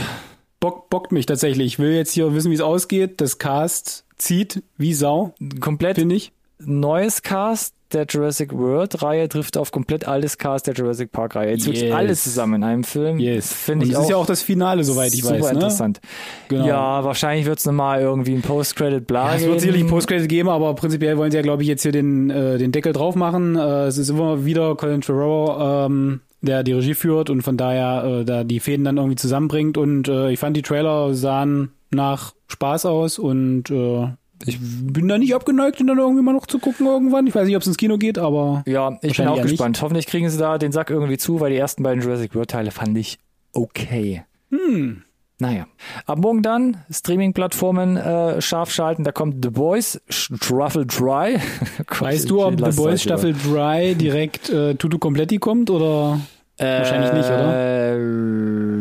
Bock, 0.60 0.90
bockt 0.90 1.12
mich 1.12 1.28
tatsächlich. 1.28 1.74
Ich 1.74 1.80
will 1.80 1.92
jetzt 1.94 2.12
hier 2.12 2.34
wissen, 2.34 2.50
wie 2.50 2.56
es 2.56 2.62
ausgeht. 2.62 3.22
Das 3.22 3.38
Cast 3.38 4.04
zieht 4.18 4.64
wie 4.78 4.96
Sau, 4.96 5.36
komplett 5.60 6.00
finde 6.00 6.16
ich. 6.16 6.32
neues 6.58 7.22
Cast 7.22 7.76
der 7.94 8.06
Jurassic 8.10 8.54
World 8.54 9.02
Reihe 9.02 9.30
trifft 9.30 9.58
auf 9.58 9.72
komplett 9.72 10.08
altes 10.08 10.38
Cast 10.38 10.68
der 10.68 10.74
Jurassic 10.74 11.12
Park 11.12 11.36
Reihe. 11.36 11.52
Jetzt 11.52 11.66
wirklich 11.66 11.84
Yes. 11.84 11.94
alles 11.94 12.24
zusammen 12.24 12.56
in 12.56 12.64
einem 12.64 12.84
Film. 12.84 13.20
Yes. 13.20 13.54
Finde 13.54 13.86
ich 13.86 13.92
das 13.94 14.04
ist 14.04 14.10
ja 14.10 14.16
auch 14.18 14.26
das 14.26 14.42
Finale, 14.42 14.84
soweit 14.84 15.14
ich 15.14 15.22
super 15.22 15.36
weiß. 15.36 15.44
Ne? 15.44 15.52
interessant. 15.52 16.02
Genau. 16.50 16.66
Ja, 16.68 17.04
wahrscheinlich 17.04 17.46
wird 17.46 17.60
es 17.60 17.66
nochmal 17.66 18.02
irgendwie 18.02 18.34
ein 18.34 18.42
Post-Credit 18.42 19.06
bla 19.08 19.30
Ja, 19.32 19.36
es 19.36 19.46
wird 19.46 19.62
sicherlich 19.62 19.88
Post-Credit 19.88 20.28
geben, 20.30 20.50
aber 20.50 20.74
prinzipiell 20.76 21.18
wollen 21.18 21.32
sie 21.32 21.38
ja, 21.38 21.44
glaube 21.44 21.62
ich, 21.64 21.68
jetzt 21.70 21.84
hier 21.84 21.92
den, 21.92 22.30
äh, 22.30 22.58
den 22.58 22.72
Deckel 22.72 22.94
drauf 22.94 23.16
machen. 23.16 23.56
Äh, 23.56 23.86
es 23.86 23.98
ist 23.98 24.10
immer 24.10 24.46
wieder 24.46 24.76
Colin 24.76 25.02
Trevorrow, 25.02 25.88
ähm, 25.88 26.22
der 26.42 26.64
die 26.64 26.74
Regie 26.74 26.94
führt 26.94 27.30
und 27.30 27.42
von 27.42 27.56
daher 27.58 28.04
äh, 28.22 28.26
da 28.26 28.44
die 28.44 28.60
Fäden 28.60 28.84
dann 28.86 28.98
irgendwie 28.98 29.16
zusammenbringt. 29.16 29.78
Und 29.78 30.08
äh, 30.08 30.32
ich 30.32 30.40
fand, 30.40 30.58
die 30.58 30.62
Trailer 30.62 31.14
sahen 31.14 31.72
nach 31.92 32.34
Spaß 32.48 32.86
aus 32.86 33.18
und 33.20 33.70
äh, 33.70 34.08
ich 34.46 34.58
bin 34.62 35.08
da 35.08 35.18
nicht 35.18 35.34
abgeneigt, 35.36 35.80
den 35.80 35.88
dann 35.88 35.98
irgendwie 35.98 36.22
mal 36.24 36.34
noch 36.34 36.46
zu 36.48 36.60
gucken 36.60 36.86
irgendwann. 36.86 37.28
Ich 37.28 37.36
weiß 37.36 37.46
nicht, 37.48 37.56
ob 37.56 37.62
es 37.62 37.68
ins 37.68 37.78
Kino 37.78 37.98
geht, 37.98 38.18
aber 38.18 38.64
Ja, 38.68 38.98
ich 39.02 39.18
bin 39.18 39.28
auch 39.28 39.38
ja 39.38 39.44
nicht. 39.44 39.52
gespannt. 39.52 39.82
Hoffentlich 39.82 40.08
kriegen 40.08 40.30
sie 40.30 40.38
da 40.38 40.58
den 40.58 40.72
Sack 40.72 40.90
irgendwie 40.90 41.18
zu, 41.18 41.40
weil 41.40 41.52
die 41.52 41.58
ersten 41.58 41.84
beiden 41.84 42.04
Jurassic 42.04 42.36
World 42.36 42.50
Teile 42.50 42.72
fand 42.72 42.98
ich 42.98 43.20
okay. 43.54 44.24
hm, 44.50 45.04
Naja. 45.40 45.68
Ab 46.06 46.20
morgen 46.20 46.42
dann 46.42 46.78
Streaming-Plattformen 46.92 47.98
äh, 47.98 48.42
scharf 48.42 48.72
schalten. 48.72 49.04
Da 49.04 49.12
kommt 49.12 49.44
The 49.44 49.50
Boys, 49.52 50.02
Truffle 50.40 50.86
Dry. 50.86 51.38
Weißt 52.00 52.30
du, 52.30 52.44
ob 52.46 52.56
The 52.60 52.64
Boys 52.76 52.78
lieber. 52.78 53.18
Staffel 53.18 53.34
3 53.34 53.94
direkt 53.96 54.50
äh, 54.50 54.76
Tutu 54.76 55.00
Kompletti 55.00 55.38
kommt 55.40 55.70
oder? 55.70 56.20
Wahrscheinlich 56.60 57.14
nicht, 57.14 57.26
oder? 57.26 57.94
Äh, 57.96 57.98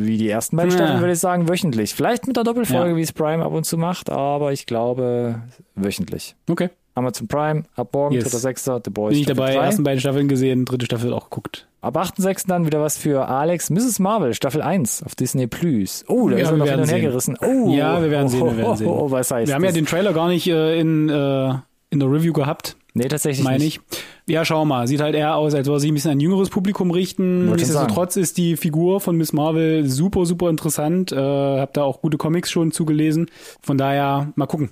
wie 0.04 0.18
die 0.18 0.28
ersten 0.28 0.56
beiden 0.56 0.70
Ja. 0.72 0.76
Staffeln 0.78 1.00
würde 1.00 1.12
ich 1.12 1.18
sagen, 1.18 1.48
wöchentlich. 1.48 1.94
Vielleicht 1.94 2.26
mit 2.26 2.36
der 2.36 2.44
Doppelfolge, 2.44 2.90
Ja. 2.90 2.96
wie 2.96 3.02
es 3.02 3.12
Prime 3.12 3.44
ab 3.44 3.52
und 3.52 3.64
zu 3.64 3.78
macht, 3.78 4.10
aber 4.10 4.52
ich 4.52 4.66
glaube 4.66 5.40
wöchentlich. 5.74 6.36
Okay. 6.50 6.70
Amazon 6.94 7.26
Prime, 7.26 7.62
ab 7.74 7.88
morgen, 7.94 8.14
Yes. 8.14 8.24
3.6. 8.24 8.82
The 8.84 8.90
Boys. 8.90 9.12
Bin 9.12 9.18
ich 9.20 9.24
Staffel 9.24 9.36
dabei, 9.38 9.54
3. 9.54 9.64
ersten 9.64 9.82
beiden 9.84 10.00
Staffeln 10.00 10.28
gesehen, 10.28 10.66
dritte 10.66 10.84
Staffel 10.84 11.14
auch 11.14 11.30
geguckt. 11.30 11.66
Ab 11.80 11.96
8.6. 11.96 12.46
dann 12.46 12.66
wieder 12.66 12.82
was 12.82 12.98
für 12.98 13.26
Alex, 13.28 13.70
Mrs. 13.70 13.98
Marvel, 13.98 14.34
Staffel 14.34 14.60
1 14.60 15.02
auf 15.02 15.14
Disney 15.14 15.46
Plus. 15.46 16.04
Oh, 16.08 16.28
da 16.28 16.36
Ja, 16.36 16.42
ist 16.42 16.48
er 16.50 16.52
wir 16.52 16.58
noch 16.58 16.66
hin 16.70 16.80
und 16.80 16.90
her 16.90 17.00
gerissen. 17.00 17.38
Oh, 17.40 17.72
Ja, 17.74 18.02
wir 18.02 18.10
werden 18.10 18.28
sehen, 18.28 18.44
wir 18.44 18.56
werden 18.58 18.76
sehen. 18.76 18.86
Oh, 18.88 19.04
oh, 19.06 19.10
was 19.10 19.30
heißt 19.30 19.48
Wir 19.48 19.54
haben 19.54 19.64
ja 19.64 19.72
den 19.72 19.86
Trailer 19.86 20.12
gar 20.12 20.28
nicht 20.28 20.46
äh, 20.48 20.78
in, 20.78 21.08
äh, 21.08 21.54
in 21.88 21.98
der 21.98 22.10
Review 22.12 22.34
gehabt, 22.34 22.76
Nee, 22.94 23.08
tatsächlich 23.08 23.42
meine 23.42 23.64
nicht. 23.64 23.80
ich. 23.90 24.34
Ja, 24.34 24.44
schau 24.44 24.64
mal. 24.64 24.86
Sieht 24.86 25.00
halt 25.00 25.14
eher 25.14 25.36
aus, 25.36 25.54
als 25.54 25.66
würde 25.66 25.80
sich 25.80 25.90
ein 25.90 25.94
bisschen 25.94 26.10
an 26.10 26.18
ein 26.18 26.20
jüngeres 26.20 26.50
Publikum 26.50 26.90
richten. 26.90 27.50
Nichtsdestotrotz 27.50 28.16
ist 28.16 28.36
die 28.36 28.56
Figur 28.56 29.00
von 29.00 29.16
Miss 29.16 29.32
Marvel 29.32 29.88
super, 29.88 30.26
super 30.26 30.50
interessant. 30.50 31.10
Äh, 31.10 31.16
hab 31.16 31.72
da 31.72 31.84
auch 31.84 32.02
gute 32.02 32.18
Comics 32.18 32.50
schon 32.50 32.70
zugelesen. 32.70 33.30
Von 33.62 33.78
daher, 33.78 34.32
mal 34.36 34.46
gucken. 34.46 34.70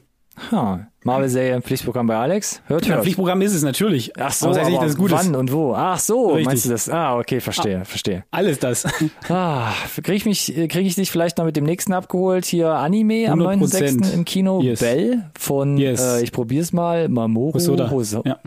Ha, 0.51 0.87
Marvel-Serie 1.05 1.55
im 1.57 1.62
Pflichtprogramm 1.62 2.07
bei 2.07 2.16
Alex. 2.16 2.62
Hört, 2.66 2.87
Ja, 2.87 2.95
hört. 2.95 3.03
Pflichtprogramm 3.03 3.43
ist 3.43 3.55
es 3.55 3.62
natürlich. 3.62 4.12
Ach 4.19 4.33
so, 4.33 4.49
Aber 4.49 4.64
nicht, 4.64 4.79
aber 4.79 4.95
gut 4.95 5.11
wann 5.11 5.35
und 5.35 5.53
wo? 5.53 5.75
Ach 5.75 5.99
so, 5.99 6.29
Richtig. 6.29 6.47
meinst 6.47 6.64
du 6.64 6.69
das? 6.71 6.88
Ah, 6.88 7.19
okay, 7.19 7.40
verstehe, 7.40 7.85
verstehe. 7.85 8.25
Alles 8.31 8.59
das. 8.59 8.87
Ah, 9.29 9.73
krieg 10.03 10.16
ich 10.16 10.25
mich, 10.25 10.47
krieg 10.69 10.87
ich 10.87 10.95
dich 10.95 11.11
vielleicht 11.11 11.37
noch 11.38 11.45
mit 11.45 11.57
dem 11.57 11.64
nächsten 11.64 11.93
abgeholt? 11.93 12.47
Hier 12.47 12.71
Anime 12.71 13.31
am 13.31 13.40
100%. 13.40 14.01
9.6. 14.01 14.14
im 14.14 14.25
Kino. 14.25 14.62
Yes. 14.62 14.81
Bell 14.81 15.31
von, 15.38 15.77
Yes. 15.77 16.01
äh, 16.01 16.23
ich 16.23 16.33
probier's 16.33 16.73
mal, 16.73 17.09
Mamoru 17.09 17.55
Hosoda. 17.55 17.90
Hoso- 17.90 18.23
Ja. 18.25 18.38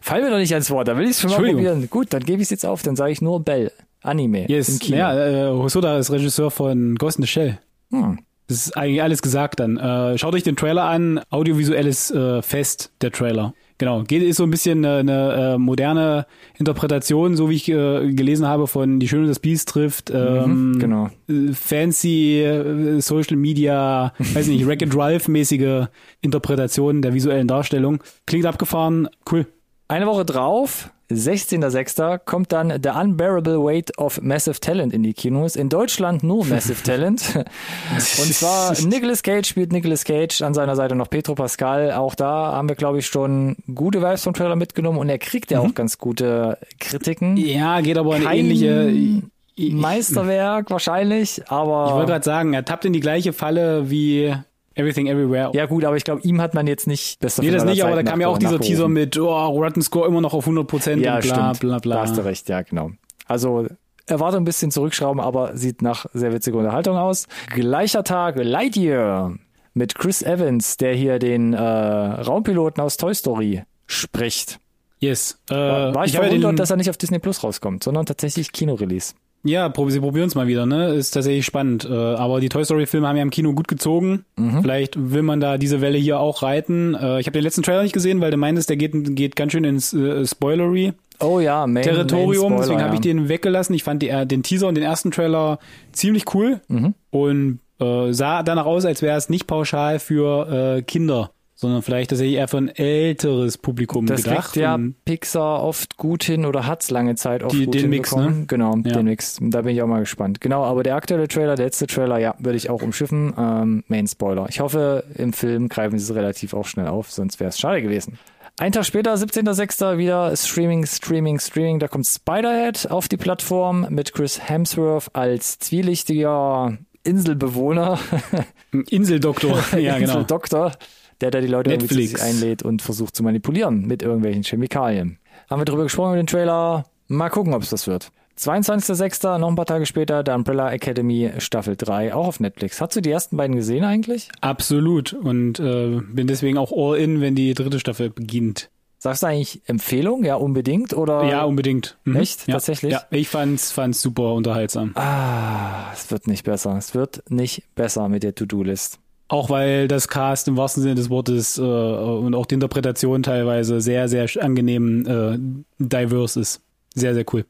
Fall 0.00 0.22
mir 0.22 0.30
doch 0.30 0.38
nicht 0.38 0.52
ans 0.52 0.70
Wort, 0.70 0.88
da 0.88 0.96
will 0.96 1.04
ich 1.04 1.10
es 1.10 1.20
schon 1.20 1.30
mal 1.30 1.42
probieren. 1.42 1.88
Gut, 1.90 2.06
dann 2.14 2.22
gebe 2.24 2.38
ich 2.38 2.46
es 2.46 2.50
jetzt 2.50 2.64
auf, 2.64 2.82
dann 2.82 2.96
sage 2.96 3.12
ich 3.12 3.20
nur 3.20 3.40
Bell. 3.44 3.70
Anime 4.02 4.44
im 4.44 4.50
Yes. 4.50 4.78
Kino. 4.78 4.96
Ja, 4.96 5.14
äh, 5.48 5.50
Hosoda 5.50 5.98
ist 5.98 6.10
Regisseur 6.10 6.50
von 6.50 6.94
Ghost 6.94 7.18
in 7.18 7.22
the 7.24 7.28
Shell. 7.28 7.58
Hm. 7.90 8.18
Das 8.48 8.56
ist 8.66 8.76
eigentlich 8.76 9.02
alles 9.02 9.22
gesagt 9.22 9.60
dann. 9.60 9.76
Äh, 9.76 10.16
schaut 10.18 10.34
euch 10.34 10.42
den 10.42 10.56
Trailer 10.56 10.84
an. 10.84 11.20
Audiovisuelles 11.30 12.10
äh, 12.10 12.42
Fest, 12.42 12.90
der 13.02 13.12
Trailer. 13.12 13.54
Genau, 13.80 14.02
geht 14.02 14.24
ist 14.24 14.38
so 14.38 14.42
ein 14.42 14.50
bisschen 14.50 14.84
eine, 14.84 14.96
eine 14.98 15.52
äh, 15.54 15.58
moderne 15.58 16.26
Interpretation, 16.58 17.36
so 17.36 17.48
wie 17.48 17.54
ich 17.54 17.68
äh, 17.68 18.12
gelesen 18.12 18.46
habe 18.48 18.66
von 18.66 18.98
Die 18.98 19.06
Schöne 19.06 19.28
das 19.28 19.38
Biest 19.38 19.68
trifft. 19.68 20.10
Ähm, 20.10 20.72
Mhm, 20.72 20.78
genau. 20.80 21.10
äh, 21.28 21.52
Fancy 21.52 22.42
äh, 22.42 23.00
Social 23.00 23.36
Media, 23.36 24.12
weiß 24.18 24.48
nicht, 24.48 24.66
Wreck 24.66 24.82
and 24.82 24.96
Ralph 24.96 25.28
mäßige 25.28 25.86
Interpretation 26.22 27.02
der 27.02 27.14
visuellen 27.14 27.46
Darstellung. 27.46 28.02
Klingt 28.26 28.46
abgefahren, 28.46 29.08
cool. 29.30 29.46
Eine 29.86 30.06
Woche 30.06 30.24
drauf, 30.24 30.90
16.06., 31.10 32.18
kommt 32.18 32.52
dann 32.52 32.70
The 32.82 32.90
Unbearable 32.90 33.62
Weight 33.62 33.96
of 33.98 34.20
Massive 34.20 34.60
Talent 34.60 34.92
in 34.92 35.02
die 35.02 35.14
Kinos. 35.14 35.56
In 35.56 35.70
Deutschland 35.70 36.22
nur 36.22 36.44
Massive 36.44 36.82
Talent. 36.82 37.34
Und 37.94 38.34
zwar 38.34 38.78
Nicolas 38.82 39.22
Cage 39.22 39.46
spielt 39.46 39.72
Nicolas 39.72 40.04
Cage, 40.04 40.42
an 40.42 40.52
seiner 40.52 40.76
Seite 40.76 40.94
noch 40.94 41.08
Petro 41.08 41.34
Pascal. 41.34 41.92
Auch 41.92 42.14
da 42.14 42.52
haben 42.52 42.68
wir, 42.68 42.76
glaube 42.76 42.98
ich, 42.98 43.06
schon 43.06 43.56
gute 43.74 44.02
Vibes 44.02 44.22
vom 44.22 44.34
Trailer 44.34 44.56
mitgenommen 44.56 44.98
und 44.98 45.08
er 45.08 45.18
kriegt 45.18 45.50
ja 45.50 45.60
auch 45.60 45.74
ganz 45.74 45.96
gute 45.96 46.58
Kritiken. 46.78 47.32
Mhm. 47.32 47.36
Ja, 47.38 47.80
geht 47.80 47.96
aber 47.96 48.16
in 48.16 48.24
Kein 48.24 48.38
ähnliche. 48.38 48.88
Ich, 48.88 49.22
ich 49.54 49.72
Meisterwerk 49.72 50.70
wahrscheinlich, 50.70 51.42
aber 51.48 51.94
wollte 51.94 52.12
gerade 52.12 52.24
sagen, 52.24 52.52
er 52.52 52.64
tappt 52.64 52.84
in 52.84 52.92
die 52.92 53.00
gleiche 53.00 53.32
Falle 53.32 53.90
wie 53.90 54.34
Everything 54.78 55.06
Everywhere. 55.08 55.50
ja 55.54 55.66
gut, 55.66 55.84
aber 55.84 55.96
ich 55.96 56.04
glaube, 56.04 56.22
ihm 56.22 56.40
hat 56.40 56.54
man 56.54 56.66
jetzt 56.66 56.86
nicht 56.86 57.18
besser 57.20 57.42
Nee, 57.42 57.50
das 57.50 57.64
nicht, 57.64 57.84
aber 57.84 57.96
da 57.96 58.02
kam 58.02 58.20
ja 58.20 58.28
auch 58.28 58.38
dieser 58.38 58.58
Teaser 58.60 58.88
mit, 58.88 59.18
oh, 59.18 59.28
Rotten 59.48 59.82
Score 59.82 60.06
immer 60.08 60.20
noch 60.20 60.32
auf 60.34 60.44
100 60.44 60.66
Prozent 60.66 61.02
Ja, 61.02 61.16
und 61.16 61.22
bla, 61.22 61.34
stimmt. 61.54 61.60
bla, 61.60 61.78
bla. 61.78 61.94
Da 61.96 62.02
hast 62.02 62.16
du 62.16 62.24
recht, 62.24 62.48
ja, 62.48 62.62
genau. 62.62 62.90
Also 63.26 63.66
erwarte 64.06 64.38
ein 64.38 64.44
bisschen 64.44 64.70
zurückschrauben, 64.70 65.20
aber 65.20 65.56
sieht 65.56 65.82
nach 65.82 66.06
sehr 66.14 66.32
witziger 66.32 66.56
Unterhaltung 66.58 66.96
aus. 66.96 67.26
Gleicher 67.54 68.04
Tag 68.04 68.36
Lightyear 68.38 69.34
mit 69.74 69.94
Chris 69.94 70.22
Evans, 70.22 70.76
der 70.78 70.94
hier 70.94 71.18
den 71.18 71.52
äh, 71.52 71.60
Raumpiloten 71.60 72.82
aus 72.82 72.96
Toy 72.96 73.14
Story 73.14 73.62
spricht. 73.86 74.58
Yes. 75.00 75.40
Äh, 75.50 75.54
War, 75.54 75.94
war 75.94 76.04
ich, 76.06 76.12
ja 76.14 76.22
verwundert, 76.22 76.52
den- 76.52 76.56
dass 76.56 76.70
er 76.70 76.76
nicht 76.76 76.90
auf 76.90 76.96
Disney 76.96 77.18
Plus 77.18 77.44
rauskommt, 77.44 77.84
sondern 77.84 78.06
tatsächlich 78.06 78.50
Kinorelease. 78.52 79.14
Ja, 79.44 79.72
sie 79.88 80.00
probieren 80.00 80.26
es 80.26 80.34
mal 80.34 80.46
wieder, 80.46 80.66
ne? 80.66 80.94
Ist 80.94 81.12
tatsächlich 81.12 81.46
spannend. 81.46 81.84
Äh, 81.88 81.92
aber 81.94 82.40
die 82.40 82.48
Toy 82.48 82.64
Story 82.64 82.86
Filme 82.86 83.06
haben 83.08 83.16
ja 83.16 83.22
im 83.22 83.30
Kino 83.30 83.52
gut 83.52 83.68
gezogen. 83.68 84.24
Mhm. 84.36 84.62
Vielleicht 84.62 84.94
will 85.12 85.22
man 85.22 85.40
da 85.40 85.58
diese 85.58 85.80
Welle 85.80 85.96
hier 85.98 86.18
auch 86.20 86.42
reiten. 86.42 86.94
Äh, 86.94 87.20
ich 87.20 87.26
habe 87.26 87.32
den 87.32 87.44
letzten 87.44 87.62
Trailer 87.62 87.82
nicht 87.82 87.92
gesehen, 87.92 88.20
weil 88.20 88.30
du 88.30 88.36
meintest, 88.36 88.68
der 88.68 88.76
geht, 88.76 88.92
geht 89.16 89.36
ganz 89.36 89.52
schön 89.52 89.64
ins 89.64 89.92
äh, 89.94 90.26
Spoilery 90.26 90.92
Oh 91.20 91.40
ja, 91.40 91.66
Main, 91.66 91.82
Territorium. 91.82 92.50
Main 92.50 92.60
deswegen 92.60 92.78
Spoiler, 92.78 92.84
habe 92.84 92.94
ich 92.96 93.04
ja. 93.04 93.12
den 93.12 93.28
weggelassen. 93.28 93.74
Ich 93.74 93.84
fand 93.84 94.02
die, 94.02 94.08
äh, 94.08 94.26
den 94.26 94.42
Teaser 94.42 94.68
und 94.68 94.74
den 94.76 94.84
ersten 94.84 95.10
Trailer 95.10 95.58
ziemlich 95.92 96.32
cool 96.34 96.60
Mhm. 96.68 96.94
und 97.10 97.60
äh, 97.80 98.12
sah 98.12 98.42
danach 98.42 98.66
aus, 98.66 98.84
als 98.84 99.02
wäre 99.02 99.16
es 99.16 99.28
nicht 99.28 99.46
pauschal 99.46 99.98
für 100.00 100.76
äh, 100.78 100.82
Kinder, 100.82 101.30
sondern 101.60 101.82
vielleicht 101.82 102.10
tatsächlich 102.10 102.36
eher 102.36 102.46
für 102.46 102.58
ein 102.58 102.68
älteres 102.68 103.58
Publikum 103.58 104.06
Das 104.06 104.22
gedacht. 104.22 104.52
kriegt 104.52 104.56
ja 104.62 104.78
Pixar 105.04 105.64
oft 105.64 105.96
gut 105.96 106.22
hin 106.22 106.44
oder 106.46 106.68
hat's 106.68 106.88
lange 106.90 107.16
Zeit 107.16 107.42
oft 107.42 107.52
Die- 107.52 107.64
gut 107.64 107.74
den 107.74 107.90
Mix, 107.90 108.14
ne? 108.14 108.44
Genau, 108.46 108.76
Ja. 108.76 108.92
den 108.92 109.06
Mix. 109.06 109.38
Da 109.40 109.62
bin 109.62 109.74
ich 109.74 109.82
auch 109.82 109.88
mal 109.88 109.98
gespannt. 109.98 110.40
Genau, 110.40 110.62
aber 110.62 110.84
der 110.84 110.94
aktuelle 110.94 111.26
Trailer, 111.26 111.56
der 111.56 111.66
letzte 111.66 111.88
Trailer, 111.88 112.18
ja, 112.18 112.36
würde 112.38 112.56
ich 112.56 112.70
auch 112.70 112.80
umschiffen. 112.82 113.34
Ähm, 113.36 113.82
Main 113.88 114.06
Spoiler. 114.06 114.46
Ich 114.48 114.60
hoffe, 114.60 115.02
im 115.16 115.32
Film 115.32 115.68
greifen 115.68 115.98
sie 115.98 116.04
es 116.04 116.14
relativ 116.14 116.54
auch 116.54 116.64
schnell 116.66 116.86
auf, 116.86 117.10
sonst 117.10 117.40
wäre 117.40 117.48
es 117.48 117.58
schade 117.58 117.82
gewesen. 117.82 118.20
Ein 118.60 118.70
Tag 118.72 118.84
später, 118.86 119.14
17.06. 119.16 119.98
wieder 119.98 120.36
Streaming, 120.36 120.86
Streaming, 120.86 121.40
Streaming. 121.40 121.80
Da 121.80 121.88
kommt 121.88 122.06
Spiderhead 122.06 122.88
auf 122.90 123.08
die 123.08 123.16
Plattform 123.16 123.86
mit 123.90 124.12
Chris 124.12 124.48
Hemsworth 124.48 125.08
als 125.12 125.58
zwielichtiger 125.58 126.78
Inselbewohner. 127.04 127.98
Inseldoktor. 128.90 129.58
ja, 129.78 129.98
genau. 129.98 130.12
Inseldoktor, 130.14 130.72
der 131.20 131.30
da 131.30 131.40
die 131.40 131.46
Leute 131.46 131.70
irgendwie 131.70 131.88
zu 131.88 131.94
sich 131.94 132.22
einlädt 132.22 132.62
und 132.62 132.82
versucht 132.82 133.16
zu 133.16 133.22
manipulieren 133.22 133.86
mit 133.86 134.02
irgendwelchen 134.02 134.42
Chemikalien. 134.42 135.18
Haben 135.50 135.60
wir 135.60 135.64
drüber 135.64 135.84
gesprochen 135.84 136.12
mit 136.12 136.20
dem 136.20 136.26
Trailer. 136.26 136.84
Mal 137.08 137.30
gucken, 137.30 137.54
ob 137.54 137.62
es 137.62 137.70
das 137.70 137.86
wird. 137.86 138.10
22.06., 138.38 139.38
noch 139.38 139.48
ein 139.48 139.56
paar 139.56 139.66
Tage 139.66 139.84
später, 139.84 140.22
der 140.22 140.36
Umbrella 140.36 140.70
Academy 140.70 141.32
Staffel 141.38 141.76
3, 141.76 142.14
auch 142.14 142.28
auf 142.28 142.40
Netflix. 142.40 142.80
Hast 142.80 142.94
du 142.94 143.00
die 143.00 143.10
ersten 143.10 143.36
beiden 143.36 143.56
gesehen 143.56 143.84
eigentlich? 143.84 144.28
Absolut. 144.40 145.12
Und 145.12 145.58
äh, 145.58 146.00
bin 146.00 146.28
deswegen 146.28 146.56
auch 146.56 146.70
all 146.70 146.98
in, 146.98 147.20
wenn 147.20 147.34
die 147.34 147.54
dritte 147.54 147.80
Staffel 147.80 148.10
beginnt. 148.10 148.70
Sagst 148.98 149.22
du 149.22 149.26
eigentlich 149.28 149.62
Empfehlung? 149.66 150.24
Ja, 150.24 150.36
unbedingt? 150.36 150.92
Oder? 150.92 151.24
Ja, 151.24 151.44
unbedingt. 151.44 151.98
Mhm. 152.04 152.16
Echt? 152.16 152.46
Ja. 152.46 152.54
Tatsächlich? 152.54 152.92
Ja, 152.92 153.02
ich 153.10 153.28
fand's, 153.28 153.70
fand's 153.72 154.00
super 154.02 154.34
unterhaltsam. 154.34 154.92
Ah, 154.94 155.92
es 155.92 156.10
wird 156.10 156.26
nicht 156.26 156.44
besser. 156.44 156.76
Es 156.76 156.94
wird 156.94 157.22
nicht 157.30 157.62
besser 157.74 158.08
mit 158.08 158.22
der 158.24 158.34
To-Do-List. 158.34 158.98
Auch 159.28 159.50
weil 159.50 159.88
das 159.88 160.08
Cast 160.08 160.48
im 160.48 160.56
wahrsten 160.56 160.82
Sinne 160.82 160.94
des 160.94 161.10
Wortes 161.10 161.58
äh, 161.58 161.62
und 161.62 162.34
auch 162.34 162.46
die 162.46 162.54
Interpretation 162.54 163.22
teilweise 163.22 163.80
sehr, 163.80 164.08
sehr 164.08 164.26
angenehm 164.40 165.06
äh, 165.06 165.38
diverse 165.78 166.40
ist. 166.40 166.62
Sehr, 166.94 167.12
sehr 167.14 167.24
cool. 167.32 167.44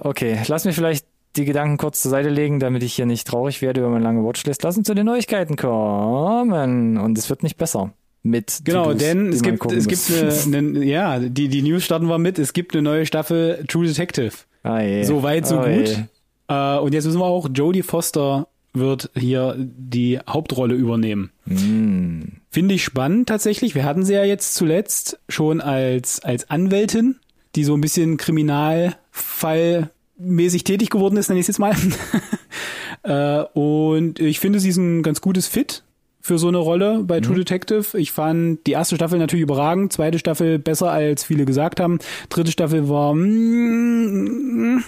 Okay, 0.00 0.38
lass 0.46 0.64
mich 0.64 0.74
vielleicht 0.76 1.04
die 1.36 1.44
Gedanken 1.44 1.76
kurz 1.76 2.00
zur 2.02 2.10
Seite 2.10 2.28
legen, 2.30 2.60
damit 2.60 2.82
ich 2.82 2.94
hier 2.94 3.06
nicht 3.06 3.26
traurig 3.26 3.60
werde 3.60 3.80
über 3.80 3.90
meine 3.90 4.04
lange 4.04 4.24
Watchlist. 4.24 4.62
Lass 4.62 4.76
uns 4.78 4.86
zu 4.86 4.94
den 4.94 5.06
Neuigkeiten 5.06 5.56
kommen. 5.56 6.96
Und 6.96 7.18
es 7.18 7.28
wird 7.28 7.42
nicht 7.42 7.56
besser. 7.56 7.92
Mit 8.22 8.60
Genau, 8.64 8.84
To-Dos, 8.86 8.98
denn 8.98 9.28
es 9.28 9.42
gibt, 9.42 9.64
es 9.72 9.86
muss. 9.86 10.08
gibt 10.08 10.46
eine, 10.46 10.58
eine, 10.58 10.84
ja, 10.84 11.18
die, 11.18 11.48
die 11.48 11.62
News 11.62 11.84
starten 11.84 12.06
wir 12.08 12.18
mit. 12.18 12.38
Es 12.38 12.52
gibt 12.52 12.74
eine 12.74 12.82
neue 12.82 13.06
Staffel 13.06 13.64
True 13.68 13.86
Detective. 13.86 14.32
Ah, 14.64 14.80
je. 14.80 15.04
So 15.04 15.22
weit, 15.22 15.46
so 15.46 15.60
Oh, 15.60 15.62
gut. 15.64 16.04
Äh, 16.48 16.78
und 16.78 16.94
jetzt 16.94 17.06
wissen 17.06 17.20
wir 17.20 17.26
auch, 17.26 17.48
Jodie 17.52 17.82
Foster 17.82 18.48
wird 18.72 19.10
hier 19.14 19.54
die 19.58 20.18
Hauptrolle 20.28 20.74
übernehmen. 20.74 21.30
Hm. 21.46 22.32
Finde 22.50 22.74
ich 22.74 22.82
spannend 22.84 23.28
tatsächlich. 23.28 23.74
Wir 23.74 23.84
hatten 23.84 24.04
sie 24.04 24.14
ja 24.14 24.24
jetzt 24.24 24.54
zuletzt 24.54 25.18
schon 25.28 25.60
als, 25.60 26.20
als 26.20 26.50
Anwältin, 26.50 27.16
die 27.54 27.64
so 27.64 27.74
ein 27.74 27.80
bisschen 27.80 28.16
kriminalfallmäßig 28.16 30.64
tätig 30.64 30.90
geworden 30.90 31.16
ist, 31.16 31.28
nenne 31.28 31.40
ich 31.40 31.44
es 31.44 31.48
jetzt 31.48 31.58
mal. 31.58 31.74
äh, 33.02 33.42
und 33.58 34.20
ich 34.20 34.40
finde, 34.40 34.60
sie 34.60 34.70
ist 34.70 34.76
ein 34.76 35.02
ganz 35.02 35.20
gutes 35.20 35.46
Fit 35.46 35.84
für 36.28 36.38
so 36.38 36.48
eine 36.48 36.58
Rolle 36.58 37.02
bei 37.04 37.20
True 37.20 37.36
Detective. 37.36 37.98
Ich 37.98 38.12
fand 38.12 38.66
die 38.66 38.72
erste 38.72 38.96
Staffel 38.96 39.18
natürlich 39.18 39.42
überragend, 39.42 39.94
zweite 39.94 40.18
Staffel 40.18 40.58
besser 40.58 40.92
als 40.92 41.24
viele 41.24 41.46
gesagt 41.46 41.80
haben. 41.80 41.98
Dritte 42.28 42.52
Staffel 42.52 42.88
war 42.88 43.14
mm, 43.14 44.84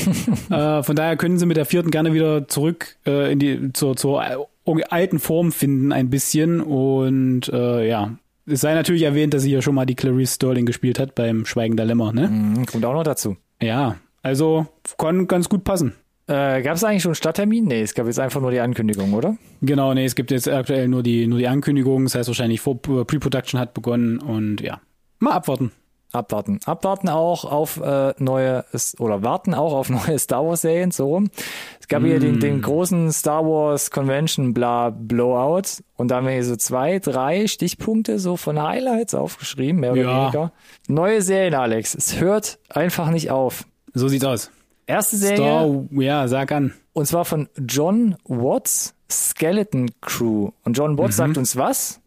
äh, 0.50 0.82
von 0.84 0.96
daher 0.96 1.16
können 1.16 1.38
sie 1.38 1.46
mit 1.46 1.56
der 1.56 1.64
vierten 1.66 1.90
gerne 1.90 2.14
wieder 2.14 2.46
zurück 2.46 2.96
äh, 3.06 3.32
in 3.32 3.40
die 3.40 3.72
zur, 3.72 3.96
zur 3.96 4.22
alten 4.88 5.18
Form 5.18 5.50
finden 5.50 5.92
ein 5.92 6.10
bisschen 6.10 6.60
und 6.60 7.48
äh, 7.48 7.88
ja. 7.88 8.16
Es 8.46 8.60
sei 8.60 8.74
natürlich 8.74 9.02
erwähnt, 9.02 9.34
dass 9.34 9.42
sie 9.42 9.50
ja 9.50 9.62
schon 9.62 9.74
mal 9.74 9.86
die 9.86 9.94
Clarice 9.96 10.34
Sterling 10.34 10.66
gespielt 10.66 10.98
hat 10.98 11.14
beim 11.14 11.46
Schweigen 11.46 11.76
der 11.76 11.86
Lämmer, 11.86 12.12
ne? 12.12 12.28
Hm, 12.28 12.66
Kommt 12.66 12.84
auch 12.84 12.92
noch 12.92 13.02
dazu. 13.02 13.36
Ja, 13.60 13.96
also 14.22 14.66
kann 14.96 15.26
ganz 15.26 15.48
gut 15.48 15.64
passen. 15.64 15.94
Äh, 16.26 16.62
gab 16.62 16.76
es 16.76 16.84
eigentlich 16.84 17.02
schon 17.02 17.10
einen 17.10 17.16
Starttermin? 17.16 17.64
Nee, 17.66 17.82
es 17.82 17.94
gab 17.94 18.06
jetzt 18.06 18.18
einfach 18.18 18.40
nur 18.40 18.50
die 18.50 18.60
Ankündigung, 18.60 19.12
oder? 19.12 19.36
Genau, 19.60 19.92
nee, 19.92 20.06
es 20.06 20.14
gibt 20.14 20.30
jetzt 20.30 20.48
aktuell 20.48 20.88
nur 20.88 21.02
die, 21.02 21.26
nur 21.26 21.38
die 21.38 21.48
Ankündigung. 21.48 22.04
Das 22.04 22.14
heißt 22.14 22.28
wahrscheinlich 22.28 22.60
vor 22.60 22.80
Pre-Production 22.80 23.60
hat 23.60 23.74
begonnen 23.74 24.18
und 24.20 24.60
ja. 24.62 24.80
Mal 25.18 25.32
abwarten. 25.32 25.72
Abwarten. 26.12 26.60
Abwarten 26.64 27.08
auch 27.08 27.44
auf 27.44 27.80
äh, 27.80 28.14
neue 28.18 28.64
oder 28.98 29.22
warten 29.24 29.52
auch 29.52 29.74
auf 29.74 29.90
neue 30.06 30.18
Star 30.18 30.46
Wars 30.46 30.62
Serien, 30.62 30.92
so 30.92 31.08
rum. 31.08 31.28
Es 31.80 31.88
gab 31.88 32.02
hier 32.04 32.20
den, 32.20 32.38
den 32.40 32.62
großen 32.62 33.10
Star 33.12 33.44
Wars 33.44 33.90
Convention 33.90 34.54
bla 34.54 34.90
Blowout 34.90 35.82
und 35.96 36.08
da 36.12 36.16
haben 36.16 36.26
wir 36.26 36.32
hier 36.32 36.44
so 36.44 36.56
zwei, 36.56 37.00
drei 37.00 37.48
Stichpunkte 37.48 38.18
so 38.20 38.36
von 38.36 38.62
Highlights 38.62 39.14
aufgeschrieben, 39.14 39.80
mehr 39.80 39.92
oder 39.92 40.02
Ja. 40.02 40.22
weniger. 40.22 40.52
Neue 40.88 41.20
Serien, 41.20 41.54
Alex. 41.54 41.94
Es 41.96 42.20
hört 42.20 42.58
einfach 42.70 43.10
nicht 43.10 43.30
auf. 43.32 43.66
So 43.92 44.06
sieht's 44.08 44.24
aus. 44.24 44.50
Erste 44.86 45.16
Serie 45.16 45.36
Star, 45.36 45.84
ja, 45.92 46.28
sag 46.28 46.52
an. 46.52 46.74
und 46.92 47.06
zwar 47.06 47.24
von 47.24 47.48
John 47.66 48.16
Watts 48.24 48.94
Skeleton 49.10 49.90
Crew. 50.00 50.50
Und 50.64 50.76
John 50.76 50.98
Watts 50.98 51.16
sagt 51.16 51.38
uns 51.38 51.56
was? 51.56 52.00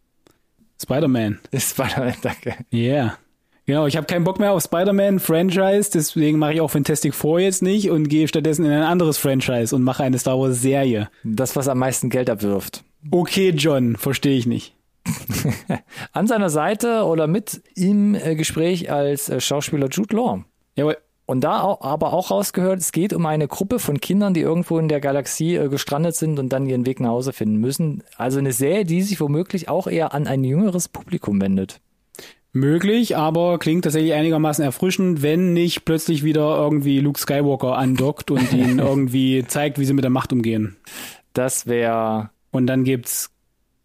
Spider-Man. 0.80 1.40
Spider-Man, 1.54 2.14
danke. 2.22 2.56
Yeah. 2.72 3.18
Genau, 3.66 3.86
ich 3.86 3.96
habe 3.96 4.06
keinen 4.06 4.24
Bock 4.24 4.38
mehr 4.38 4.52
auf 4.52 4.62
Spider-Man-Franchise, 4.62 5.90
deswegen 5.92 6.38
mache 6.38 6.54
ich 6.54 6.60
auch 6.62 6.70
Fantastic 6.70 7.14
Four 7.14 7.40
jetzt 7.40 7.62
nicht 7.62 7.90
und 7.90 8.08
gehe 8.08 8.26
stattdessen 8.26 8.64
in 8.64 8.72
ein 8.72 8.82
anderes 8.82 9.18
Franchise 9.18 9.76
und 9.76 9.82
mache 9.82 10.02
eine 10.04 10.18
Star 10.18 10.38
Wars-Serie. 10.38 11.10
Das, 11.22 11.54
was 11.54 11.68
am 11.68 11.78
meisten 11.78 12.08
Geld 12.08 12.30
abwirft. 12.30 12.82
Okay, 13.10 13.50
John, 13.50 13.96
verstehe 13.96 14.38
ich 14.38 14.46
nicht. 14.46 14.74
An 16.12 16.26
seiner 16.26 16.48
Seite 16.48 17.04
oder 17.04 17.26
mit 17.26 17.60
im 17.74 18.14
äh, 18.14 18.36
Gespräch 18.36 18.90
als 18.90 19.28
äh, 19.28 19.40
Schauspieler 19.40 19.88
Jude 19.88 20.16
Law. 20.16 20.44
Jawohl. 20.74 20.96
Und 21.28 21.42
da 21.42 21.76
aber 21.82 22.14
auch 22.14 22.30
rausgehört, 22.30 22.80
es 22.80 22.90
geht 22.90 23.12
um 23.12 23.26
eine 23.26 23.48
Gruppe 23.48 23.80
von 23.80 24.00
Kindern, 24.00 24.32
die 24.32 24.40
irgendwo 24.40 24.78
in 24.78 24.88
der 24.88 24.98
Galaxie 24.98 25.56
äh, 25.56 25.68
gestrandet 25.68 26.16
sind 26.16 26.38
und 26.38 26.48
dann 26.54 26.66
ihren 26.66 26.86
Weg 26.86 27.00
nach 27.00 27.10
Hause 27.10 27.34
finden 27.34 27.56
müssen. 27.56 28.02
Also 28.16 28.38
eine 28.38 28.52
Serie, 28.52 28.86
die 28.86 29.02
sich 29.02 29.20
womöglich 29.20 29.68
auch 29.68 29.88
eher 29.88 30.14
an 30.14 30.26
ein 30.26 30.42
jüngeres 30.42 30.88
Publikum 30.88 31.38
wendet. 31.42 31.82
Möglich, 32.54 33.14
aber 33.18 33.58
klingt 33.58 33.84
tatsächlich 33.84 34.14
einigermaßen 34.14 34.64
erfrischend, 34.64 35.20
wenn 35.20 35.52
nicht 35.52 35.84
plötzlich 35.84 36.24
wieder 36.24 36.56
irgendwie 36.56 36.98
Luke 37.00 37.20
Skywalker 37.20 37.76
andockt 37.76 38.30
und 38.30 38.50
ihnen 38.54 38.78
irgendwie 38.78 39.44
zeigt, 39.46 39.78
wie 39.78 39.84
sie 39.84 39.92
mit 39.92 40.04
der 40.04 40.10
Macht 40.10 40.32
umgehen. 40.32 40.78
Das 41.34 41.66
wäre 41.66 42.30
Und 42.52 42.66
dann 42.68 42.84
gibt's 42.84 43.34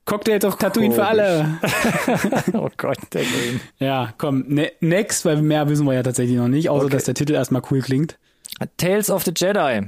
Cocktails 0.05 0.43
auf 0.45 0.57
Tatooine 0.57 0.93
für 0.93 1.05
alle. 1.05 1.59
oh 2.53 2.69
Gott, 2.77 2.97
der 3.13 3.21
Game. 3.21 3.59
Ja, 3.79 4.13
komm, 4.17 4.43
ne 4.47 4.71
next, 4.81 5.23
weil 5.25 5.41
mehr 5.41 5.67
wissen 5.69 5.85
wir 5.85 5.93
ja 5.93 6.03
tatsächlich 6.03 6.37
noch 6.37 6.47
nicht, 6.49 6.69
außer 6.69 6.85
Okay. 6.85 6.93
dass 6.95 7.03
der 7.05 7.13
Titel 7.13 7.33
erstmal 7.33 7.61
cool 7.71 7.79
klingt. 7.81 8.17
Tales 8.77 9.09
of 9.09 9.23
the 9.23 9.31
Jedi. 9.35 9.81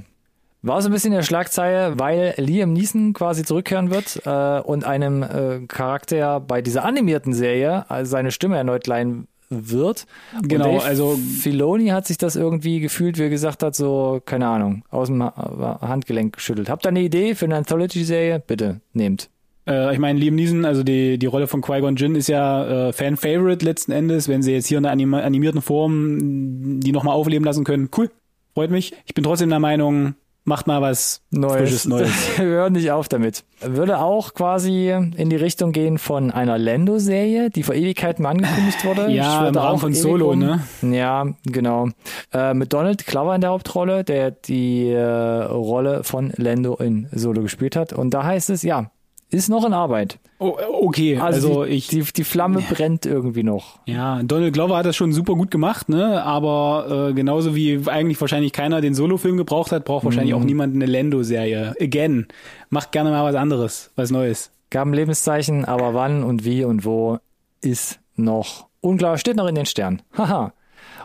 War 0.62 0.82
so 0.82 0.90
ein 0.90 0.94
bisschen 0.94 1.12
in 1.12 1.18
der 1.18 1.24
Schlagzeile, 1.24 2.00
weil 2.00 2.34
Liam 2.38 2.74
Neeson 2.74 3.14
quasi 3.14 3.44
zurückkehren 3.44 3.92
wird 3.92 4.22
äh, 4.26 4.60
und 4.62 4.84
einem 4.84 5.22
äh, 5.22 5.60
Charakter 5.68 6.40
bei 6.40 6.62
dieser 6.64 6.84
animierten 6.86 7.34
Serie 7.34 7.86
also 7.90 8.10
seine 8.10 8.32
Stimme 8.32 8.58
erneut 8.58 8.88
leihen 8.88 9.28
wird. 9.52 10.08
Genau, 10.42 10.80
also- 10.80 11.18
Filoni 11.40 11.90
hat 11.90 12.08
sich 12.08 12.18
das 12.18 12.36
irgendwie 12.36 12.80
gefühlt, 12.80 13.20
wie 13.20 13.24
er 13.24 13.30
gesagt 13.30 13.62
hat, 13.62 13.76
so, 13.76 14.20
keine 14.26 14.48
Ahnung, 14.48 14.84
aus 14.90 15.08
dem 15.10 15.22
Ha- 15.24 15.78
Handgelenk 15.82 16.34
geschüttelt. 16.38 16.68
Habt 16.68 16.86
ihr 16.88 16.90
eine 16.90 17.02
Idee 17.02 17.36
für 17.36 17.46
eine 17.46 17.58
Anthology-Serie? 17.58 18.40
Bitte, 18.40 18.82
nehmt. 18.94 19.30
Äh, 19.68 19.94
ich 19.94 20.00
meine, 20.00 20.20
Liam 20.20 20.36
Neeson, 20.36 20.66
also 20.66 20.84
die, 20.84 21.18
die 21.18 21.26
Rolle 21.26 21.48
von 21.48 21.62
Qui-Gon 21.62 21.96
Jinn 21.96 22.16
ist 22.16 22.28
ja 22.28 22.90
äh, 22.90 22.94
Fan-Favorite 22.94 23.66
letzten 23.66 23.92
Endes. 23.92 24.28
Wenn 24.28 24.42
sie 24.42 24.54
jetzt 24.54 24.68
hier 24.68 24.78
in 24.78 24.84
der 24.84 24.92
anima 24.92 25.22
animierten 25.22 25.62
Form 25.62 26.80
die 26.80 26.92
nochmal 26.92 27.16
aufleben 27.16 27.46
lassen 27.46 27.64
können, 27.64 27.90
cool, 27.98 28.12
freut 28.54 28.72
mich. 28.72 28.94
Ich 29.06 29.14
bin 29.14 29.24
trotzdem 29.24 29.50
der 29.50 29.60
Meinung, 29.60 30.16
macht 30.46 30.68
mal 30.68 30.82
was 30.82 31.22
Frisches, 31.34 31.86
Neues. 31.86 32.12
Wir 32.38 32.46
hören 32.46 32.74
nicht 32.74 32.92
auf 32.92 33.10
damit. 33.10 33.44
Würde 33.62 34.00
auch 34.00 34.34
quasi 34.34 34.90
in 34.90 35.30
die 35.30 35.36
Richtung 35.36 35.72
gehen 35.72 35.98
von 35.98 36.32
einer 36.32 36.58
Lando-Serie, 36.58 37.50
die 37.50 37.64
vor 37.64 37.76
Ewigkeiten 37.76 38.24
mal 38.24 38.30
angekündigt 38.30 38.86
wurde. 38.86 39.10
Ja, 39.12 39.48
im 39.48 39.56
Rahmen 39.56 39.80
von 39.80 39.94
Solo, 39.94 40.36
ne? 40.36 40.62
Ja, 40.84 41.26
genau. 41.46 41.90
Äh, 42.32 42.54
mit 42.54 42.72
Donald 42.72 43.06
Glover 43.08 43.36
in 43.36 43.42
der 43.42 43.50
Hauptrolle, 43.50 44.04
der 44.04 44.32
die 44.32 44.90
äh, 44.90 45.02
Rolle 45.02 46.04
von 46.04 46.32
Lando 46.38 46.76
in 46.76 47.08
Solo 47.12 47.42
gespielt 47.42 47.76
hat. 47.76 47.94
Und 47.94 48.14
da 48.14 48.24
heißt 48.24 48.52
es, 48.52 48.62
ja, 48.62 48.92
ist 49.36 49.50
noch 49.50 49.66
in 49.66 49.74
Arbeit. 49.74 50.20
Oh, 50.40 50.56
okay, 50.82 51.18
also, 51.18 51.64
die, 51.66 51.72
ich 51.72 51.88
die, 51.88 52.02
die 52.02 52.24
Flamme 52.24 52.62
brennt 52.62 53.06
irgendwie 53.06 53.44
noch. 53.44 53.80
Ja, 53.86 54.22
Donald 54.24 54.54
Glover 54.54 54.78
hat 54.78 54.86
das 54.86 54.96
schon 54.96 55.14
super 55.14 55.36
gut 55.36 55.52
gemacht, 55.52 55.88
ne? 55.90 56.24
Aber 56.24 57.10
äh, 57.10 57.14
genauso 57.14 57.56
wie 57.56 57.82
eigentlich 57.88 58.20
wahrscheinlich 58.20 58.52
keiner 58.52 58.82
den 58.82 58.94
Solo-Film 58.96 59.38
gebraucht 59.38 59.72
hat, 59.72 59.86
braucht 59.86 60.04
wahrscheinlich 60.06 60.34
Mhm. 60.34 60.42
auch 60.42 60.46
niemand 60.46 60.76
eine 60.76 60.86
Lando-Serie. 60.86 61.76
Again, 61.80 62.28
macht 62.70 62.92
gerne 62.92 63.12
mal 63.12 63.24
was 63.24 63.36
anderes, 63.36 63.92
was 63.96 64.12
Neues. 64.12 64.52
Gab 64.72 64.88
ein 64.88 64.94
Lebenszeichen, 64.94 65.64
aber 65.66 65.94
wann 65.94 66.24
und 66.24 66.44
wie 66.44 66.66
und 66.66 66.84
wo 66.86 67.20
ist 67.62 68.00
noch 68.16 68.68
unklar, 68.82 69.18
steht 69.18 69.38
noch 69.38 69.48
in 69.48 69.56
den 69.56 69.66
Sternen. 69.66 70.02
Haha. 70.18 70.52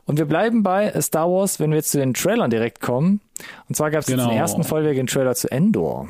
Und 0.06 0.18
wir 0.18 0.24
bleiben 0.24 0.62
bei 0.64 0.92
Star 1.00 1.30
Wars, 1.30 1.60
wenn 1.60 1.70
wir 1.70 1.76
jetzt 1.76 1.92
zu 1.92 1.98
den 1.98 2.14
Trailern 2.14 2.50
direkt 2.50 2.80
kommen. 2.80 3.20
Und 3.68 3.76
zwar 3.76 3.90
gab 3.90 4.00
es 4.00 4.08
jetzt 4.08 4.16
Genau. 4.18 4.30
den 4.30 4.38
ersten 4.38 4.64
vollwertigen 4.64 5.06
Trailer 5.06 5.34
zu 5.36 5.50
Endor. 5.52 6.08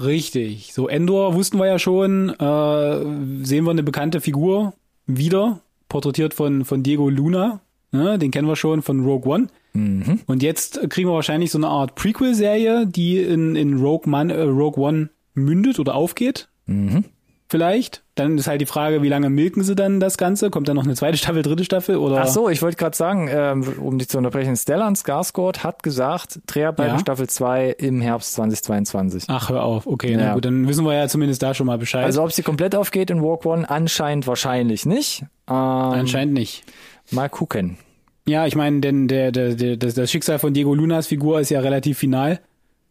Richtig. 0.00 0.72
So, 0.72 0.88
Endor 0.88 1.34
wussten 1.34 1.58
wir 1.58 1.66
ja 1.66 1.78
schon, 1.78 2.30
äh, 2.30 3.44
sehen 3.44 3.64
wir 3.64 3.70
eine 3.70 3.82
bekannte 3.82 4.20
Figur 4.20 4.74
wieder, 5.06 5.60
porträtiert 5.88 6.34
von, 6.34 6.64
von 6.64 6.82
Diego 6.82 7.08
Luna. 7.08 7.60
Ne? 7.90 8.18
Den 8.18 8.30
kennen 8.30 8.48
wir 8.48 8.56
schon 8.56 8.82
von 8.82 9.04
Rogue 9.04 9.32
One. 9.32 9.48
Mhm. 9.72 10.20
Und 10.26 10.42
jetzt 10.42 10.80
kriegen 10.90 11.08
wir 11.08 11.14
wahrscheinlich 11.14 11.50
so 11.50 11.58
eine 11.58 11.68
Art 11.68 11.94
Prequel-Serie, 11.94 12.86
die 12.86 13.18
in, 13.18 13.56
in 13.56 13.78
Rogue, 13.78 14.08
Man, 14.08 14.30
äh, 14.30 14.40
Rogue 14.42 14.82
One 14.82 15.10
mündet 15.34 15.78
oder 15.78 15.94
aufgeht. 15.94 16.48
Mhm. 16.66 17.04
Vielleicht. 17.50 18.02
Dann 18.14 18.36
ist 18.36 18.46
halt 18.46 18.60
die 18.60 18.66
Frage, 18.66 19.00
wie 19.02 19.08
lange 19.08 19.30
milken 19.30 19.62
sie 19.62 19.74
dann 19.74 20.00
das 20.00 20.18
Ganze? 20.18 20.50
Kommt 20.50 20.68
dann 20.68 20.76
noch 20.76 20.84
eine 20.84 20.94
zweite 20.94 21.16
Staffel, 21.16 21.42
dritte 21.42 21.64
Staffel? 21.64 21.96
Oder? 21.96 22.20
Ach 22.22 22.26
so, 22.26 22.48
ich 22.50 22.60
wollte 22.60 22.76
gerade 22.76 22.96
sagen, 22.96 23.28
ähm, 23.32 23.62
um 23.80 23.98
dich 23.98 24.08
zu 24.08 24.18
unterbrechen, 24.18 24.54
Stellan 24.56 24.94
Skarsgård 24.96 25.60
hat 25.64 25.82
gesagt, 25.82 26.40
Dreharbeiten 26.46 26.94
Ja. 26.96 26.98
Staffel 26.98 27.28
2 27.28 27.70
im 27.78 28.00
Herbst 28.02 28.34
2022. 28.34 29.24
Ach, 29.28 29.48
hör 29.48 29.62
auf. 29.62 29.86
Okay, 29.86 30.12
Ja. 30.12 30.18
na 30.18 30.34
gut, 30.34 30.44
dann 30.44 30.68
wissen 30.68 30.84
wir 30.84 30.92
ja 30.94 31.08
zumindest 31.08 31.42
da 31.42 31.54
schon 31.54 31.66
mal 31.66 31.78
Bescheid. 31.78 32.04
Also 32.04 32.22
ob 32.22 32.32
sie 32.32 32.42
komplett 32.42 32.74
aufgeht 32.74 33.08
in 33.10 33.22
Walk 33.22 33.46
One, 33.46 33.68
anscheinend 33.70 34.26
wahrscheinlich 34.26 34.84
nicht. 34.84 35.22
Ähm, 35.48 35.54
Anscheinend 35.56 36.34
nicht. 36.34 36.64
Mal 37.10 37.28
gucken. 37.30 37.78
Ja, 38.26 38.46
ich 38.46 38.56
meine, 38.56 38.80
denn 38.80 39.08
der, 39.08 39.32
der, 39.32 39.54
der, 39.54 39.78
das, 39.78 39.94
das 39.94 40.10
Schicksal 40.10 40.38
von 40.38 40.52
Diego 40.52 40.74
Lunas 40.74 41.06
Figur 41.06 41.40
ist 41.40 41.48
ja 41.48 41.60
relativ 41.60 41.96
final. 41.98 42.40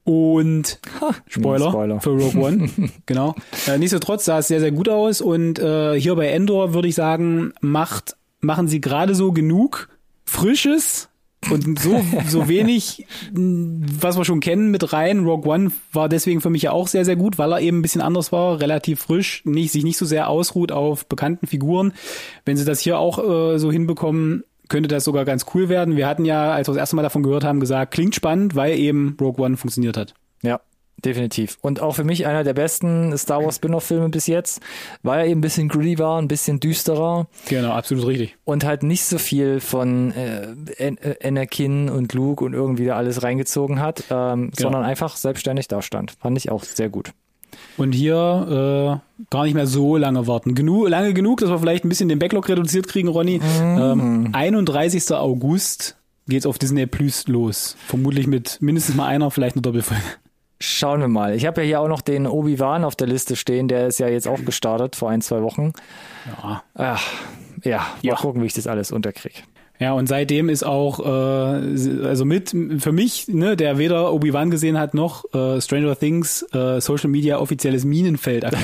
Und 0.07 0.79
Spoiler, 1.27 1.69
Spoiler. 1.69 1.99
für 1.99 2.11
Rogue 2.11 2.41
One, 2.41 2.69
genau. 3.05 3.35
Äh, 3.67 3.77
nichtsdestotrotz 3.77 4.23
sah 4.23 4.37
es 4.39 4.47
sehr, 4.47 4.61
sehr 4.61 4.71
gut 4.71 4.87
aus 4.87 5.19
und 5.19 5.59
äh, 5.59 5.99
hier 5.99 6.15
bei 6.15 6.27
Endor 6.29 6.73
würde 6.73 6.87
ich 6.87 6.95
sagen, 6.95 7.51
macht, 7.59 8.15
machen 8.39 8.69
sie 8.69 8.79
gerade 8.79 9.15
so 9.15 9.33
genug 9.33 9.89
Frisches 10.23 11.09
und 11.51 11.77
so, 11.77 12.01
so 12.29 12.47
wenig, 12.47 13.05
mh, 13.33 13.85
was 13.99 14.17
wir 14.17 14.23
schon 14.23 14.39
kennen, 14.39 14.71
mit 14.71 14.93
rein. 14.93 15.25
Rogue 15.25 15.51
One 15.51 15.73
war 15.91 16.07
deswegen 16.07 16.39
für 16.39 16.49
mich 16.49 16.61
ja 16.61 16.71
auch 16.71 16.87
sehr, 16.87 17.03
sehr 17.03 17.17
gut, 17.17 17.37
weil 17.37 17.51
er 17.51 17.59
eben 17.59 17.79
ein 17.79 17.81
bisschen 17.81 17.99
anders 18.01 18.31
war, 18.31 18.61
relativ 18.61 19.01
frisch, 19.01 19.41
nicht, 19.43 19.73
sich 19.73 19.83
nicht 19.83 19.97
so 19.97 20.05
sehr 20.05 20.29
ausruht 20.29 20.71
auf 20.71 21.05
bekannten 21.07 21.47
Figuren. 21.47 21.91
Wenn 22.45 22.55
sie 22.55 22.63
das 22.63 22.79
hier 22.79 22.97
auch 22.97 23.19
äh, 23.19 23.59
so 23.59 23.73
hinbekommen, 23.73 24.45
könnte 24.69 24.87
das 24.87 25.03
sogar 25.03 25.25
ganz 25.25 25.45
cool 25.53 25.69
werden. 25.69 25.95
Wir 25.95 26.07
hatten 26.07 26.25
ja, 26.25 26.51
als 26.51 26.67
wir 26.67 26.73
das 26.73 26.79
erste 26.79 26.95
Mal 26.95 27.03
davon 27.03 27.23
gehört 27.23 27.43
haben, 27.43 27.59
gesagt, 27.59 27.93
klingt 27.93 28.15
spannend, 28.15 28.55
weil 28.55 28.77
eben 28.77 29.17
Rogue 29.19 29.43
One 29.43 29.57
funktioniert 29.57 29.97
hat. 29.97 30.13
Ja, 30.43 30.59
definitiv. 31.03 31.57
Und 31.61 31.79
auch 31.81 31.95
für 31.95 32.03
mich 32.03 32.25
einer 32.25 32.43
der 32.43 32.53
besten 32.53 33.15
Star 33.17 33.43
Wars 33.43 33.57
Spin-off-Filme 33.57 34.09
bis 34.09 34.27
jetzt, 34.27 34.61
weil 35.03 35.19
er 35.19 35.25
eben 35.27 35.39
ein 35.39 35.41
bisschen 35.41 35.67
gritty 35.69 35.99
war, 35.99 36.19
ein 36.21 36.27
bisschen 36.27 36.59
düsterer 36.59 37.27
Genau, 37.49 37.71
absolut 37.71 38.07
richtig. 38.07 38.35
und 38.45 38.65
halt 38.65 38.83
nicht 38.83 39.03
so 39.05 39.17
viel 39.17 39.59
von 39.59 40.11
äh, 40.11 40.53
äh, 40.77 41.27
Anakin 41.27 41.89
und 41.89 42.13
Luke 42.13 42.43
und 42.43 42.53
irgendwie 42.53 42.85
da 42.85 42.95
alles 42.95 43.23
reingezogen 43.23 43.79
hat, 43.79 44.03
ähm, 44.09 44.51
sondern 44.57 44.83
einfach 44.83 45.15
selbstständig 45.17 45.67
dastand. 45.67 46.13
Fand 46.19 46.37
ich 46.37 46.49
auch 46.51 46.63
sehr 46.63 46.89
gut. 46.89 47.11
Und 47.77 47.91
hier 47.93 49.01
äh, 49.01 49.23
gar 49.29 49.43
nicht 49.43 49.53
mehr 49.53 49.67
so 49.67 49.97
lange 49.97 50.27
warten. 50.27 50.55
Genu 50.55 50.85
lange 50.87 51.13
genug, 51.13 51.39
dass 51.41 51.49
wir 51.49 51.59
vielleicht 51.59 51.85
ein 51.85 51.89
bisschen 51.89 52.09
den 52.09 52.19
Backlog 52.19 52.47
reduziert 52.49 52.87
kriegen, 52.87 53.07
Ronny. 53.07 53.39
Ähm, 53.61 54.29
31. 54.33 55.11
August 55.13 55.95
geht's 56.27 56.45
auf 56.45 56.57
Disney 56.57 56.85
Plus 56.87 57.27
los. 57.27 57.75
Vermutlich 57.87 58.27
mit 58.27 58.57
mindestens 58.61 58.95
mal 58.95 59.07
einer, 59.07 59.29
vielleicht 59.31 59.55
eine 59.55 59.61
Doppelfolge. 59.61 60.01
Schauen 60.59 61.01
wir 61.01 61.07
mal. 61.07 61.35
Ich 61.35 61.45
habe 61.45 61.61
ja 61.61 61.67
hier 61.67 61.81
auch 61.81 61.87
noch 61.87 62.01
den 62.01 62.25
Obi-Wan 62.25 62.83
auf 62.83 62.95
der 62.95 63.05
Liste 63.07 63.35
stehen, 63.35 63.67
der 63.67 63.87
ist 63.87 63.99
ja 63.99 64.07
jetzt 64.07 64.27
auch 64.27 64.43
gestartet 64.43 64.95
vor 64.95 65.09
ein, 65.11 65.21
zwei 65.21 65.43
Wochen. 65.43 65.71
Ja. 66.25 66.63
Ach, 66.73 67.03
ja, 67.63 67.75
mal 67.77 67.85
Ja. 68.01 68.15
gucken, 68.15 68.41
wie 68.41 68.47
ich 68.47 68.53
das 68.53 68.65
alles 68.65 68.91
unterkriege. 68.91 69.35
Ja, 69.79 69.93
und 69.93 70.07
seitdem 70.07 70.49
ist 70.49 70.63
auch, 70.63 70.99
äh, 70.99 71.07
also 72.05 72.25
mit, 72.25 72.55
für 72.79 72.91
mich, 72.91 73.27
ne, 73.27 73.55
der 73.55 73.77
weder 73.77 74.11
Obi-Wan 74.13 74.49
gesehen 74.49 74.79
hat, 74.79 74.93
noch 74.93 75.25
äh, 75.33 75.61
Stranger 75.61 75.97
Things, 75.97 76.43
äh, 76.53 76.81
Social 76.81 77.09
Media 77.09 77.39
offizielles 77.39 77.85
Minenfeld. 77.85 78.45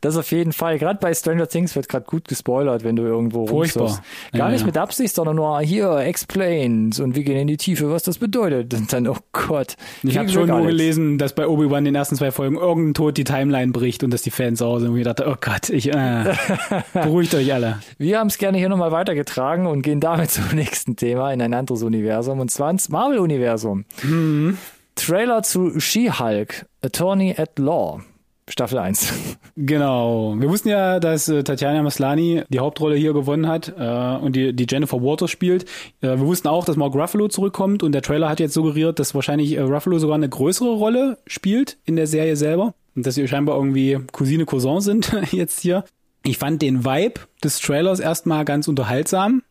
Das 0.00 0.16
auf 0.16 0.30
jeden 0.32 0.52
Fall. 0.52 0.78
Gerade 0.78 0.98
bei 1.00 1.14
Stranger 1.14 1.46
Things 1.48 1.76
wird 1.76 1.88
gerade 1.88 2.04
gut 2.04 2.28
gespoilert, 2.28 2.84
wenn 2.84 2.96
du 2.96 3.02
irgendwo 3.04 3.46
Furchtbar. 3.46 3.84
rumsurfst. 3.84 4.02
Gar 4.32 4.46
Ja, 4.46 4.48
nicht 4.50 4.60
ja. 4.60 4.66
mit 4.66 4.78
Absicht, 4.78 5.14
sondern 5.14 5.36
nur 5.36 5.60
hier, 5.60 5.96
explains 5.98 7.00
und 7.00 7.14
wir 7.14 7.22
gehen 7.24 7.36
in 7.36 7.46
die 7.46 7.56
Tiefe, 7.56 7.90
was 7.90 8.02
das 8.02 8.18
bedeutet. 8.18 8.74
Und 8.74 8.92
dann, 8.92 9.06
oh 9.08 9.16
Gott. 9.32 9.76
Ich 10.02 10.18
habe 10.18 10.28
schon 10.28 10.48
nur 10.48 10.56
Alex. 10.56 10.70
gelesen, 10.70 11.18
dass 11.18 11.34
bei 11.34 11.46
Obi-Wan 11.46 11.78
in 11.80 11.84
den 11.86 11.94
ersten 11.94 12.16
zwei 12.16 12.30
Folgen 12.30 12.56
irgendein 12.56 12.94
Tod 12.94 13.16
die 13.16 13.24
Timeline 13.24 13.72
bricht 13.72 14.02
und 14.04 14.12
dass 14.12 14.22
die 14.22 14.30
Fans 14.30 14.58
sauer 14.58 14.80
sind. 14.80 14.90
Und 14.90 14.98
ich 14.98 15.04
dachte, 15.04 15.26
oh 15.28 15.36
Gott, 15.40 15.70
ich, 15.70 15.92
äh, 15.92 16.34
beruhigt 16.92 17.34
euch 17.34 17.52
alle. 17.52 17.78
Wir 17.98 18.18
haben 18.18 18.28
es 18.28 18.38
gerne 18.38 18.58
hier 18.58 18.68
nochmal 18.68 18.92
weitergetragen 18.92 19.66
und 19.66 19.82
gehen 19.86 20.00
damit 20.00 20.30
zum 20.32 20.44
nächsten 20.52 20.96
Thema 20.96 21.32
in 21.32 21.40
ein 21.40 21.54
anderes 21.54 21.82
Universum 21.82 22.40
und 22.40 22.50
zwar 22.50 22.70
ins 22.70 22.90
Marvel-Universum. 22.90 23.86
Mhm. 24.02 24.58
Trailer 24.96 25.42
zu 25.42 25.78
She-Hulk, 25.78 26.66
Attorney 26.82 27.34
at 27.36 27.58
Law, 27.58 28.00
Staffel 28.48 28.78
1. 28.78 29.12
Genau. 29.58 30.34
Wir 30.38 30.50
wussten 30.50 30.68
ja, 30.68 31.00
dass 31.00 31.30
äh, 31.30 31.42
Tatjana 31.42 31.82
Maslany 31.82 32.42
die 32.50 32.58
Hauptrolle 32.58 32.94
hier 32.94 33.14
gewonnen 33.14 33.48
hat 33.48 33.72
äh, 33.78 34.22
und 34.22 34.36
die, 34.36 34.52
die 34.52 34.66
Jennifer 34.68 35.00
Waters 35.00 35.30
spielt. 35.30 35.64
Äh, 36.02 36.08
wir 36.08 36.26
wussten 36.26 36.48
auch, 36.48 36.66
dass 36.66 36.76
Mark 36.76 36.94
Ruffalo 36.94 37.28
zurückkommt 37.28 37.82
und 37.82 37.92
der 37.92 38.02
Trailer 38.02 38.28
hat 38.28 38.38
jetzt 38.38 38.52
suggeriert, 38.52 38.98
dass 38.98 39.14
wahrscheinlich 39.14 39.56
äh, 39.56 39.60
Ruffalo 39.60 39.98
sogar 39.98 40.16
eine 40.16 40.28
größere 40.28 40.74
Rolle 40.74 41.16
spielt 41.26 41.78
in 41.86 41.96
der 41.96 42.06
Serie 42.06 42.36
selber 42.36 42.74
und 42.94 43.06
dass 43.06 43.14
sie 43.14 43.26
scheinbar 43.26 43.56
irgendwie 43.56 43.98
Cousine 44.12 44.44
Cousin 44.44 44.82
sind 44.82 45.16
jetzt 45.30 45.60
hier. 45.60 45.84
Ich 46.26 46.38
fand 46.38 46.60
den 46.62 46.84
Vibe 46.84 47.20
des 47.42 47.60
Trailers 47.60 48.00
erstmal 48.00 48.44
ganz 48.44 48.68
unterhaltsam. 48.68 49.42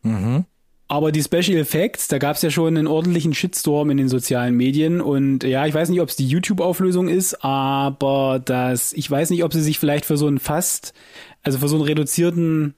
Aber 0.88 1.10
die 1.10 1.22
Special 1.22 1.58
Effects, 1.58 2.06
da 2.06 2.18
gab 2.18 2.36
es 2.36 2.42
ja 2.42 2.50
schon 2.50 2.76
einen 2.76 2.86
ordentlichen 2.86 3.34
Shitstorm 3.34 3.90
in 3.90 3.96
den 3.96 4.08
sozialen 4.08 4.54
Medien 4.56 5.00
und 5.00 5.42
ja, 5.42 5.66
ich 5.66 5.74
weiß 5.74 5.88
nicht, 5.88 6.00
ob 6.00 6.10
es 6.10 6.16
die 6.16 6.28
YouTube-Auflösung 6.28 7.08
ist, 7.08 7.42
aber 7.42 8.40
das, 8.44 8.92
ich 8.92 9.10
weiß 9.10 9.30
nicht, 9.30 9.42
ob 9.42 9.52
sie 9.52 9.62
sich 9.62 9.80
vielleicht 9.80 10.04
für 10.04 10.16
so 10.16 10.28
einen 10.28 10.38
fast, 10.38 10.92
also 11.42 11.58
für 11.58 11.66
so 11.68 11.74
einen 11.74 11.84
reduzierten, 11.84 12.74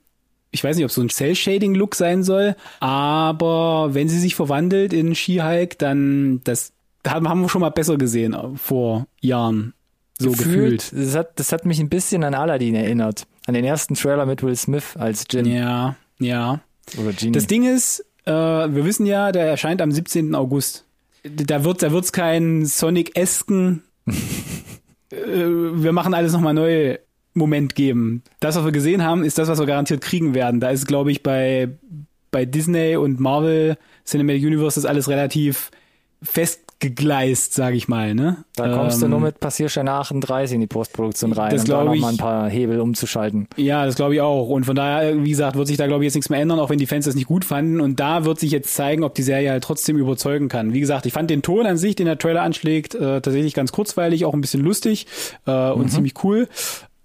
ich 0.50 0.64
weiß 0.64 0.76
nicht, 0.76 0.86
ob 0.86 0.90
so 0.90 1.02
ein 1.02 1.10
Cell-Shading-Look 1.10 1.94
sein 1.94 2.22
soll, 2.22 2.56
aber 2.80 3.90
wenn 3.92 4.08
sie 4.08 4.18
sich 4.18 4.34
verwandelt 4.34 4.94
in 4.94 5.14
She-Hulk, 5.14 5.78
dann 5.78 6.40
das 6.44 6.72
haben 7.06 7.28
haben 7.28 7.42
wir 7.42 7.50
schon 7.50 7.60
mal 7.60 7.70
besser 7.70 7.98
gesehen 7.98 8.34
vor 8.56 9.06
Jahren. 9.20 9.74
So 10.18 10.32
gefühlt. 10.32 10.92
Das 10.94 11.14
hat, 11.14 11.38
das 11.38 11.52
hat 11.52 11.64
mich 11.64 11.78
ein 11.78 11.88
bisschen 11.88 12.24
an 12.24 12.34
Aladdin 12.34 12.74
erinnert. 12.74 13.26
An 13.48 13.54
den 13.54 13.64
ersten 13.64 13.94
Trailer 13.94 14.26
mit 14.26 14.42
Will 14.42 14.54
Smith 14.54 14.94
als 14.98 15.24
Jin 15.30 15.46
Ja, 15.46 15.96
ja. 16.18 16.60
oder 16.98 17.14
Genie. 17.14 17.32
Das 17.32 17.46
Ding 17.46 17.64
ist, 17.64 18.04
äh, 18.26 18.30
wir 18.30 18.84
wissen 18.84 19.06
ja, 19.06 19.32
der 19.32 19.46
erscheint 19.46 19.80
am 19.80 19.90
17. 19.90 20.34
August. 20.34 20.84
Da 21.22 21.64
wird 21.64 21.82
da 21.82 21.90
wird's 21.90 22.12
keinen 22.12 22.66
Sonic-esken 22.66 23.82
äh, 24.06 25.16
wir 25.16 25.92
machen 25.92 26.12
alles 26.12 26.34
nochmal 26.34 26.52
neu 26.52 26.98
Moment 27.32 27.74
geben. 27.74 28.22
Das, 28.40 28.54
was 28.54 28.66
wir 28.66 28.72
gesehen 28.72 29.02
haben, 29.02 29.24
ist 29.24 29.38
das, 29.38 29.48
was 29.48 29.58
wir 29.58 29.66
garantiert 29.66 30.02
kriegen 30.02 30.34
werden. 30.34 30.60
Da 30.60 30.68
ist, 30.68 30.86
glaube 30.86 31.10
ich, 31.10 31.22
bei, 31.22 31.70
bei 32.30 32.44
Disney 32.44 32.96
und 32.96 33.18
Marvel 33.18 33.78
Cinematic 34.04 34.44
Universe 34.44 34.78
das 34.78 34.84
alles 34.84 35.08
relativ 35.08 35.70
festgegleist, 36.22 37.54
sage 37.54 37.76
ich 37.76 37.88
mal. 37.88 38.14
Ne? 38.14 38.44
Da 38.56 38.74
kommst 38.74 38.96
ähm, 38.96 39.02
du 39.02 39.08
nur 39.08 39.20
mit 39.20 39.40
Passierschein 39.40 39.88
38 39.88 40.54
in 40.54 40.60
die 40.60 40.66
Postproduktion 40.66 41.32
rein, 41.32 41.50
das 41.50 41.62
um 41.62 41.68
da 41.68 41.84
noch 41.84 41.94
ich, 41.94 42.00
mal 42.00 42.10
ein 42.10 42.16
paar 42.16 42.48
Hebel 42.48 42.80
umzuschalten. 42.80 43.48
Ja, 43.56 43.86
das 43.86 43.94
glaube 43.94 44.14
ich 44.14 44.20
auch. 44.20 44.48
Und 44.48 44.64
von 44.64 44.76
daher, 44.76 45.22
wie 45.24 45.30
gesagt, 45.30 45.56
wird 45.56 45.66
sich 45.66 45.76
da, 45.76 45.86
glaube 45.86 46.04
ich, 46.04 46.08
jetzt 46.08 46.14
nichts 46.14 46.30
mehr 46.30 46.40
ändern, 46.40 46.58
auch 46.58 46.70
wenn 46.70 46.78
die 46.78 46.86
Fans 46.86 47.04
das 47.04 47.14
nicht 47.14 47.28
gut 47.28 47.44
fanden. 47.44 47.80
Und 47.80 48.00
da 48.00 48.24
wird 48.24 48.40
sich 48.40 48.50
jetzt 48.50 48.74
zeigen, 48.74 49.04
ob 49.04 49.14
die 49.14 49.22
Serie 49.22 49.50
halt 49.50 49.64
trotzdem 49.64 49.96
überzeugen 49.96 50.48
kann. 50.48 50.72
Wie 50.72 50.80
gesagt, 50.80 51.06
ich 51.06 51.12
fand 51.12 51.30
den 51.30 51.42
Ton 51.42 51.66
an 51.66 51.76
sich, 51.76 51.96
den 51.96 52.06
der 52.06 52.18
Trailer 52.18 52.42
anschlägt, 52.42 52.94
äh, 52.94 53.20
tatsächlich 53.20 53.54
ganz 53.54 53.72
kurzweilig, 53.72 54.24
auch 54.24 54.34
ein 54.34 54.40
bisschen 54.40 54.62
lustig 54.62 55.06
äh, 55.46 55.70
und 55.70 55.84
mhm. 55.84 55.88
ziemlich 55.88 56.24
cool 56.24 56.48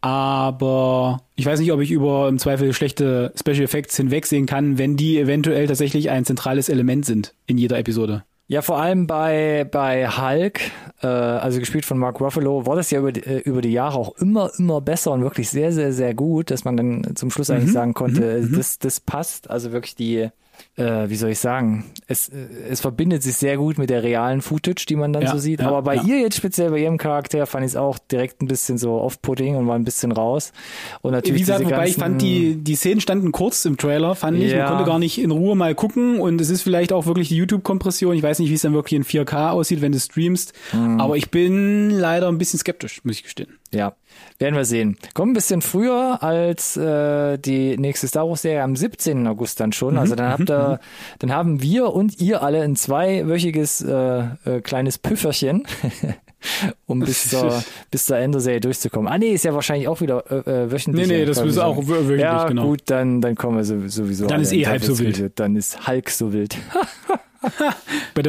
aber 0.03 1.21
ich 1.37 1.45
weiß 1.45 1.61
nicht, 1.61 1.71
ob 1.71 1.79
ich 1.79 1.89
über 1.89 2.27
im 2.27 2.37
Zweifel 2.37 2.73
schlechte 2.73 3.31
Special 3.39 3.61
Effects 3.61 3.95
hinwegsehen 3.95 4.45
kann, 4.45 4.77
wenn 4.77 4.97
die 4.97 5.17
eventuell 5.17 5.65
tatsächlich 5.65 6.09
ein 6.09 6.25
zentrales 6.25 6.67
Element 6.67 7.05
sind 7.05 7.33
in 7.47 7.57
jeder 7.57 7.79
Episode. 7.79 8.25
Ja, 8.47 8.61
vor 8.61 8.77
allem 8.77 9.07
bei, 9.07 9.65
bei 9.71 10.07
Hulk, 10.07 10.59
äh, 11.01 11.07
also 11.07 11.59
gespielt 11.59 11.85
von 11.85 11.97
Mark 11.97 12.19
Ruffalo, 12.19 12.65
war 12.65 12.75
das 12.75 12.91
ja 12.91 12.99
über 12.99 13.11
die, 13.11 13.21
äh, 13.21 13.39
über 13.39 13.61
die 13.61 13.71
Jahre 13.71 13.97
auch 13.97 14.17
immer, 14.17 14.51
immer 14.57 14.81
besser 14.81 15.11
und 15.11 15.21
wirklich 15.21 15.49
sehr, 15.49 15.71
sehr, 15.71 15.93
sehr 15.93 16.13
gut, 16.13 16.51
dass 16.51 16.65
man 16.65 16.75
dann 16.75 17.15
zum 17.15 17.31
Schluss 17.31 17.49
eigentlich 17.49 17.69
mhm. 17.69 17.73
sagen 17.73 17.93
konnte, 17.93 18.41
mhm. 18.41 18.57
das, 18.57 18.79
das 18.79 18.99
passt. 18.99 19.49
Also 19.49 19.71
wirklich 19.71 19.95
die, 19.95 20.29
äh, 20.75 21.09
wie 21.09 21.15
soll 21.15 21.31
ich 21.31 21.39
sagen, 21.39 21.85
es, 22.07 22.29
es 22.29 22.81
verbindet 22.81 23.23
sich 23.23 23.35
sehr 23.35 23.57
gut 23.57 23.77
mit 23.77 23.89
der 23.89 24.03
realen 24.03 24.41
Footage, 24.41 24.85
die 24.87 24.95
man 24.95 25.13
dann 25.13 25.23
ja, 25.23 25.31
so 25.31 25.37
sieht. 25.37 25.59
Ja, 25.59 25.67
Aber 25.67 25.83
bei 25.83 25.95
ja. 25.95 26.03
ihr 26.03 26.19
jetzt 26.19 26.37
speziell, 26.37 26.71
bei 26.71 26.79
ihrem 26.79 26.97
Charakter, 26.97 27.45
fand 27.45 27.65
ich 27.65 27.71
es 27.71 27.75
auch 27.75 27.99
direkt 27.99 28.41
ein 28.41 28.47
bisschen 28.47 28.77
so 28.77 28.93
off-putting 28.93 29.55
und 29.55 29.67
war 29.67 29.75
ein 29.75 29.83
bisschen 29.83 30.11
raus. 30.11 30.51
Und 31.01 31.11
natürlich 31.11 31.41
Wie 31.41 31.45
gesagt, 31.45 31.65
wobei 31.65 31.87
ich 31.87 31.95
fand, 31.95 32.21
die, 32.21 32.55
die 32.55 32.75
Szenen 32.75 33.01
standen 33.01 33.31
kurz 33.31 33.65
im 33.65 33.77
Trailer, 33.77 34.15
fand 34.15 34.39
ich. 34.39 34.55
Man 34.55 34.67
konnte 34.67 34.85
gar 34.85 34.99
nicht 34.99 35.21
in 35.21 35.31
Ruhe 35.31 35.55
mal 35.55 35.75
gucken 35.75 36.19
und 36.19 36.41
es 36.41 36.49
ist 36.49 36.63
vielleicht 36.63 36.91
auch 36.91 37.05
wirklich 37.05 37.29
die 37.29 37.37
YouTube-Kompression. 37.37 38.15
Ich 38.15 38.23
weiß 38.23 38.39
nicht, 38.39 38.49
wie 38.49 38.55
es 38.55 38.61
dann 38.61 38.73
wirklich 38.73 38.97
in 38.97 39.03
4K 39.03 39.51
aussieht, 39.51 39.81
wenn 39.81 39.91
du 39.91 39.99
streamst. 39.99 40.53
Mhm. 40.73 40.99
Aber 40.99 41.17
ich 41.17 41.29
bin 41.29 41.89
leider 41.89 42.27
ein 42.27 42.37
bisschen 42.37 42.59
skeptisch, 42.59 43.01
muss 43.03 43.17
ich 43.17 43.23
gestehen. 43.23 43.59
Ja, 43.71 43.95
werden 44.39 44.55
wir 44.55 44.65
sehen. 44.65 44.97
Kommt 45.13 45.31
ein 45.31 45.33
bisschen 45.33 45.61
früher 45.61 46.21
als 46.21 46.77
äh, 46.77 47.37
die 47.37 47.77
nächste 47.77 48.07
Star 48.07 48.27
Wars 48.27 48.41
Serie 48.41 48.63
am 48.63 48.75
17. 48.75 49.25
August 49.27 49.59
dann 49.59 49.71
schon. 49.71 49.97
Also 49.97 50.15
dann 50.15 50.29
habt 50.29 50.49
ihr, 50.49 50.79
mhm. 50.81 51.17
dann 51.19 51.31
haben 51.31 51.61
wir 51.61 51.93
und 51.93 52.19
ihr 52.19 52.41
alle 52.41 52.61
ein 52.61 52.75
zweiwöchiges 52.75 53.81
äh, 53.81 54.23
äh, 54.45 54.61
kleines 54.61 54.97
Püfferchen. 54.97 55.63
um 56.85 56.99
bis 56.99 57.29
zur, 57.29 57.63
bis 57.91 58.05
zur 58.05 58.17
Ende-Serie 58.17 58.59
durchzukommen. 58.59 59.11
Ah 59.11 59.17
nee, 59.17 59.31
ist 59.31 59.45
ja 59.45 59.53
wahrscheinlich 59.53 59.87
auch 59.87 60.01
wieder 60.01 60.23
äh, 60.29 60.65
äh 60.65 60.71
wöchentlich. 60.71 61.07
Nee, 61.07 61.19
nee, 61.19 61.25
das 61.25 61.39
ist 61.39 61.57
auch 61.57 61.87
wöchentlich, 61.87 62.21
ja, 62.21 62.47
genau. 62.47 62.67
gut, 62.67 62.81
dann, 62.85 63.21
dann 63.21 63.35
kommen 63.35 63.57
wir 63.57 63.63
sowieso. 63.63 64.27
Dann 64.27 64.41
ist 64.41 64.53
eh 64.53 64.65
halb 64.65 64.83
so 64.83 64.97
wild. 64.99 65.39
Dann 65.39 65.55
ist 65.55 65.87
Hulk 65.87 66.09
so 66.09 66.33
wild. 66.33 66.57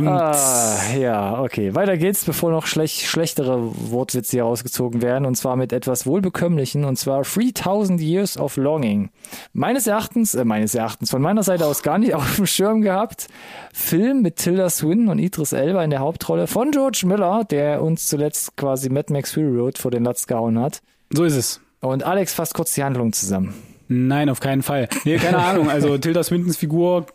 ah, 0.07 0.97
ja, 0.97 1.41
okay. 1.41 1.75
Weiter 1.75 1.97
geht's, 1.97 2.25
bevor 2.25 2.51
noch 2.51 2.67
schlech 2.67 3.09
schlechtere 3.09 3.59
Wortwitze 3.91 4.33
hier 4.33 4.45
rausgezogen 4.45 5.03
werden. 5.03 5.27
Und 5.27 5.37
zwar 5.37 5.57
mit 5.57 5.73
etwas 5.73 6.07
Wohlbekömmlichen. 6.07 6.85
Und 6.85 6.97
zwar 6.97 7.23
3000 7.23 8.01
Years 8.01 8.39
of 8.39 8.57
Longing. 8.57 9.11
Meines 9.53 9.87
Erachtens, 9.87 10.35
äh, 10.35 10.45
meines 10.45 10.75
Erachtens, 10.75 11.11
von 11.11 11.23
meiner 11.23 11.43
Seite 11.43 11.67
aus 11.67 11.83
gar 11.83 11.99
nicht 11.99 12.15
auf 12.15 12.37
dem 12.37 12.47
Schirm 12.47 12.81
gehabt. 12.83 13.29
Film 13.73 14.23
mit 14.23 14.37
Tilda 14.37 14.71
Swinton 14.71 15.09
und 15.09 15.19
Idris 15.19 15.53
Elba 15.53 15.83
in 15.85 15.91
der 15.91 16.01
Hauptrolle 16.01 16.47
von 16.47 16.71
George 16.71 17.03
Miller, 17.07 17.45
der 17.45 17.83
uns 17.83 18.09
zuletzt 18.09 18.57
quasi 18.57 18.89
Mad 18.89 19.13
Max 19.13 19.33
Fury 19.33 19.59
Road 19.59 19.79
vor 19.79 19.91
den 19.91 20.05
Latz 20.05 20.27
gehauen 20.27 20.59
hat. 20.59 20.83
So 21.11 21.25
ist 21.25 21.37
es. 21.37 21.61
Und 21.81 22.03
Alex 22.03 22.33
fasst 22.33 22.55
kurz 22.55 22.75
die 22.75 22.83
Handlung 22.83 23.13
zusammen. 23.13 23.55
Nein, 23.89 24.29
auf 24.29 24.41
keinen 24.41 24.63
Fall. 24.63 24.89
Nee, 25.05 25.17
keine 25.17 25.39
Ahnung. 25.39 25.69
Also 25.69 25.99
Tilda 25.99 26.23
Swintons 26.23 26.57
Figur 26.57 27.07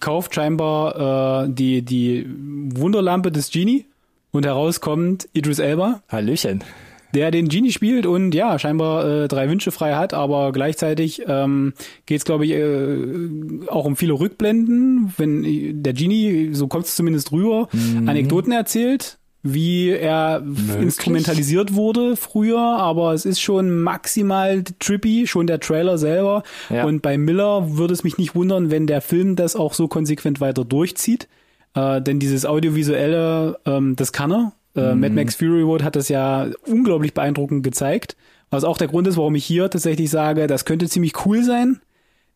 kauft 0.00 0.34
scheinbar 0.34 1.44
äh, 1.44 1.48
die, 1.48 1.82
die 1.82 2.26
Wunderlampe 2.74 3.30
des 3.30 3.50
Genie 3.50 3.86
und 4.32 4.44
herauskommt 4.46 5.28
Idris 5.32 5.58
Elba. 5.58 6.02
Hallöchen. 6.08 6.64
Der 7.14 7.30
den 7.30 7.48
Genie 7.48 7.72
spielt 7.72 8.06
und 8.06 8.34
ja, 8.34 8.58
scheinbar 8.58 9.04
äh, 9.24 9.28
drei 9.28 9.48
Wünsche 9.50 9.70
frei 9.70 9.94
hat, 9.94 10.14
aber 10.14 10.50
gleichzeitig 10.50 11.22
ähm, 11.26 11.74
geht 12.06 12.18
es, 12.18 12.24
glaube 12.24 12.46
ich, 12.46 12.52
äh, 12.52 13.68
auch 13.68 13.84
um 13.84 13.96
viele 13.96 14.14
Rückblenden. 14.14 15.12
Wenn 15.18 15.82
der 15.82 15.92
Genie, 15.92 16.54
so 16.54 16.68
kommt 16.68 16.86
es 16.86 16.96
zumindest 16.96 17.30
rüber, 17.30 17.68
mhm. 17.72 18.08
Anekdoten 18.08 18.52
erzählt, 18.52 19.18
wie 19.42 19.90
er 19.90 20.40
Möglich? 20.40 20.76
instrumentalisiert 20.82 21.74
wurde 21.74 22.16
früher, 22.16 22.60
aber 22.60 23.12
es 23.12 23.24
ist 23.24 23.40
schon 23.40 23.82
maximal 23.82 24.62
trippy, 24.78 25.26
schon 25.26 25.46
der 25.46 25.60
Trailer 25.60 25.98
selber. 25.98 26.42
Ja. 26.70 26.84
Und 26.84 27.02
bei 27.02 27.18
Miller 27.18 27.76
würde 27.76 27.92
es 27.92 28.04
mich 28.04 28.18
nicht 28.18 28.34
wundern, 28.34 28.70
wenn 28.70 28.86
der 28.86 29.00
Film 29.00 29.36
das 29.36 29.56
auch 29.56 29.74
so 29.74 29.88
konsequent 29.88 30.40
weiter 30.40 30.64
durchzieht. 30.64 31.28
Äh, 31.74 32.00
denn 32.00 32.20
dieses 32.20 32.46
Audiovisuelle, 32.46 33.58
ähm, 33.66 33.96
das 33.96 34.12
kann 34.12 34.32
er. 34.32 34.52
Äh, 34.76 34.94
mhm. 34.94 35.00
Mad 35.00 35.14
Max 35.14 35.34
Fury 35.34 35.62
Road 35.62 35.82
hat 35.82 35.96
das 35.96 36.08
ja 36.08 36.48
unglaublich 36.66 37.14
beeindruckend 37.14 37.64
gezeigt. 37.64 38.16
Was 38.50 38.64
auch 38.64 38.78
der 38.78 38.88
Grund 38.88 39.06
ist, 39.06 39.16
warum 39.16 39.34
ich 39.34 39.44
hier 39.44 39.70
tatsächlich 39.70 40.10
sage, 40.10 40.46
das 40.46 40.64
könnte 40.64 40.88
ziemlich 40.88 41.26
cool 41.26 41.42
sein. 41.42 41.80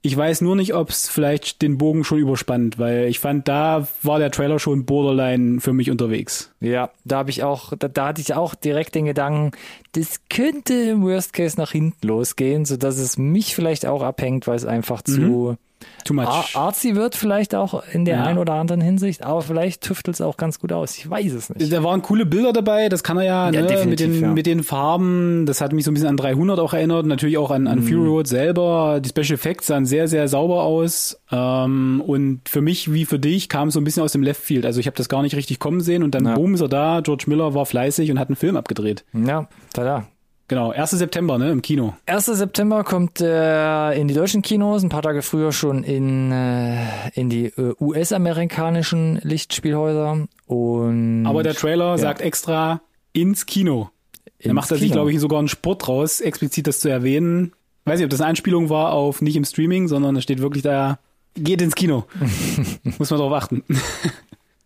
Ich 0.02 0.16
weiß 0.16 0.40
nur 0.40 0.54
nicht, 0.54 0.74
ob 0.74 0.90
es 0.90 1.08
vielleicht 1.08 1.62
den 1.62 1.78
Bogen 1.78 2.04
schon 2.04 2.18
überspannt, 2.18 2.78
weil 2.78 3.06
ich 3.06 3.18
fand, 3.18 3.48
da 3.48 3.88
war 4.02 4.18
der 4.18 4.30
Trailer 4.30 4.60
schon 4.60 4.84
borderline 4.84 5.60
für 5.60 5.72
mich 5.72 5.90
unterwegs. 5.90 6.52
Ja, 6.60 6.90
da 7.04 7.18
habe 7.18 7.30
ich 7.30 7.42
auch, 7.42 7.72
da, 7.76 7.88
da, 7.88 8.08
hatte 8.08 8.20
ich 8.20 8.34
auch 8.34 8.54
direkt 8.54 8.94
den 8.94 9.06
Gedanken, 9.06 9.50
das 9.92 10.20
könnte 10.28 10.74
im 10.74 11.02
Worst 11.02 11.32
Case 11.32 11.58
nach 11.58 11.72
hinten 11.72 12.06
losgehen, 12.06 12.64
so 12.64 12.76
dass 12.76 12.98
es 12.98 13.18
mich 13.18 13.54
vielleicht 13.54 13.84
auch 13.84 14.02
abhängt, 14.02 14.46
weil 14.46 14.56
es 14.56 14.64
einfach 14.64 15.02
mhm. 15.08 15.56
Too 16.04 16.14
much. 16.14 16.54
Artsy 16.54 16.94
wird 16.94 17.16
vielleicht 17.16 17.54
auch 17.54 17.82
in 17.92 18.04
der 18.04 18.18
ja. 18.18 18.24
einen 18.24 18.38
oder 18.38 18.54
anderen 18.54 18.80
Hinsicht, 18.80 19.22
aber 19.22 19.42
vielleicht 19.42 19.82
tüftelt 19.82 20.14
es 20.14 20.20
auch 20.20 20.36
ganz 20.36 20.58
gut 20.58 20.72
aus. 20.72 20.96
Ich 20.96 21.08
weiß 21.08 21.32
es 21.32 21.50
nicht. 21.50 21.72
Da 21.72 21.82
waren 21.82 22.02
coole 22.02 22.24
Bilder 22.24 22.52
dabei, 22.52 22.88
das 22.88 23.02
kann 23.02 23.18
er 23.18 23.24
ja, 23.24 23.50
ja 23.50 23.62
ne, 23.62 23.86
mit, 23.86 24.00
den, 24.00 24.20
ja. 24.20 24.28
mit 24.32 24.46
den 24.46 24.62
Farben. 24.62 25.46
Das 25.46 25.60
hat 25.60 25.72
mich 25.72 25.84
so 25.84 25.90
ein 25.90 25.94
bisschen 25.94 26.08
an 26.08 26.16
300 26.16 26.58
auch 26.60 26.72
erinnert, 26.72 27.06
natürlich 27.06 27.38
auch 27.38 27.50
an, 27.50 27.66
an 27.66 27.80
mhm. 27.80 27.88
Fury 27.88 28.08
Road 28.08 28.28
selber. 28.28 29.00
Die 29.00 29.08
Special 29.08 29.34
Effects 29.34 29.66
sahen 29.66 29.84
sehr, 29.84 30.08
sehr 30.08 30.28
sauber 30.28 30.62
aus. 30.62 31.20
Ähm, 31.30 32.02
und 32.06 32.48
für 32.48 32.60
mich 32.60 32.92
wie 32.92 33.04
für 33.04 33.18
dich 33.18 33.48
kam 33.48 33.68
es 33.68 33.74
so 33.74 33.80
ein 33.80 33.84
bisschen 33.84 34.02
aus 34.02 34.12
dem 34.12 34.22
Left 34.22 34.40
Field. 34.40 34.64
Also 34.64 34.80
ich 34.80 34.86
habe 34.86 34.96
das 34.96 35.08
gar 35.08 35.22
nicht 35.22 35.36
richtig 35.36 35.58
kommen 35.58 35.80
sehen 35.80 36.02
und 36.02 36.14
dann 36.14 36.34
boom 36.34 36.54
ist 36.54 36.60
er 36.60 36.68
da. 36.68 37.00
George 37.00 37.24
Miller 37.26 37.54
war 37.54 37.66
fleißig 37.66 38.10
und 38.10 38.18
hat 38.18 38.28
einen 38.28 38.36
Film 38.36 38.56
abgedreht. 38.56 39.04
Ja, 39.12 39.48
tada. 39.72 40.06
Genau, 40.48 40.70
1. 40.70 40.92
September, 40.92 41.38
ne, 41.38 41.50
im 41.50 41.60
Kino. 41.60 41.94
1. 42.06 42.26
September 42.26 42.84
kommt 42.84 43.20
äh, 43.20 43.92
in 43.98 44.06
die 44.06 44.14
deutschen 44.14 44.42
Kinos, 44.42 44.84
ein 44.84 44.88
paar 44.90 45.02
Tage 45.02 45.22
früher 45.22 45.50
schon 45.50 45.82
in, 45.82 46.30
äh, 46.30 47.10
in 47.14 47.28
die 47.28 47.46
äh, 47.46 47.74
US-amerikanischen 47.80 49.18
Lichtspielhäuser. 49.22 50.28
Und 50.46 51.26
Aber 51.26 51.42
der 51.42 51.54
Trailer 51.54 51.90
ja. 51.90 51.98
sagt 51.98 52.20
extra 52.20 52.80
ins 53.12 53.46
Kino. 53.46 53.90
Ins 54.38 54.48
da 54.48 54.54
macht 54.54 54.70
er 54.70 54.76
sich, 54.76 54.92
glaube 54.92 55.12
ich, 55.12 55.18
sogar 55.18 55.40
einen 55.40 55.48
Sport 55.48 55.88
draus, 55.88 56.20
explizit 56.20 56.68
das 56.68 56.78
zu 56.78 56.88
erwähnen. 56.90 57.52
weiß 57.84 57.98
nicht, 57.98 58.04
ob 58.04 58.10
das 58.10 58.20
eine 58.20 58.30
Anspielung 58.30 58.68
war 58.70 58.92
auf 58.92 59.22
nicht 59.22 59.36
im 59.36 59.44
Streaming, 59.44 59.88
sondern 59.88 60.14
es 60.14 60.22
steht 60.22 60.40
wirklich 60.40 60.62
da, 60.62 61.00
geht 61.34 61.60
ins 61.60 61.74
Kino. 61.74 62.04
Muss 62.98 63.10
man 63.10 63.18
drauf 63.18 63.32
achten. 63.32 63.64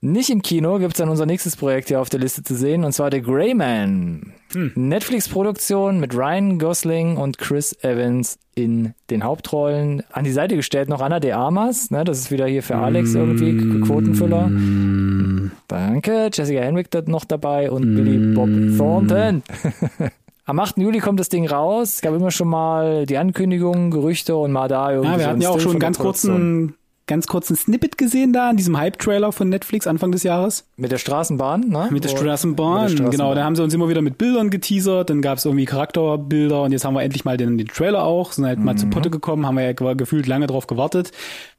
Nicht 0.02 0.30
im 0.30 0.40
Kino 0.40 0.78
gibt's 0.78 0.96
dann 0.96 1.10
unser 1.10 1.26
nächstes 1.26 1.56
Projekt 1.56 1.88
hier 1.88 2.00
auf 2.00 2.08
der 2.08 2.20
Liste 2.20 2.42
zu 2.42 2.54
sehen, 2.54 2.84
und 2.84 2.92
zwar 2.92 3.10
The 3.12 3.20
Grey 3.20 3.52
Man. 3.52 4.32
Hm. 4.52 4.72
Netflix-Produktion 4.74 6.00
mit 6.00 6.14
Ryan 6.14 6.58
Gosling 6.58 7.18
und 7.18 7.36
Chris 7.36 7.76
Evans 7.82 8.38
in 8.54 8.94
den 9.10 9.24
Hauptrollen. 9.24 10.02
An 10.10 10.24
die 10.24 10.32
Seite 10.32 10.56
gestellt 10.56 10.88
noch 10.88 11.02
Anna 11.02 11.20
de 11.20 11.32
Armas, 11.32 11.90
ne, 11.90 12.04
das 12.04 12.18
ist 12.18 12.30
wieder 12.30 12.46
hier 12.46 12.62
für 12.62 12.76
Alex 12.76 13.14
irgendwie, 13.14 13.80
Quotenfüller. 13.82 14.46
Mm. 14.48 15.52
Danke, 15.68 16.30
Jessica 16.32 16.60
Henwick 16.60 16.88
noch 17.06 17.26
dabei 17.26 17.70
und 17.70 17.92
mm. 17.92 17.96
Billy 17.96 18.34
Bob 18.34 18.78
Thornton. 18.78 19.42
Am 20.46 20.58
8. 20.58 20.78
Juli 20.78 20.98
kommt 20.98 21.20
das 21.20 21.28
Ding 21.28 21.46
raus. 21.46 21.94
Es 21.96 22.00
gab 22.00 22.14
immer 22.14 22.30
schon 22.30 22.48
mal 22.48 23.06
die 23.06 23.18
Ankündigungen, 23.18 23.90
Gerüchte 23.90 24.34
und 24.34 24.50
mal 24.50 24.66
da 24.66 24.90
irgendwie. 24.90 25.12
Ja, 25.12 25.18
wir 25.18 25.26
hatten 25.28 25.40
ja 25.42 25.50
auch 25.50 25.60
schon 25.60 25.72
einen 25.72 25.80
ganz 25.80 25.98
kurzen 25.98 26.74
ganz 27.10 27.26
kurzen 27.26 27.56
Snippet 27.56 27.98
gesehen 27.98 28.32
da 28.32 28.50
in 28.50 28.56
diesem 28.56 28.78
Hype-Trailer 28.78 29.32
von 29.32 29.48
Netflix 29.48 29.86
Anfang 29.86 30.12
des 30.12 30.22
Jahres. 30.22 30.64
Mit 30.76 30.92
der 30.92 30.98
Straßenbahn, 30.98 31.68
ne? 31.68 31.88
Mit 31.90 32.04
der, 32.04 32.08
Straßenbahn, 32.08 32.84
mit 32.84 32.90
der 32.92 32.96
Straßenbahn, 32.96 33.10
genau. 33.10 33.34
Da 33.34 33.44
haben 33.44 33.56
sie 33.56 33.62
uns 33.62 33.74
immer 33.74 33.88
wieder 33.88 34.00
mit 34.00 34.16
Bildern 34.16 34.48
geteasert, 34.48 35.10
dann 35.10 35.20
gab 35.20 35.38
es 35.38 35.44
irgendwie 35.44 35.64
Charakterbilder 35.66 36.62
und 36.62 36.72
jetzt 36.72 36.84
haben 36.84 36.94
wir 36.94 37.02
endlich 37.02 37.24
mal 37.24 37.36
den, 37.36 37.58
den 37.58 37.66
Trailer 37.66 38.04
auch, 38.04 38.32
sind 38.32 38.46
halt 38.46 38.60
mhm. 38.60 38.64
mal 38.64 38.76
zu 38.76 38.86
Potte 38.86 39.10
gekommen, 39.10 39.44
haben 39.44 39.56
wir 39.56 39.64
ja 39.64 39.72
gefühlt 39.72 40.26
lange 40.28 40.46
drauf 40.46 40.68
gewartet. 40.68 41.10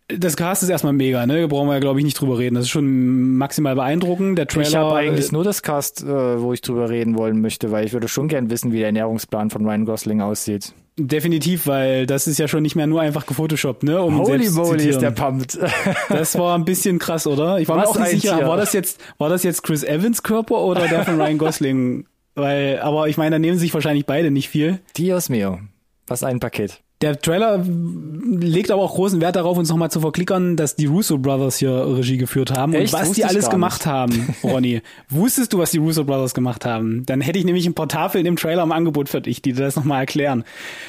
Das 0.08 0.36
Cast 0.36 0.64
ist 0.64 0.70
erstmal 0.70 0.94
mega, 0.94 1.26
ne? 1.26 1.48
Brauchen 1.48 1.68
wir 1.68 1.74
ja, 1.74 1.80
glaube 1.80 2.00
ich, 2.00 2.06
nicht 2.06 2.20
drüber 2.20 2.38
reden. 2.38 2.56
Das 2.56 2.66
ist 2.66 2.70
schon 2.70 3.38
maximal 3.38 3.76
beeindruckend. 3.76 4.38
Der 4.38 4.48
Trailer. 4.48 4.68
Ich 4.68 4.76
habe 4.76 4.96
eigentlich 4.96 5.32
nur 5.32 5.44
das 5.44 5.64
Cast, 5.64 6.04
äh, 6.04 6.42
wo 6.42 6.52
ich 6.52 6.62
drüber 6.62 6.90
reden 6.90 7.18
wollen 7.18 7.40
möchte, 7.40 7.72
weil 7.72 7.86
ich 7.86 7.94
würde 7.94 8.10
schon 8.10 8.28
gern 8.28 8.50
wissen, 8.50 8.74
wie 8.74 8.78
der 8.80 8.88
Ernährungsplan 8.88 9.50
von 9.50 9.66
Ryan 9.66 9.86
Gosling 9.86 10.22
aussieht. 10.22 10.74
Definitiv, 10.98 11.68
weil 11.68 12.06
das 12.06 12.28
ist 12.28 12.38
ja 12.38 12.48
schon 12.48 12.64
nicht 12.64 12.76
mehr 12.76 12.86
nur 12.86 13.02
einfach 13.02 13.26
gefotoshoppt, 13.26 13.84
ne? 13.84 14.02
Um 14.02 14.20
Holy 14.20 14.50
moly 14.50 14.90
ist 14.90 15.02
der 15.02 15.12
pumped. 15.12 15.58
das 16.10 16.38
war 16.38 16.56
ein 16.56 16.66
bisschen 16.66 17.00
krass, 17.00 17.26
oder? 17.26 17.60
Ich 17.60 17.68
war 17.70 17.78
Was 17.78 17.86
mir 17.86 17.90
auch 17.90 18.00
nicht 18.00 18.22
sicher, 18.22 18.38
Tier. 18.38 18.48
war 18.48 18.58
das 18.58 18.74
jetzt, 18.74 19.00
war 19.18 19.30
das 19.30 19.44
jetzt 19.44 19.64
Chris 19.64 19.84
Evans 19.84 20.22
Körper 20.22 20.60
oder 20.60 20.88
der 20.88 21.06
von 21.06 21.20
Ryan 21.20 21.38
Gosling? 21.38 22.06
Weil, 22.36 22.80
aber 22.80 23.08
ich 23.08 23.18
meine, 23.18 23.36
da 23.36 23.40
nehmen 23.40 23.58
sich 23.58 23.74
wahrscheinlich 23.74 24.06
beide 24.06 24.32
nicht 24.32 24.50
viel. 24.50 24.80
Dios 24.98 25.30
mio. 25.30 25.60
Was 26.08 26.24
ein 26.24 26.40
Paket. 26.40 26.82
Der 27.02 27.20
Trailer 27.20 27.64
legt 27.66 28.70
aber 28.70 28.82
auch 28.84 28.94
großen 28.94 29.20
Wert 29.22 29.36
darauf, 29.36 29.58
uns 29.58 29.70
nochmal 29.70 29.90
zu 29.90 30.00
verklickern, 30.02 30.56
dass 30.56 30.76
die 30.76 30.86
Russo 30.86 31.18
Brothers 31.18 31.58
hier 31.58 31.72
Regie 31.98 32.18
geführt 32.18 32.52
haben 32.52 32.74
Echt? 32.74 32.94
und 32.94 33.00
was 33.00 33.08
Wusste 33.10 33.22
die 33.22 33.26
alles 33.26 33.50
gemacht 33.50 33.82
nicht. 33.82 33.86
haben, 33.88 34.36
Ronny. 34.44 34.82
Wusstest 35.10 35.54
du, 35.54 35.58
was 35.58 35.72
die 35.72 35.80
Russo 35.80 36.04
Brothers 36.04 36.34
gemacht 36.34 36.64
haben? 36.66 37.04
Dann 37.08 37.22
hätte 37.22 37.40
ich 37.40 37.46
nämlich 37.46 37.66
ein 37.66 37.74
paar 37.74 37.88
Tafeln 37.88 38.26
im 38.26 38.36
Trailer 38.36 38.64
im 38.64 38.72
Angebot 38.72 39.10
für 39.10 39.20
dich, 39.22 39.42
die 39.42 39.54
dir 39.54 39.64
das 39.64 39.76
nochmal 39.76 40.02
erklären. 40.02 40.44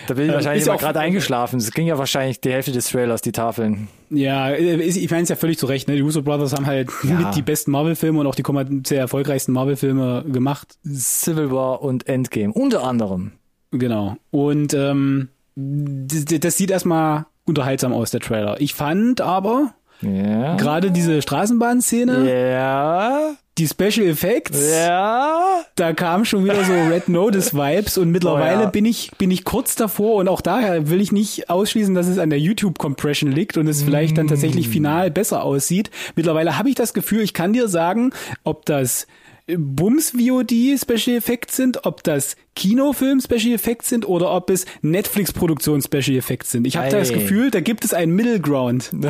Da 0.06 0.14
bin 0.14 0.24
ich 0.24 0.28
Ähm, 0.30 0.34
wahrscheinlich 0.34 0.68
auch- 0.70 0.78
gerade 0.78 1.00
eingeschlafen. 1.00 1.58
Es 1.58 1.70
ging 1.72 1.86
ja 1.86 1.96
wahrscheinlich 1.96 2.40
die 2.40 2.50
Hälfte 2.52 2.72
des 2.72 2.88
Trailers, 2.90 3.22
die 3.22 3.32
Tafeln. 3.32 3.88
Ja, 4.10 4.50
äh, 4.50 4.76
ist- 4.86 4.96
ich 4.98 5.10
meine 5.10 5.22
es 5.22 5.30
ja 5.30 5.36
völlig 5.36 5.56
zu 5.58 5.64
Recht. 5.66 5.88
Ne? 5.88 5.94
Die 5.94 6.00
Russo 6.02 6.20
Brothers 6.22 6.52
haben 6.52 6.66
halt 6.66 6.90
Ja. 7.04 7.14
mit 7.14 7.36
die 7.36 7.42
besten 7.42 7.70
Marvel-Filme 7.70 8.20
und 8.20 8.26
auch 8.26 8.34
die 8.34 8.42
kommerziell 8.42 9.00
erfolgreichsten 9.00 9.52
Marvel-Filme 9.52 10.24
gemacht. 10.30 10.76
Civil 10.84 11.50
War 11.50 11.80
und 11.82 12.06
Endgame. 12.06 12.52
Unter 12.52 12.84
anderem. 12.84 13.32
Genau. 13.70 14.16
Und 14.30 14.74
ähm, 14.74 15.28
das, 15.56 16.24
das 16.40 16.56
sieht 16.56 16.70
erstmal 16.70 17.26
unterhaltsam 17.44 17.92
aus, 17.92 18.10
der 18.10 18.20
Trailer. 18.20 18.60
Ich 18.60 18.74
fand 18.74 19.20
aber 19.20 19.74
Ja. 20.00 20.56
gerade 20.56 20.90
diese 20.90 21.22
Straßenbahnszene, 21.22 22.50
Ja. 22.50 23.30
die 23.58 23.68
Special 23.68 24.06
Effects, 24.06 24.58
Ja. 24.72 25.60
da 25.76 25.92
kam 25.92 26.24
schon 26.24 26.44
wieder 26.44 26.64
so 26.64 26.72
Red 26.72 27.08
Notice 27.08 27.52
Vibes 27.54 27.98
und 27.98 28.10
mittlerweile 28.10 28.58
Oh 28.60 28.62
ja. 28.62 28.70
bin 28.70 28.84
ich 28.86 29.10
bin 29.18 29.30
ich 29.30 29.44
kurz 29.44 29.74
davor 29.76 30.16
und 30.16 30.28
auch 30.28 30.40
daher 30.40 30.88
will 30.88 31.00
ich 31.00 31.12
nicht 31.12 31.50
ausschließen, 31.50 31.94
dass 31.94 32.06
es 32.08 32.18
an 32.18 32.30
der 32.30 32.40
YouTube 32.40 32.78
Compression 32.78 33.30
liegt 33.30 33.56
und 33.58 33.66
es 33.68 33.82
vielleicht 33.82 34.16
dann 34.18 34.28
tatsächlich 34.28 34.68
Mm. 34.68 34.72
final 34.72 35.10
besser 35.10 35.42
aussieht. 35.44 35.90
Mittlerweile 36.16 36.58
habe 36.58 36.68
ich 36.70 36.74
das 36.74 36.94
Gefühl, 36.94 37.20
ich 37.20 37.34
kann 37.34 37.52
dir 37.52 37.68
sagen, 37.68 38.10
ob 38.44 38.64
das 38.66 39.06
Bums 39.46 40.10
VOD 40.10 40.78
Special 40.78 41.16
Effects 41.16 41.56
sind, 41.56 41.84
ob 41.84 42.02
das 42.04 42.36
Kinofilm 42.54 43.20
Special 43.20 43.54
Effects 43.54 43.88
sind 43.88 44.06
oder 44.06 44.30
ob 44.32 44.50
es 44.50 44.66
Netflix 44.82 45.32
Produktion 45.32 45.80
Special 45.80 46.16
Effects 46.16 46.50
sind. 46.50 46.66
Ich 46.66 46.76
habe 46.76 46.90
das 46.90 47.10
Ei. 47.10 47.14
Gefühl, 47.14 47.50
da 47.50 47.60
gibt 47.60 47.84
es 47.84 47.94
einen 47.94 48.14
Middle 48.14 48.40
Ground. 48.40 48.90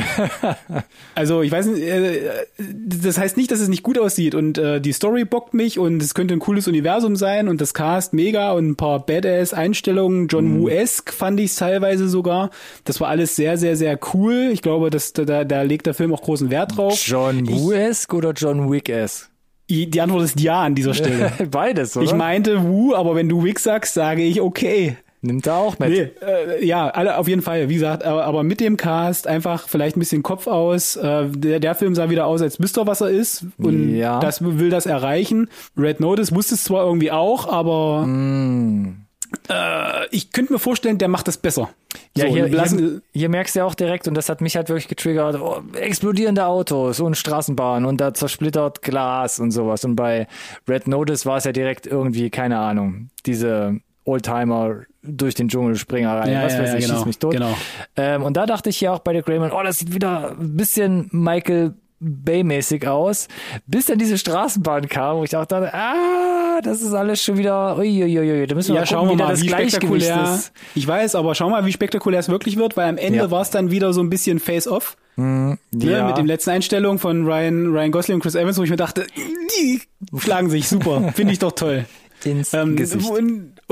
Also 1.14 1.42
ich 1.42 1.52
weiß 1.52 1.66
nicht, 1.66 1.82
äh, 1.82 2.30
das 2.58 3.18
heißt 3.18 3.36
nicht, 3.36 3.50
dass 3.50 3.60
es 3.60 3.68
nicht 3.68 3.82
gut 3.82 3.98
aussieht 3.98 4.34
und 4.34 4.56
äh, 4.58 4.80
die 4.80 4.92
Story 4.92 5.24
bockt 5.24 5.52
mich 5.52 5.78
und 5.78 6.02
es 6.02 6.14
könnte 6.14 6.34
ein 6.34 6.40
cooles 6.40 6.66
Universum 6.66 7.16
sein 7.16 7.48
und 7.48 7.60
das 7.60 7.74
Cast 7.74 8.12
mega 8.12 8.52
und 8.52 8.70
ein 8.70 8.76
paar 8.76 9.04
Badass-Einstellungen, 9.04 10.28
John 10.28 10.60
Woo-esque 10.60 11.12
fand 11.12 11.38
ich 11.40 11.54
teilweise 11.54 12.08
sogar. 12.08 12.50
Das 12.84 13.00
war 13.00 13.08
alles 13.08 13.36
sehr, 13.36 13.58
sehr, 13.58 13.76
sehr 13.76 13.98
cool. 14.14 14.50
Ich 14.52 14.62
glaube, 14.62 14.90
dass 14.90 15.12
da, 15.12 15.44
da 15.44 15.62
legt 15.62 15.86
der 15.86 15.94
Film 15.94 16.12
auch 16.14 16.22
großen 16.22 16.50
Wert 16.50 16.76
drauf. 16.76 17.00
John 17.04 17.46
Woo-esque 17.48 18.14
oder 18.14 18.32
John 18.32 18.70
Wick-esque? 18.70 19.31
Die 19.72 20.00
Antwort 20.00 20.22
ist 20.24 20.40
ja 20.40 20.62
an 20.62 20.74
dieser 20.74 20.94
Stelle. 20.94 21.32
Beides, 21.50 21.96
oder? 21.96 22.04
Ich 22.04 22.14
meinte 22.14 22.62
Wu, 22.64 22.94
aber 22.94 23.14
wenn 23.14 23.28
du 23.28 23.42
Wick 23.44 23.58
sagst, 23.58 23.94
sage 23.94 24.22
ich 24.22 24.40
okay. 24.40 24.96
Nimmt 25.24 25.46
er 25.46 25.54
auch 25.54 25.78
mit. 25.78 25.88
Nee, 25.90 26.10
äh, 26.26 26.64
ja, 26.66 26.88
alle 26.88 27.16
auf 27.16 27.28
jeden 27.28 27.42
Fall, 27.42 27.68
wie 27.68 27.74
gesagt, 27.74 28.02
aber, 28.04 28.24
aber 28.24 28.42
mit 28.42 28.58
dem 28.58 28.76
Cast 28.76 29.28
einfach 29.28 29.68
vielleicht 29.68 29.96
ein 29.96 30.00
bisschen 30.00 30.24
Kopf 30.24 30.48
aus. 30.48 30.96
Äh, 30.96 31.28
der, 31.28 31.60
der 31.60 31.76
Film 31.76 31.94
sah 31.94 32.10
wieder 32.10 32.26
aus, 32.26 32.42
als 32.42 32.58
wüsste 32.58 32.80
er, 32.80 32.86
was 32.88 33.00
er 33.02 33.10
ist 33.10 33.46
und 33.58 33.94
Ja. 33.96 34.18
das 34.18 34.42
will 34.42 34.68
das 34.68 34.84
erreichen. 34.84 35.48
Red 35.78 36.00
Notice 36.00 36.34
wusste 36.34 36.56
es 36.56 36.64
zwar 36.64 36.84
irgendwie 36.84 37.12
auch, 37.12 37.46
aber 37.46 38.04
Mm. 38.04 39.01
Äh, 39.48 40.06
ich 40.10 40.32
könnte 40.32 40.52
mir 40.52 40.58
vorstellen, 40.58 40.98
der 40.98 41.08
macht 41.08 41.28
das 41.28 41.36
besser. 41.36 41.70
Ja, 42.16 42.26
So, 42.26 42.34
hier, 42.34 42.46
hier, 42.46 43.00
hier 43.12 43.28
merkst 43.28 43.54
du 43.54 43.60
ja 43.60 43.64
auch 43.64 43.74
direkt, 43.74 44.08
und 44.08 44.14
das 44.14 44.28
hat 44.28 44.40
mich 44.40 44.56
halt 44.56 44.68
wirklich 44.68 44.88
getriggert, 44.88 45.40
oh, 45.40 45.62
explodierende 45.78 46.46
Autos 46.46 47.00
und 47.00 47.16
Straßenbahnen 47.16 47.86
und 47.86 48.00
da 48.00 48.14
zersplittert 48.14 48.82
Glas 48.82 49.38
und 49.40 49.50
sowas. 49.50 49.84
Und 49.84 49.96
bei 49.96 50.26
Red 50.68 50.88
Notice 50.88 51.26
war 51.26 51.36
es 51.38 51.44
ja 51.44 51.52
direkt 51.52 51.86
irgendwie, 51.86 52.30
keine 52.30 52.58
Ahnung, 52.58 53.10
diese 53.26 53.78
Oldtimer 54.04 54.80
durch 55.02 55.34
den 55.34 55.48
Dschungel 55.48 55.76
Springereien, 55.76 56.32
Ja, 56.32 56.44
was 56.44 56.58
weiß 56.58 56.70
ja, 56.70 56.76
ich, 56.76 56.84
genau, 56.86 56.98
schieß 56.98 57.06
mich 57.06 57.18
tot. 57.18 57.32
genau. 57.32 57.56
Ähm, 57.96 58.22
und 58.22 58.36
da 58.36 58.46
dachte 58.46 58.68
ich 58.70 58.80
ja 58.80 58.92
auch 58.92 59.00
bei 59.00 59.14
The 59.14 59.22
Greyman, 59.22 59.52
oh, 59.52 59.62
das 59.62 59.78
sieht 59.78 59.94
wieder 59.94 60.30
ein 60.38 60.56
bisschen 60.56 61.08
Michael 61.12 61.74
Bay-mäßig 62.02 62.86
aus, 62.88 63.28
bis 63.66 63.86
dann 63.86 63.98
diese 63.98 64.18
Straßenbahn 64.18 64.88
kam, 64.88 65.18
wo 65.18 65.24
ich 65.24 65.36
auch 65.36 65.46
dachte, 65.46 65.72
ah, 65.72 66.60
das 66.62 66.82
ist 66.82 66.92
alles 66.92 67.22
schon 67.22 67.38
wieder, 67.38 67.76
uiuiuiui, 67.78 68.46
da 68.46 68.54
müssen 68.54 68.70
wir 68.70 68.74
ja, 68.76 68.80
mal 68.82 68.86
schauen 68.86 69.08
gucken, 69.08 69.10
wir 69.10 69.14
wie 69.14 69.18
da 69.18 69.24
mal, 69.26 69.30
das 69.32 69.42
wie 69.42 69.46
Gleichgewicht 69.46 70.04
spektakulär. 70.06 70.34
ist. 70.34 70.52
Ich 70.74 70.86
weiß, 70.88 71.14
aber 71.14 71.34
schau 71.34 71.48
mal, 71.50 71.64
wie 71.64 71.72
spektakulär 71.72 72.20
es 72.20 72.28
wirklich 72.28 72.56
wird, 72.56 72.76
weil 72.76 72.88
am 72.88 72.98
Ende 72.98 73.18
Ja. 73.20 73.30
war 73.30 73.42
es 73.42 73.50
dann 73.50 73.70
wieder 73.70 73.92
so 73.92 74.00
ein 74.02 74.10
bisschen 74.10 74.38
Face-Off. 74.40 74.96
Ne, 75.16 75.58
Ja. 75.74 76.06
mit 76.06 76.16
den 76.16 76.26
letzten 76.26 76.50
Einstellungen 76.50 76.98
von 76.98 77.24
Ryan, 77.26 77.66
Ryan 77.66 77.90
Gosling 77.92 78.14
und 78.16 78.22
Chris 78.22 78.34
Evans, 78.34 78.58
wo 78.58 78.62
ich 78.62 78.70
mir 78.70 78.76
dachte, 78.76 79.06
die 79.60 79.82
schlagen 80.18 80.48
sich 80.50 80.68
super, 80.68 81.12
finde 81.14 81.32
ich 81.34 81.38
doch 81.38 81.52
toll. 81.52 81.84
Ähm. 82.24 82.76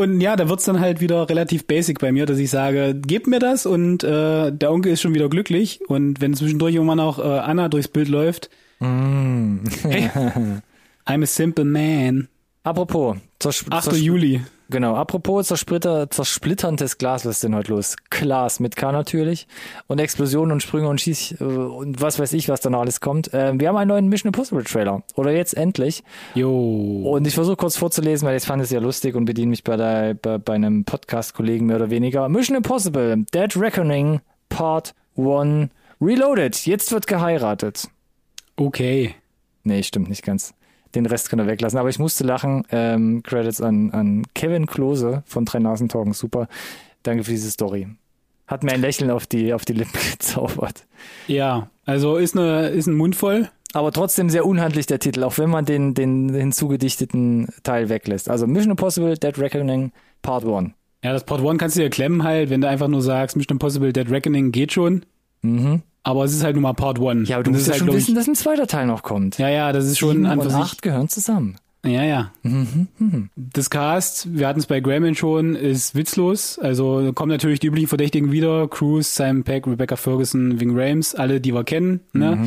Und, 0.00 0.20
ja, 0.20 0.36
da 0.36 0.48
wird's 0.48 0.64
dann 0.64 0.80
halt 0.80 1.00
wieder 1.00 1.28
relativ 1.28 1.66
basic 1.66 1.98
bei 2.00 2.10
mir, 2.12 2.26
dass 2.26 2.38
ich 2.38 2.50
sage, 2.50 2.94
gebt 2.94 3.26
mir 3.26 3.38
das 3.38 3.66
und 3.66 4.02
äh, 4.04 4.50
der 4.52 4.72
Onkel 4.72 4.92
ist 4.92 5.00
schon 5.00 5.14
wieder 5.14 5.28
glücklich. 5.28 5.80
Und 5.88 6.20
wenn 6.20 6.34
zwischendurch 6.34 6.74
irgendwann 6.74 7.00
auch 7.00 7.18
äh, 7.18 7.22
Anna 7.22 7.68
durchs 7.68 7.88
Bild 7.88 8.08
läuft, 8.08 8.50
Mm. 8.82 9.58
hey, 9.82 10.08
I'm 11.06 11.22
a 11.22 11.26
simple 11.26 11.64
man. 11.66 12.28
Apropos, 12.62 13.16
zersch 13.38 13.64
8. 13.68 13.88
zersch- 13.90 13.96
Juli. 13.98 14.40
Genau, 14.70 14.94
apropos 14.94 15.48
zersplitter, 15.48 16.08
zersplitterndes 16.10 16.96
Glas, 16.96 17.26
was 17.26 17.36
ist 17.36 17.42
denn 17.42 17.56
heute 17.56 17.72
los? 17.72 17.96
Glas 18.08 18.60
mit 18.60 18.76
K 18.76 18.92
natürlich. 18.92 19.48
Und 19.88 19.98
Explosionen 19.98 20.52
und 20.52 20.62
Sprünge 20.62 20.88
und 20.88 21.00
Schieß 21.00 21.40
äh, 21.40 21.44
und 21.44 22.00
was 22.00 22.20
weiß 22.20 22.32
ich, 22.34 22.48
was 22.48 22.60
da 22.60 22.70
noch 22.70 22.80
alles 22.80 23.00
kommt. 23.00 23.30
Ähm, 23.32 23.58
wir 23.58 23.68
haben 23.68 23.76
einen 23.76 23.88
neuen 23.88 24.08
Mission 24.08 24.28
Impossible 24.28 24.62
Trailer. 24.62 25.02
Oder 25.16 25.32
jetzt 25.32 25.56
endlich. 25.56 26.04
Jo. 26.36 27.02
Und 27.02 27.26
ich 27.26 27.34
versuche 27.34 27.56
kurz 27.56 27.76
vorzulesen, 27.76 28.28
weil 28.28 28.36
ich 28.36 28.44
fand 28.44 28.62
es 28.62 28.70
ja 28.70 28.78
lustig 28.78 29.16
und 29.16 29.24
bediene 29.24 29.50
mich 29.50 29.64
bei, 29.64 29.76
der, 29.76 30.14
bei, 30.14 30.38
bei 30.38 30.54
einem 30.54 30.84
Podcast-Kollegen 30.84 31.66
mehr 31.66 31.76
oder 31.76 31.90
weniger. 31.90 32.28
Mission 32.28 32.56
Impossible, 32.56 33.24
Dead 33.34 33.56
Reckoning, 33.56 34.20
Part 34.50 34.94
1, 35.16 35.68
Reloaded. 36.00 36.64
Jetzt 36.64 36.92
wird 36.92 37.08
geheiratet. 37.08 37.88
Okay. 38.54 39.16
Nee, 39.64 39.82
stimmt 39.82 40.08
nicht 40.08 40.22
ganz. 40.22 40.54
Den 40.94 41.06
Rest 41.06 41.30
kann 41.30 41.38
er 41.38 41.46
weglassen. 41.46 41.78
Aber 41.78 41.88
ich 41.88 41.98
musste 41.98 42.24
lachen. 42.24 42.64
Ähm, 42.70 43.22
Credits 43.22 43.60
an, 43.60 43.90
an 43.90 44.26
Kevin 44.34 44.66
Klose 44.66 45.22
von 45.26 45.44
Drei 45.44 45.58
Nasentalken. 45.58 46.12
Super. 46.12 46.48
Danke 47.02 47.24
für 47.24 47.30
diese 47.30 47.50
Story. 47.50 47.88
Hat 48.46 48.64
mir 48.64 48.72
ein 48.72 48.80
Lächeln 48.80 49.10
auf 49.10 49.26
die, 49.26 49.54
auf 49.54 49.64
die 49.64 49.74
Lippen 49.74 50.00
gezaubert. 50.12 50.86
Ja, 51.28 51.70
also 51.84 52.16
ist, 52.16 52.36
eine, 52.36 52.68
ist 52.68 52.86
ein 52.86 52.96
Mund 52.96 53.16
voll. 53.16 53.48
Aber 53.72 53.92
trotzdem 53.92 54.30
sehr 54.30 54.46
unhandlich 54.46 54.86
der 54.86 54.98
Titel, 54.98 55.22
auch 55.22 55.38
wenn 55.38 55.48
man 55.50 55.64
den, 55.64 55.94
den 55.94 56.34
hinzugedichteten 56.34 57.48
Teil 57.62 57.88
weglässt. 57.88 58.28
Also 58.28 58.46
Mission 58.46 58.72
Impossible 58.72 59.16
Dead 59.16 59.38
Reckoning 59.38 59.92
Part 60.22 60.44
1. 60.44 60.72
Ja, 61.04 61.12
das 61.12 61.24
Part 61.24 61.40
1 61.40 61.58
kannst 61.58 61.76
du 61.76 61.80
dir 61.80 61.90
klemmen 61.90 62.24
halt, 62.24 62.50
wenn 62.50 62.60
du 62.60 62.68
einfach 62.68 62.88
nur 62.88 63.02
sagst, 63.02 63.36
Mission 63.36 63.54
Impossible 63.54 63.92
Dead 63.92 64.10
Reckoning 64.10 64.50
geht 64.50 64.72
schon. 64.72 65.06
Mhm. 65.42 65.82
Aber 66.02 66.24
es 66.24 66.32
ist 66.32 66.42
halt 66.42 66.54
nur 66.54 66.62
mal 66.62 66.72
Part 66.72 66.98
1. 67.00 67.28
Ja, 67.28 67.36
aber 67.36 67.44
du 67.44 67.50
musst 67.50 67.66
ja 67.66 67.72
halt, 67.72 67.80
schon 67.80 67.92
wissen, 67.92 68.14
dass 68.14 68.26
ein 68.26 68.34
zweiter 68.34 68.66
Teil 68.66 68.86
noch 68.86 69.02
kommt. 69.02 69.34
Ich, 69.34 69.40
ja, 69.40 69.48
ja, 69.48 69.72
das 69.72 69.84
ist 69.84 69.98
schon 69.98 70.12
Sieben 70.12 70.26
an 70.26 70.38
und 70.38 70.52
acht 70.52 70.82
gehören 70.82 71.08
zusammen. 71.08 71.56
Ja, 71.84 72.02
ja. 72.04 72.30
Das 73.36 73.70
Cast, 73.70 74.36
wir 74.36 74.46
hatten 74.46 74.60
es 74.60 74.66
bei 74.66 74.80
Greyman 74.80 75.14
schon, 75.14 75.54
ist 75.54 75.94
witzlos. 75.94 76.58
Also 76.58 77.12
kommen 77.14 77.30
natürlich 77.30 77.60
die 77.60 77.68
üblichen 77.68 77.88
Verdächtigen 77.88 78.32
wieder. 78.32 78.68
Cruz, 78.68 79.14
Simon 79.14 79.44
Peck, 79.44 79.66
Rebecca 79.66 79.96
Ferguson, 79.96 80.60
Ving 80.60 80.78
Rames, 80.78 81.14
alle, 81.14 81.40
die 81.40 81.54
wir 81.54 81.64
kennen. 81.64 82.00
Ne? 82.12 82.46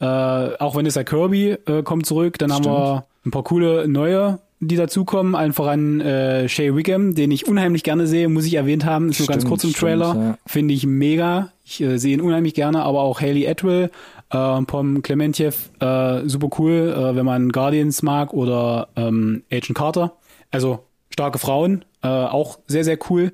Äh, 0.00 0.04
auch 0.04 0.74
Vanessa 0.74 1.02
Kirby 1.02 1.56
äh, 1.66 1.82
kommt 1.82 2.04
zurück. 2.04 2.38
Dann 2.38 2.52
haben 2.52 2.64
wir 2.64 3.06
ein 3.24 3.30
paar 3.30 3.44
coole 3.44 3.88
neue, 3.88 4.40
die 4.68 4.76
dazukommen. 4.76 5.34
Allen 5.34 5.52
voran 5.52 6.00
äh, 6.00 6.48
Shay 6.48 6.74
Wickham, 6.74 7.14
den 7.14 7.30
ich 7.30 7.46
unheimlich 7.48 7.82
gerne 7.82 8.06
sehe, 8.06 8.28
muss 8.28 8.44
ich 8.46 8.54
erwähnt 8.54 8.84
haben. 8.84 9.10
Ist 9.10 9.20
nur 9.20 9.28
ganz 9.28 9.42
Stimmt, 9.42 9.50
kurz 9.50 9.64
im 9.64 9.70
stimmt, 9.70 9.80
Trailer. 9.80 10.14
ja. 10.16 10.38
Finde 10.46 10.74
ich 10.74 10.86
mega. 10.86 11.52
Ich 11.64 11.80
äh, 11.80 11.98
sehe 11.98 12.14
ihn 12.14 12.20
unheimlich 12.20 12.54
gerne, 12.54 12.82
aber 12.82 13.00
auch 13.00 13.20
Haley 13.20 13.46
Atwell, 13.48 13.90
äh, 14.30 14.62
Pom 14.62 15.02
Clementiev, 15.02 15.70
äh, 15.80 16.20
super 16.28 16.48
cool, 16.58 16.94
äh, 16.96 17.16
wenn 17.16 17.24
man 17.26 17.50
Guardians 17.52 18.02
mag 18.02 18.32
oder 18.34 18.88
ähm, 18.96 19.42
Agent 19.50 19.74
Carter. 19.78 20.16
Also 20.50 20.80
starke 21.10 21.38
Frauen, 21.38 21.84
äh, 22.02 22.08
auch 22.08 22.58
sehr, 22.66 22.84
sehr 22.84 22.98
cool. 23.10 23.32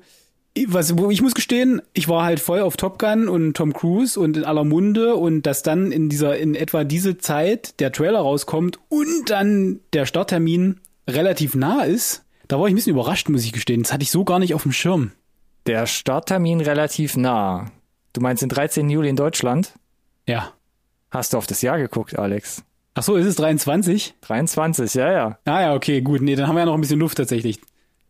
Ich- 0.53 0.73
Was, 0.73 0.93
ich 1.09 1.21
muss 1.21 1.33
gestehen, 1.33 1.81
ich 1.93 2.09
war 2.09 2.23
halt 2.25 2.39
voll 2.41 2.59
auf 2.59 2.75
Top 2.75 2.99
Gun 2.99 3.29
und 3.29 3.55
Tom 3.55 3.71
Cruise 3.73 4.19
und 4.19 4.35
in 4.35 4.43
aller 4.43 4.65
Munde 4.65 5.15
und 5.15 5.43
dass 5.43 5.63
dann 5.63 5.91
in 5.93 6.09
dieser, 6.09 6.37
in 6.37 6.55
etwa 6.55 6.83
diese 6.83 7.17
Zeit 7.17 7.79
der 7.79 7.91
Trailer 7.93 8.19
rauskommt 8.19 8.77
und 8.89 9.29
dann 9.29 9.79
der 9.93 10.05
Starttermin 10.05 10.79
relativ 11.13 11.55
nah 11.55 11.83
ist, 11.83 12.23
da 12.47 12.59
war 12.59 12.67
ich 12.67 12.73
ein 12.73 12.75
bisschen 12.75 12.93
überrascht, 12.93 13.29
muss 13.29 13.45
ich 13.45 13.53
gestehen. 13.53 13.83
Das 13.83 13.93
hatte 13.93 14.03
ich 14.03 14.11
so 14.11 14.23
gar 14.23 14.39
nicht 14.39 14.53
auf 14.53 14.63
dem 14.63 14.71
Schirm. 14.71 15.11
Der 15.67 15.85
Starttermin 15.85 16.59
relativ 16.61 17.15
nah. 17.15 17.71
Du 18.13 18.21
meinst 18.21 18.41
den 18.41 18.49
13. 18.49 18.89
Juli 18.89 19.09
in 19.09 19.15
Deutschland? 19.15 19.73
Ja. 20.27 20.53
Hast 21.09 21.33
du 21.33 21.37
auf 21.37 21.47
das 21.47 21.61
Jahr 21.61 21.77
geguckt, 21.77 22.17
Alex? 22.17 22.63
Ach 22.93 23.03
so, 23.03 23.15
ist 23.15 23.25
es 23.25 23.35
23? 23.35 24.15
23, 24.21 24.93
ja, 24.95 25.11
ja. 25.11 25.37
Ah 25.45 25.61
ja, 25.61 25.75
okay, 25.75 26.01
gut. 26.01 26.21
Nee, 26.21 26.35
dann 26.35 26.47
haben 26.47 26.55
wir 26.55 26.59
ja 26.61 26.65
noch 26.65 26.73
ein 26.73 26.81
bisschen 26.81 26.99
Luft 26.99 27.17
tatsächlich. 27.17 27.61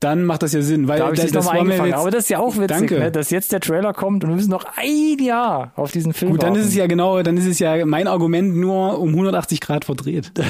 Dann 0.02 0.26
macht 0.26 0.44
das 0.44 0.52
ja 0.52 0.62
Sinn. 0.62 0.90
Weil 0.90 1.00
Da 1.00 1.06
habe 1.06 1.16
ich 1.16 1.22
da- 1.22 1.26
dich 1.28 1.34
nochmal 1.34 1.56
war 1.60 1.64
mir 1.64 1.72
eingefangen. 1.72 1.92
jetzt- 1.92 2.00
Aber 2.02 2.12
das 2.12 2.24
ist 2.24 2.30
ja 2.30 2.40
auch 2.40 2.56
witzig, 2.56 2.68
Danke. 2.68 3.00
ne, 3.00 3.12
dass 3.12 3.30
jetzt 3.30 3.52
der 3.54 3.62
Trailer 3.62 3.94
kommt 3.94 4.24
und 4.26 4.32
wir 4.32 4.36
müssen 4.36 4.50
noch 4.52 4.66
ein 4.76 5.18
Jahr 5.24 5.72
auf 5.78 5.92
diesen 5.92 6.12
Film 6.14 6.32
Gut, 6.34 6.44
dann 6.44 6.56
ist 6.56 6.66
es 6.68 6.76
ja 6.76 6.88
genau, 6.88 7.22
dann 7.24 7.38
ist 7.38 7.46
es 7.46 7.60
ja 7.60 7.86
mein 7.86 8.08
Argument 8.08 8.56
nur 8.58 9.00
um 9.00 9.12
180 9.12 9.62
Grad 9.62 9.86
verdreht. 9.86 10.32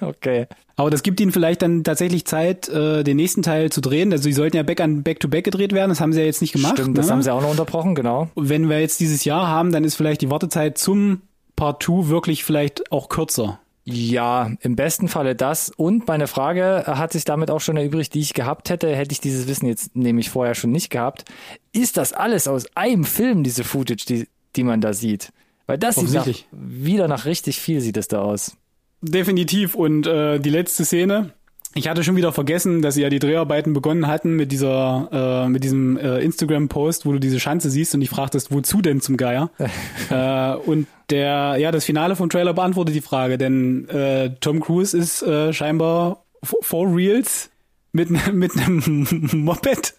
Okay. 0.00 0.46
Aber 0.76 0.90
das 0.90 1.02
gibt 1.02 1.20
ihnen 1.20 1.30
vielleicht 1.32 1.62
dann 1.62 1.84
tatsächlich 1.84 2.24
Zeit, 2.26 2.68
äh, 2.68 3.04
den 3.04 3.16
nächsten 3.16 3.42
Teil 3.42 3.70
zu 3.70 3.80
drehen. 3.80 4.12
Also 4.12 4.28
die 4.28 4.32
sollten 4.32 4.56
ja 4.56 4.62
back 4.64 4.80
an 4.80 5.02
back 5.02 5.20
to 5.20 5.28
back 5.28 5.44
gedreht 5.44 5.72
werden. 5.72 5.90
Das 5.90 6.00
haben 6.00 6.12
sie 6.12 6.20
ja 6.20 6.26
jetzt 6.26 6.40
nicht 6.40 6.52
gemacht. 6.52 6.72
Stimmt, 6.78 6.98
das 6.98 7.06
ne? 7.06 7.12
haben 7.12 7.22
sie 7.22 7.32
auch 7.32 7.42
noch 7.42 7.50
unterbrochen, 7.50 7.94
genau. 7.94 8.28
Und 8.34 8.48
wenn 8.48 8.68
wir 8.68 8.80
jetzt 8.80 8.98
dieses 9.00 9.24
Jahr 9.24 9.46
haben, 9.46 9.70
dann 9.72 9.84
ist 9.84 9.94
vielleicht 9.94 10.20
die 10.22 10.30
Wartezeit 10.30 10.76
zum 10.78 11.22
Part 11.56 11.82
2 11.84 12.08
wirklich 12.08 12.42
vielleicht 12.44 12.90
auch 12.90 13.08
kürzer. 13.08 13.60
Ja, 13.86 14.50
im 14.60 14.76
besten 14.76 15.08
Falle 15.08 15.34
das. 15.34 15.70
Und 15.70 16.08
meine 16.08 16.26
Frage 16.26 16.84
hat 16.86 17.12
sich 17.12 17.24
damit 17.24 17.50
auch 17.50 17.60
schon 17.60 17.76
erübrigt, 17.76 18.14
die 18.14 18.20
ich 18.20 18.32
gehabt 18.32 18.70
hätte, 18.70 18.94
hätte 18.96 19.12
ich 19.12 19.20
dieses 19.20 19.46
Wissen 19.46 19.66
jetzt 19.66 19.94
nämlich 19.94 20.30
vorher 20.30 20.54
schon 20.54 20.72
nicht 20.72 20.88
gehabt. 20.88 21.24
Ist 21.72 21.98
das 21.98 22.14
alles 22.14 22.48
aus 22.48 22.64
einem 22.74 23.04
Film, 23.04 23.42
diese 23.44 23.62
Footage, 23.62 24.06
die, 24.08 24.28
die 24.56 24.64
man 24.64 24.80
da 24.80 24.94
sieht? 24.94 25.32
Weil 25.66 25.78
das 25.78 25.96
sieht 25.96 26.12
nach, 26.12 26.26
wieder 26.50 27.08
nach 27.08 27.26
richtig 27.26 27.58
viel 27.58 27.80
sieht 27.80 27.98
es 27.98 28.08
da 28.08 28.22
aus. 28.22 28.56
Definitiv. 29.02 29.74
Und 29.74 30.06
äh, 30.06 30.38
die 30.38 30.50
letzte 30.50 30.84
Szene. 30.86 31.32
Ich 31.76 31.88
hatte 31.88 32.04
schon 32.04 32.14
wieder 32.16 32.32
vergessen, 32.32 32.82
dass 32.82 32.94
sie 32.94 33.02
ja 33.02 33.10
die 33.10 33.18
Dreharbeiten 33.18 33.72
begonnen 33.72 34.06
hatten 34.06 34.36
mit 34.36 34.52
dieser, 34.52 35.44
äh, 35.44 35.48
mit 35.48 35.64
diesem 35.64 35.96
äh, 35.96 36.18
Instagram-Post, 36.20 37.04
wo 37.04 37.12
du 37.12 37.18
diese 37.18 37.40
Schanze 37.40 37.68
siehst 37.70 37.94
und 37.94 38.00
dich 38.00 38.10
fragtest, 38.10 38.52
wozu 38.52 38.80
denn 38.80 39.00
zum 39.00 39.16
Geier? 39.16 39.50
äh, 40.10 40.54
und 40.54 40.86
der, 41.10 41.56
ja, 41.58 41.72
das 41.72 41.84
Finale 41.84 42.14
vom 42.16 42.30
Trailer 42.30 42.54
beantwortet 42.54 42.94
die 42.94 43.00
Frage, 43.00 43.38
denn 43.38 43.88
äh, 43.88 44.30
Tom 44.40 44.60
Cruise 44.60 44.96
ist 44.96 45.22
äh, 45.22 45.52
scheinbar 45.52 46.24
for, 46.42 46.86
reals 46.94 47.50
mit, 47.92 48.10
ne- 48.10 48.32
mit 48.32 48.56
einem 48.56 49.06
Moped 49.32 49.94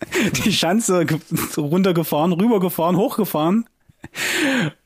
die 0.45 0.53
Schanze 0.53 1.05
ge- 1.05 1.19
runtergefahren, 1.57 2.31
rübergefahren, 2.31 2.95
hochgefahren 2.95 3.65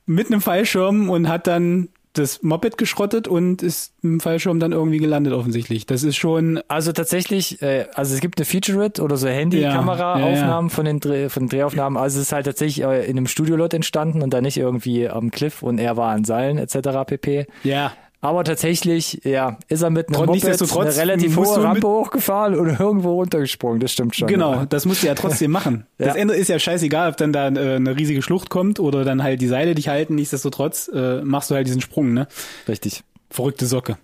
mit 0.06 0.28
einem 0.28 0.42
Fallschirm 0.42 1.10
und 1.10 1.28
hat 1.30 1.46
dann 1.46 1.90
das 2.14 2.42
Moped 2.42 2.78
geschrottet 2.78 3.28
und 3.28 3.62
ist 3.62 3.94
dem 4.04 4.20
Fallschirm 4.20 4.60
dann 4.60 4.72
irgendwie 4.72 4.98
gelandet 4.98 5.34
offensichtlich. 5.34 5.86
Das 5.86 6.04
ist 6.04 6.16
schon 6.16 6.62
Also 6.68 6.92
tatsächlich, 6.92 7.62
äh, 7.62 7.86
also 7.94 8.16
es 8.16 8.22
gibt 8.22 8.40
eine 8.40 8.46
Featurette 8.46 9.02
oder 9.04 9.16
so 9.16 9.28
Handy-Kamera-Aufnahmen 9.28 10.70
Ja, 10.70 10.76
von 10.76 10.86
den 10.86 11.00
Dreh, 11.00 11.30
von 11.30 11.44
den 11.44 11.50
Drehaufnahmen. 11.50 11.98
Also 11.98 12.20
es 12.20 12.28
ist 12.28 12.32
halt 12.32 12.46
tatsächlich 12.46 12.84
äh, 12.84 13.06
in 13.06 13.18
einem 13.18 13.28
Studiolot 13.28 13.74
entstanden 13.74 14.22
und 14.22 14.34
da 14.34 14.42
nicht 14.42 14.58
irgendwie 14.58 15.08
am 15.08 15.32
Cliff 15.32 15.62
und 15.62 15.80
er 15.80 15.98
war 15.98 16.12
an 16.12 16.26
Seilen 16.26 16.58
etc. 16.58 17.06
pp. 17.06 17.46
ja 17.64 17.94
Aber 18.22 18.44
tatsächlich, 18.44 19.22
ja, 19.24 19.58
ist 19.70 19.82
er 19.82 19.90
mit 19.90 20.10
einem 20.10 20.26
Moped 20.26 20.44
eine 20.46 20.96
relativ 20.98 21.38
hohe 21.38 21.64
Rampe 21.64 21.88
hochgefahren 21.88 22.54
und 22.56 22.68
irgendwo 22.80 23.14
runtergesprungen. 23.14 23.80
Das 23.80 23.94
stimmt 23.94 24.14
schon. 24.16 24.28
genau. 24.28 24.54
Ja. 24.56 24.66
Das 24.66 24.86
musst 24.86 25.04
du 25.04 25.08
ja 25.08 25.16
trotzdem 25.16 25.52
machen. 25.52 25.86
Das 25.98 26.10
Ja. 26.10 26.16
Ende 26.16 26.34
ist 26.34 26.50
ja 26.50 26.60
scheißegal, 26.60 27.10
ob 27.12 27.18
dann 27.18 27.32
da 27.32 27.48
äh, 27.48 27.76
eine 27.76 27.96
riesige 27.96 28.22
Schlucht 28.22 28.50
kommt 28.50 28.80
oder 28.82 29.06
dann 29.06 29.24
halt 29.24 29.40
die 29.42 29.48
Seile 29.48 29.74
dich 29.74 29.88
halten. 29.88 30.16
Nichtsdestotrotz 30.16 30.90
äh, 30.94 31.22
machst 31.22 31.50
du 31.50 31.56
halt 31.56 31.68
diesen 31.68 31.80
Sprung. 31.82 32.14
Ne, 32.14 32.28
Richtig. 32.68 33.04
verrückte 33.30 33.66
Socke. 33.66 33.98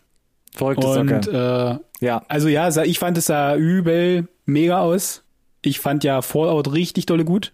Verrückte 0.54 0.88
Und 0.88 1.26
Socke. 1.26 1.80
äh, 2.02 2.06
Ja. 2.06 2.22
also 2.30 2.48
ja, 2.48 2.70
ich 2.84 3.00
fand 3.00 3.18
es 3.18 3.26
sah 3.26 3.56
übel 3.58 4.30
mega 4.46 4.80
aus. 4.80 5.24
Ich 5.62 5.80
fand 5.82 6.04
ja 6.06 6.22
Fallout 6.22 6.72
richtig 6.72 7.06
dolle 7.06 7.26
gut. 7.26 7.52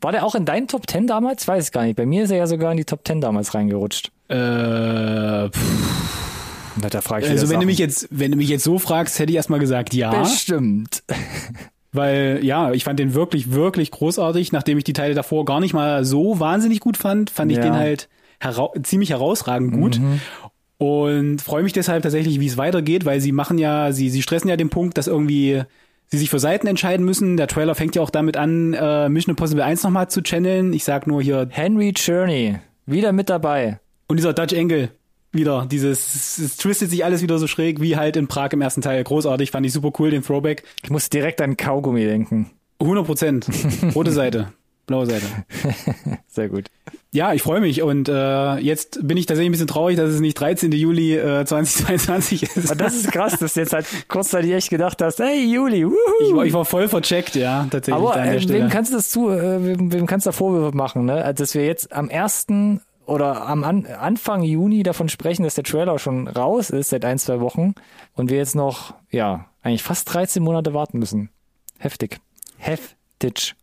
War 0.00 0.12
der 0.12 0.24
auch 0.24 0.34
in 0.36 0.44
deinen 0.44 0.68
Top 0.68 0.88
10 0.88 1.06
damals? 1.08 1.48
Weiß 1.48 1.66
ich 1.66 1.72
gar 1.72 1.82
nicht. 1.84 1.96
Bei 1.96 2.06
mir 2.06 2.24
ist 2.24 2.30
er 2.30 2.36
ja 2.38 2.46
sogar 2.46 2.70
in 2.70 2.76
die 2.78 2.84
Top 2.84 3.00
10 3.06 3.20
damals 3.20 3.54
reingerutscht. 3.54 4.10
Äh, 4.28 4.34
Na, 4.34 5.50
da 6.90 7.00
frage 7.00 7.26
ich 7.26 7.30
also 7.30 7.48
wenn 7.50 7.60
du 7.60 7.66
mich 7.66 7.78
jetzt, 7.78 8.08
wenn 8.10 8.30
du 8.32 8.36
mich 8.36 8.48
jetzt 8.48 8.64
so 8.64 8.78
fragst, 8.78 9.18
hätte 9.18 9.30
ich 9.30 9.36
erstmal 9.36 9.60
gesagt 9.60 9.94
ja. 9.94 10.22
Bestimmt. 10.22 11.02
Weil, 11.92 12.40
ja, 12.42 12.72
ich 12.72 12.82
fand 12.84 12.98
den 12.98 13.14
wirklich, 13.14 13.52
wirklich 13.52 13.90
großartig. 13.92 14.50
Nachdem 14.50 14.78
ich 14.78 14.84
die 14.84 14.94
Teile 14.94 15.14
davor 15.14 15.44
gar 15.44 15.60
nicht 15.60 15.74
mal 15.74 16.04
so 16.04 16.40
wahnsinnig 16.40 16.80
gut 16.80 16.96
fand, 16.96 17.30
fand 17.30 17.52
ich 17.52 17.58
Ja. 17.58 17.64
Mhm. 17.64 17.68
den 17.68 17.76
halt 17.76 18.08
hera 18.40 18.70
ziemlich 18.82 19.10
herausragend 19.10 19.72
gut. 19.72 20.00
Und 20.78 21.40
freue 21.40 21.62
mich 21.62 21.72
deshalb 21.72 22.02
tatsächlich, 22.02 22.40
wie 22.40 22.46
es 22.48 22.56
weitergeht, 22.56 23.04
weil 23.04 23.20
sie 23.20 23.30
machen 23.30 23.58
ja, 23.58 23.92
sie, 23.92 24.10
sie 24.10 24.22
stressen 24.22 24.50
ja 24.50 24.56
den 24.56 24.70
Punkt, 24.70 24.98
dass 24.98 25.06
irgendwie 25.06 25.62
sie 26.08 26.18
sich 26.18 26.30
für 26.30 26.40
Seiten 26.40 26.66
entscheiden 26.66 27.06
müssen. 27.06 27.36
Der 27.36 27.46
Trailer 27.46 27.76
fängt 27.76 27.94
ja 27.94 28.02
auch 28.02 28.10
damit 28.10 28.36
an, 28.36 28.74
äh, 28.74 29.08
Mission 29.08 29.30
Impossible 29.32 29.62
1 29.62 29.84
nochmal 29.84 30.08
zu 30.08 30.20
channeln. 30.22 30.72
Ich 30.72 30.82
sag 30.82 31.06
nur 31.06 31.22
hier, 31.22 31.46
Henry 31.50 31.92
Cherney. 31.96 32.56
Wieder 32.86 33.12
mit 33.12 33.30
dabei. 33.30 33.78
Und 34.14 34.18
dieser 34.18 34.32
Dutch 34.32 34.54
Angle 34.54 34.90
wieder, 35.32 35.66
dieses, 35.68 36.38
es 36.38 36.56
twistet 36.56 36.88
sich 36.90 37.04
alles 37.04 37.20
wieder 37.20 37.36
so 37.40 37.48
schräg, 37.48 37.80
wie 37.80 37.96
halt 37.96 38.16
in 38.16 38.28
Prag 38.28 38.50
im 38.52 38.60
ersten 38.60 38.80
Teil. 38.80 39.02
Großartig, 39.02 39.50
fand 39.50 39.66
ich 39.66 39.72
super 39.72 39.90
cool, 39.98 40.12
den 40.12 40.22
Throwback. 40.22 40.62
Ich 40.84 40.90
muss 40.90 41.10
direkt 41.10 41.40
an 41.40 41.56
Kaugummi 41.56 42.04
denken. 42.04 42.52
100 42.78 43.04
Prozent. 43.04 43.48
Rote 43.96 44.12
Seite, 44.12 44.52
blaue 44.86 45.06
Seite. 45.06 45.26
Sehr 46.28 46.48
gut. 46.48 46.66
Ja, 47.10 47.32
ich 47.32 47.42
freue 47.42 47.60
mich 47.60 47.82
und 47.82 48.08
äh, 48.08 48.58
jetzt 48.58 49.00
bin 49.02 49.16
ich 49.16 49.26
tatsächlich 49.26 49.48
ein 49.48 49.52
bisschen 49.52 49.66
traurig, 49.66 49.96
dass 49.96 50.10
es 50.10 50.20
nicht 50.20 50.38
13. 50.38 50.70
Juli 50.70 51.16
äh, 51.16 51.44
2022 51.44 52.44
ist. 52.44 52.70
Aber 52.70 52.76
das 52.76 52.94
ist 52.94 53.10
krass, 53.10 53.36
dass 53.40 53.54
du 53.54 53.60
jetzt 53.60 53.72
halt 53.72 53.86
kurzzeitig 54.08 54.52
echt 54.52 54.70
gedacht 54.70 55.02
hast, 55.02 55.18
hey 55.18 55.44
Juli, 55.44 55.84
wuhu. 55.84 55.96
Ich 56.20 56.36
war, 56.36 56.46
ich 56.46 56.52
war 56.52 56.64
voll 56.64 56.86
vercheckt, 56.86 57.34
ja, 57.34 57.66
tatsächlich 57.68 57.94
Aber 57.94 58.16
äh, 58.16 58.48
wem 58.48 58.68
kannst 58.68 58.92
du 58.92 58.96
das 58.96 59.10
zu, 59.10 59.28
äh, 59.28 59.66
wem, 59.66 59.92
wem 59.92 60.06
kannst 60.06 60.26
du 60.26 60.28
da 60.28 60.32
Vorwürfe 60.32 60.76
machen, 60.76 61.04
ne? 61.04 61.24
Also, 61.24 61.42
dass 61.42 61.54
wir 61.56 61.66
jetzt 61.66 61.92
am 61.92 62.08
ersten 62.08 62.80
oder 63.06 63.46
am 63.46 63.64
an, 63.64 63.86
Anfang 63.86 64.42
Juni 64.42 64.82
davon 64.82 65.08
sprechen, 65.08 65.42
dass 65.42 65.54
der 65.54 65.64
Trailer 65.64 65.98
schon 65.98 66.28
raus 66.28 66.70
ist 66.70 66.90
seit 66.90 67.04
ein, 67.04 67.18
zwei 67.18 67.40
Wochen 67.40 67.74
und 68.14 68.30
wir 68.30 68.38
jetzt 68.38 68.54
noch, 68.54 68.94
ja, 69.10 69.46
eigentlich 69.62 69.82
fast 69.82 70.12
13 70.12 70.42
Monate 70.42 70.74
warten 70.74 70.98
müssen. 70.98 71.30
Heftig. 71.78 72.18
Heftig. 72.56 73.54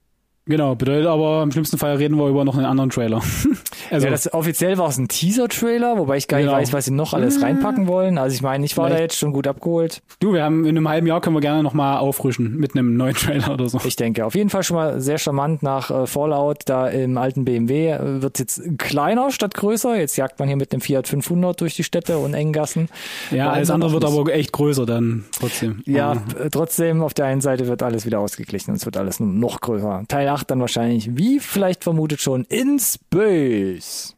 Genau, 0.52 0.76
bedeutet 0.76 1.08
aber 1.08 1.44
im 1.44 1.52
schlimmsten 1.52 1.78
Fall 1.78 1.96
reden 1.96 2.18
wir 2.18 2.28
über 2.28 2.44
noch 2.44 2.56
einen 2.58 2.66
anderen 2.66 2.90
Trailer. 2.90 3.22
also 3.90 4.06
ja, 4.06 4.12
das 4.12 4.34
offiziell 4.34 4.78
war 4.78 4.90
es 4.90 4.98
ein 4.98 5.08
Teaser-Trailer, 5.08 5.98
wobei 5.98 6.18
ich 6.18 6.28
gar 6.28 6.38
nicht 6.38 6.48
Genau. 6.48 6.58
weiß, 6.58 6.74
was 6.74 6.86
sie 6.86 6.92
noch 6.92 7.14
alles 7.14 7.42
reinpacken 7.42 7.88
wollen. 7.88 8.18
Also 8.18 8.36
ich 8.36 8.42
meine, 8.42 8.66
ich 8.66 8.76
war 8.78 8.90
da 8.90 8.96
Vielleicht. 8.96 9.14
jetzt 9.14 9.20
schon 9.20 9.32
gut 9.32 9.48
abgeholt. 9.48 10.02
du, 10.20 10.34
wir 10.34 10.44
haben 10.44 10.66
in 10.66 10.78
einem 10.78 10.90
halben 10.90 11.08
Jahr 11.08 11.22
können 11.22 11.36
wir 11.36 11.42
gerne 11.42 11.64
noch 11.64 11.74
mal 11.74 11.98
auffrischen 12.00 12.58
mit 12.58 12.76
einem 12.76 12.98
neuen 12.98 13.16
Trailer 13.16 13.54
oder 13.54 13.70
so. 13.70 13.80
Ich 13.86 13.96
denke, 13.96 14.26
auf 14.26 14.36
jeden 14.36 14.50
Fall 14.50 14.64
schon 14.64 14.76
mal 14.76 15.00
sehr 15.00 15.18
charmant 15.18 15.64
nach 15.64 15.90
äh, 15.90 16.06
Fallout. 16.06 16.60
Da 16.66 16.88
im 16.90 17.18
alten 17.18 17.46
BMW 17.46 17.92
äh, 17.92 18.22
wird 18.22 18.40
jetzt 18.40 18.62
kleiner 18.78 19.32
statt 19.32 19.54
größer. 19.54 19.98
Jetzt 19.98 20.18
jagt 20.18 20.40
man 20.40 20.48
hier 20.50 20.58
mit 20.58 20.74
dem 20.74 20.82
Fiat 20.82 21.08
500 21.08 21.60
durch 21.62 21.76
die 21.76 21.84
Städte 21.84 22.18
und 22.18 22.34
engen 22.34 22.52
Gassen. 22.54 22.90
Ja, 23.32 23.46
Warum 23.46 23.54
alles 23.56 23.70
andere 23.70 23.92
wird 23.94 24.04
nicht? 24.04 24.20
aber 24.20 24.34
echt 24.34 24.52
größer 24.52 24.86
dann 24.86 25.26
trotzdem. 25.40 25.82
Ja, 25.86 26.16
Mhm. 26.16 26.22
äh, 26.46 26.50
trotzdem, 26.50 27.02
auf 27.02 27.14
der 27.14 27.26
einen 27.26 27.42
Seite 27.42 27.68
wird 27.68 27.82
alles 27.84 28.06
wieder 28.06 28.20
ausgeglichen 28.20 28.72
und 28.72 28.78
es 28.78 28.86
wird 28.86 28.98
alles 28.98 29.20
nur 29.20 29.30
noch 29.30 29.62
größer. 29.62 30.04
Teil 30.08 30.28
8 30.28 30.41
dann 30.44 30.60
wahrscheinlich, 30.60 31.16
wie 31.18 31.40
vielleicht 31.40 31.84
vermutet 31.84 32.22
schon, 32.22 32.44
in 32.46 32.80
Space. 32.80 34.16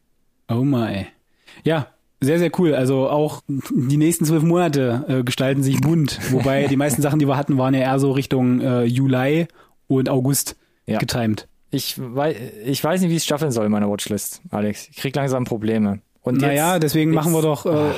Oh 0.48 0.62
my. 0.64 1.06
Ja, 1.64 1.88
sehr, 2.20 2.38
sehr 2.38 2.50
cool. 2.58 2.74
Also 2.74 3.08
auch 3.08 3.42
die 3.48 3.96
nächsten 3.96 4.24
zwölf 4.24 4.42
Monate 4.42 5.04
äh, 5.08 5.22
gestalten 5.24 5.62
sich 5.62 5.80
bunt. 5.80 6.18
Wobei 6.32 6.66
die 6.66 6.76
meisten 6.76 7.02
Sachen, 7.02 7.18
die 7.18 7.26
wir 7.28 7.36
hatten, 7.36 7.58
waren 7.58 7.74
ja 7.74 7.80
eher 7.80 7.98
so 7.98 8.12
Richtung 8.12 8.60
äh, 8.60 8.84
Juli 8.84 9.46
und 9.88 10.08
August 10.08 10.56
Ja. 10.86 10.98
getimed. 10.98 11.48
Ich, 11.70 11.96
wei 11.98 12.36
ich 12.64 12.82
weiß 12.82 13.00
nicht, 13.00 13.10
wie 13.10 13.14
ich 13.14 13.22
es 13.22 13.24
staffeln 13.24 13.50
soll 13.50 13.66
in 13.66 13.72
meiner 13.72 13.90
Watchlist, 13.90 14.40
Alex. 14.50 14.88
Ich 14.90 14.96
krieg 14.98 15.14
langsam 15.16 15.44
Probleme. 15.44 16.00
Und 16.22 16.40
Naja, 16.40 16.78
deswegen 16.78 17.12
jetzt- 17.12 17.16
machen 17.24 17.32
wir 17.34 17.42
doch, 17.42 17.66
äh, 17.66 17.90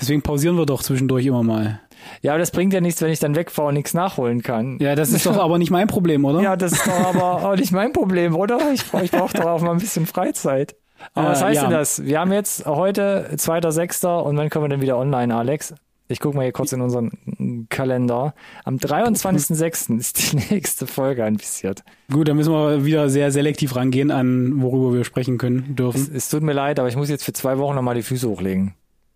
deswegen 0.00 0.22
pausieren 0.22 0.56
wir 0.56 0.64
doch 0.66 0.82
zwischendurch 0.82 1.26
immer 1.26 1.42
mal. 1.42 1.80
Ja, 2.22 2.32
aber 2.32 2.38
das 2.38 2.50
bringt 2.50 2.72
ja 2.72 2.80
nichts, 2.80 3.00
wenn 3.02 3.10
ich 3.10 3.18
dann 3.18 3.34
wegfahre 3.36 3.68
und 3.68 3.74
nichts 3.74 3.94
nachholen 3.94 4.42
kann. 4.42 4.78
Ja, 4.80 4.94
das 4.94 5.10
ist 5.12 5.26
doch 5.26 5.36
aber 5.42 5.58
nicht 5.58 5.70
mein 5.70 5.86
Problem, 5.88 6.24
oder? 6.24 6.40
Ja, 6.40 6.56
das 6.56 6.72
ist 6.72 6.86
doch 6.86 7.08
aber 7.14 7.24
auch 7.50 7.56
nicht 7.56 7.72
mein 7.72 7.92
Problem, 7.92 8.34
oder? 8.36 8.58
Ich, 8.72 8.82
ich 9.02 9.10
brauche 9.10 9.36
doch 9.36 9.46
auch 9.46 9.60
mal 9.62 9.72
ein 9.72 9.78
bisschen 9.78 10.06
Freizeit. 10.06 10.76
Aber 11.14 11.28
Äh, 11.28 11.30
was 11.30 11.42
heißt 11.42 11.56
ja. 11.56 11.62
denn 11.62 11.70
das? 11.72 12.04
Wir 12.04 12.20
haben 12.20 12.32
jetzt 12.32 12.66
heute 12.66 13.30
2.6. 13.34 14.06
und 14.22 14.36
wann 14.36 14.50
können 14.50 14.64
wir 14.64 14.68
denn 14.68 14.80
wieder 14.82 14.98
online, 14.98 15.34
Alex? 15.34 15.74
Ich 16.08 16.18
gucke 16.18 16.36
mal 16.36 16.42
hier 16.42 16.52
kurz 16.52 16.72
in 16.72 16.80
unseren 16.80 17.66
Kalender. 17.70 18.34
Am 18.64 18.76
23.06. 18.78 19.96
ist 19.98 20.32
die 20.32 20.36
nächste 20.54 20.86
Folge 20.88 21.24
anvisiert. 21.24 21.82
Gut, 22.10 22.28
dann 22.28 22.36
müssen 22.36 22.52
wir 22.52 22.84
wieder 22.84 23.08
sehr 23.08 23.30
selektiv 23.30 23.76
rangehen 23.76 24.10
an, 24.10 24.60
worüber 24.60 24.92
wir 24.92 25.04
sprechen 25.04 25.38
können 25.38 25.66
Es, 25.70 25.74
dürfen. 25.76 26.10
es 26.14 26.28
tut 26.28 26.42
mir 26.42 26.52
leid, 26.52 26.78
aber 26.80 26.88
ich 26.88 26.96
muss 26.96 27.08
jetzt 27.10 27.24
für 27.24 27.32
zwei 27.32 27.58
Wochen 27.58 27.76
nochmal 27.76 27.94
die 27.94 28.02
Füße 28.02 28.28
hochlegen. 28.28 28.74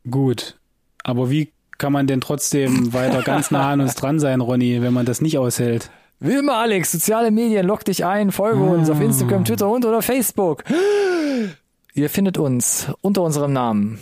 Gut. 0.09 0.57
Aber 1.03 1.31
wie 1.31 1.53
kann 1.79 1.93
man 1.93 2.07
denn 2.07 2.21
trotzdem 2.21 2.93
weiter 2.93 3.23
ganz 3.23 3.51
nah 3.51 3.71
an 3.71 3.81
uns 3.81 3.95
dran 3.95 4.19
sein, 4.19 4.41
Ronny, 4.41 4.83
wenn 4.83 4.93
man 4.93 5.07
das 5.07 5.21
nicht 5.21 5.39
aushält? 5.39 5.91
Wie 6.21 6.35
immer, 6.35 6.55
Alex, 6.55 6.93
soziale 6.93 7.31
Medien, 7.31 7.67
log 7.67 7.85
dich 7.85 8.05
ein, 8.05 8.33
folge 8.33 8.63
uns 8.63 8.89
auf 8.89 9.01
Instagram, 9.01 9.45
Twitter 9.45 9.69
und 9.69 9.85
oder 9.85 10.01
Facebook. 10.01 10.65
Ihr 11.95 12.11
findet 12.11 12.39
uns 12.39 12.89
unter 13.03 13.23
unserem 13.23 13.53
Namen. 13.53 13.99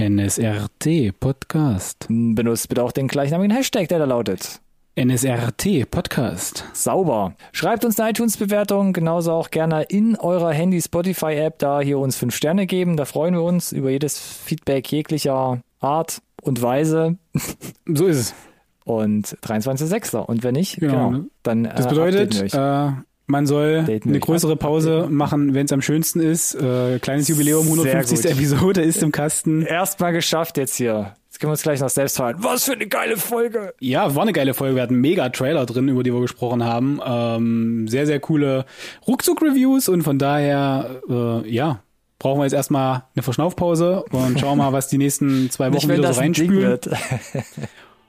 NSRT 0.00 1.18
Podcast. 1.20 2.06
Benutzt 2.08 2.68
bitte 2.68 2.82
auch 2.82 2.92
den 2.92 3.08
gleichnamigen 3.08 3.54
Hashtag, 3.54 3.88
der 3.88 3.98
da 3.98 4.04
lautet. 4.04 4.60
NSRT 4.96 5.90
Podcast. 5.90 6.64
Sauber. 6.72 7.34
Schreibt 7.52 7.84
uns 7.84 7.98
eine 7.98 8.10
iTunes-Bewertung, 8.10 8.92
genauso 8.92 9.32
auch 9.32 9.50
gerne 9.50 9.82
in 9.82 10.16
eurer 10.16 10.52
Handy-Spotify-App 10.52 11.58
da 11.58 11.80
hier 11.80 11.98
uns 11.98 12.16
fünf 12.16 12.34
Sterne 12.36 12.66
geben. 12.66 12.96
Da 12.96 13.04
freuen 13.04 13.34
wir 13.34 13.42
uns 13.42 13.72
über 13.72 13.90
jedes 13.90 14.18
Feedback 14.18 14.90
jeglicher 14.92 15.60
Art 15.80 16.22
und 16.44 16.62
Weise. 16.62 17.16
So 17.86 18.06
ist 18.06 18.16
es. 18.18 18.34
und 18.84 19.26
23.06. 19.42 20.16
Und 20.16 20.42
wenn 20.42 20.54
nicht, 20.54 20.78
Genau. 20.80 21.10
genau, 21.10 21.24
dann 21.42 21.64
Das 21.64 21.86
äh, 21.86 21.88
bedeutet, 21.88 22.34
wir 22.36 22.44
euch. 22.44 22.54
äh, 22.54 22.92
man 23.26 23.46
soll 23.46 23.84
eine 23.88 24.20
größere. 24.20 24.56
Pause 24.56 25.08
machen, 25.10 25.54
wenn 25.54 25.64
es 25.64 25.72
am 25.72 25.80
schönsten 25.80 26.20
ist. 26.20 26.54
Äh, 26.54 26.98
kleines 26.98 27.28
Jubiläum, 27.28 27.62
Sehr 27.64 27.72
150. 27.72 28.22
gut. 28.22 28.30
Episode 28.32 28.82
ist 28.82 29.02
im 29.02 29.12
Kasten. 29.12 29.62
Erstmal 29.62 30.12
geschafft 30.12 30.58
jetzt 30.58 30.76
hier. 30.76 31.14
Jetzt 31.30 31.40
können 31.40 31.48
wir 31.48 31.54
uns 31.54 31.62
gleich 31.62 31.80
noch 31.80 31.88
selbst 31.88 32.18
feiern. 32.18 32.36
Was 32.40 32.64
für 32.64 32.74
eine 32.74 32.86
geile 32.86 33.16
Folge! 33.16 33.74
Ja, 33.80 34.14
war 34.14 34.22
eine 34.22 34.32
geile 34.32 34.54
Folge. 34.54 34.76
Wir 34.76 34.82
hatten 34.82 35.00
mega 35.00 35.30
Trailer 35.30 35.66
drin, 35.66 35.88
über 35.88 36.02
die 36.04 36.12
wir 36.12 36.20
gesprochen 36.20 36.62
haben. 36.62 37.00
Ähm, 37.04 37.88
sehr, 37.88 38.06
sehr 38.06 38.20
coole 38.20 38.66
Ruckzuck-Reviews 39.08 39.88
und 39.88 40.02
von 40.02 40.18
daher, 40.18 41.00
äh, 41.08 41.50
ja, 41.50 41.80
brauchen 42.18 42.38
wir 42.40 42.44
jetzt 42.44 42.52
erstmal 42.54 43.04
eine 43.14 43.22
Verschnaufpause 43.22 44.04
und 44.10 44.40
schauen 44.40 44.58
mal, 44.58 44.72
was 44.72 44.88
die 44.88 44.98
nächsten 44.98 45.50
zwei 45.50 45.68
Nicht, 45.68 45.82
Wochen 45.82 45.88
wenn 45.88 45.98
wieder 45.98 46.12
so 46.12 46.20
reinspülen. 46.20 46.62
wird. 46.62 46.90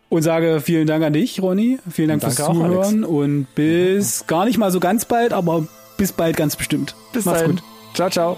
Und 0.07 0.21
sage 0.21 0.61
vielen 0.61 0.85
Dank 0.85 1.03
an 1.03 1.13
dich, 1.13 1.41
Ronny. 1.41 1.79
Vielen 1.89 2.09
Dank 2.09 2.21
fürs 2.21 2.39
auch, 2.39 2.53
Zuhören 2.53 3.03
und 3.03 3.47
bis 3.55 4.27
gar 4.27 4.45
nicht 4.45 4.57
mal 4.59 4.71
so 4.71 4.79
ganz 4.79 5.03
bald, 5.05 5.33
aber 5.33 5.67
bis 5.97 6.11
bald 6.11 6.37
ganz 6.37 6.55
bestimmt. 6.55 6.95
Bis 7.11 7.25
Mach's 7.25 7.39
dahin. 7.39 7.55
gut. 7.55 7.63
Ciao, 7.95 8.09
ciao. 8.09 8.37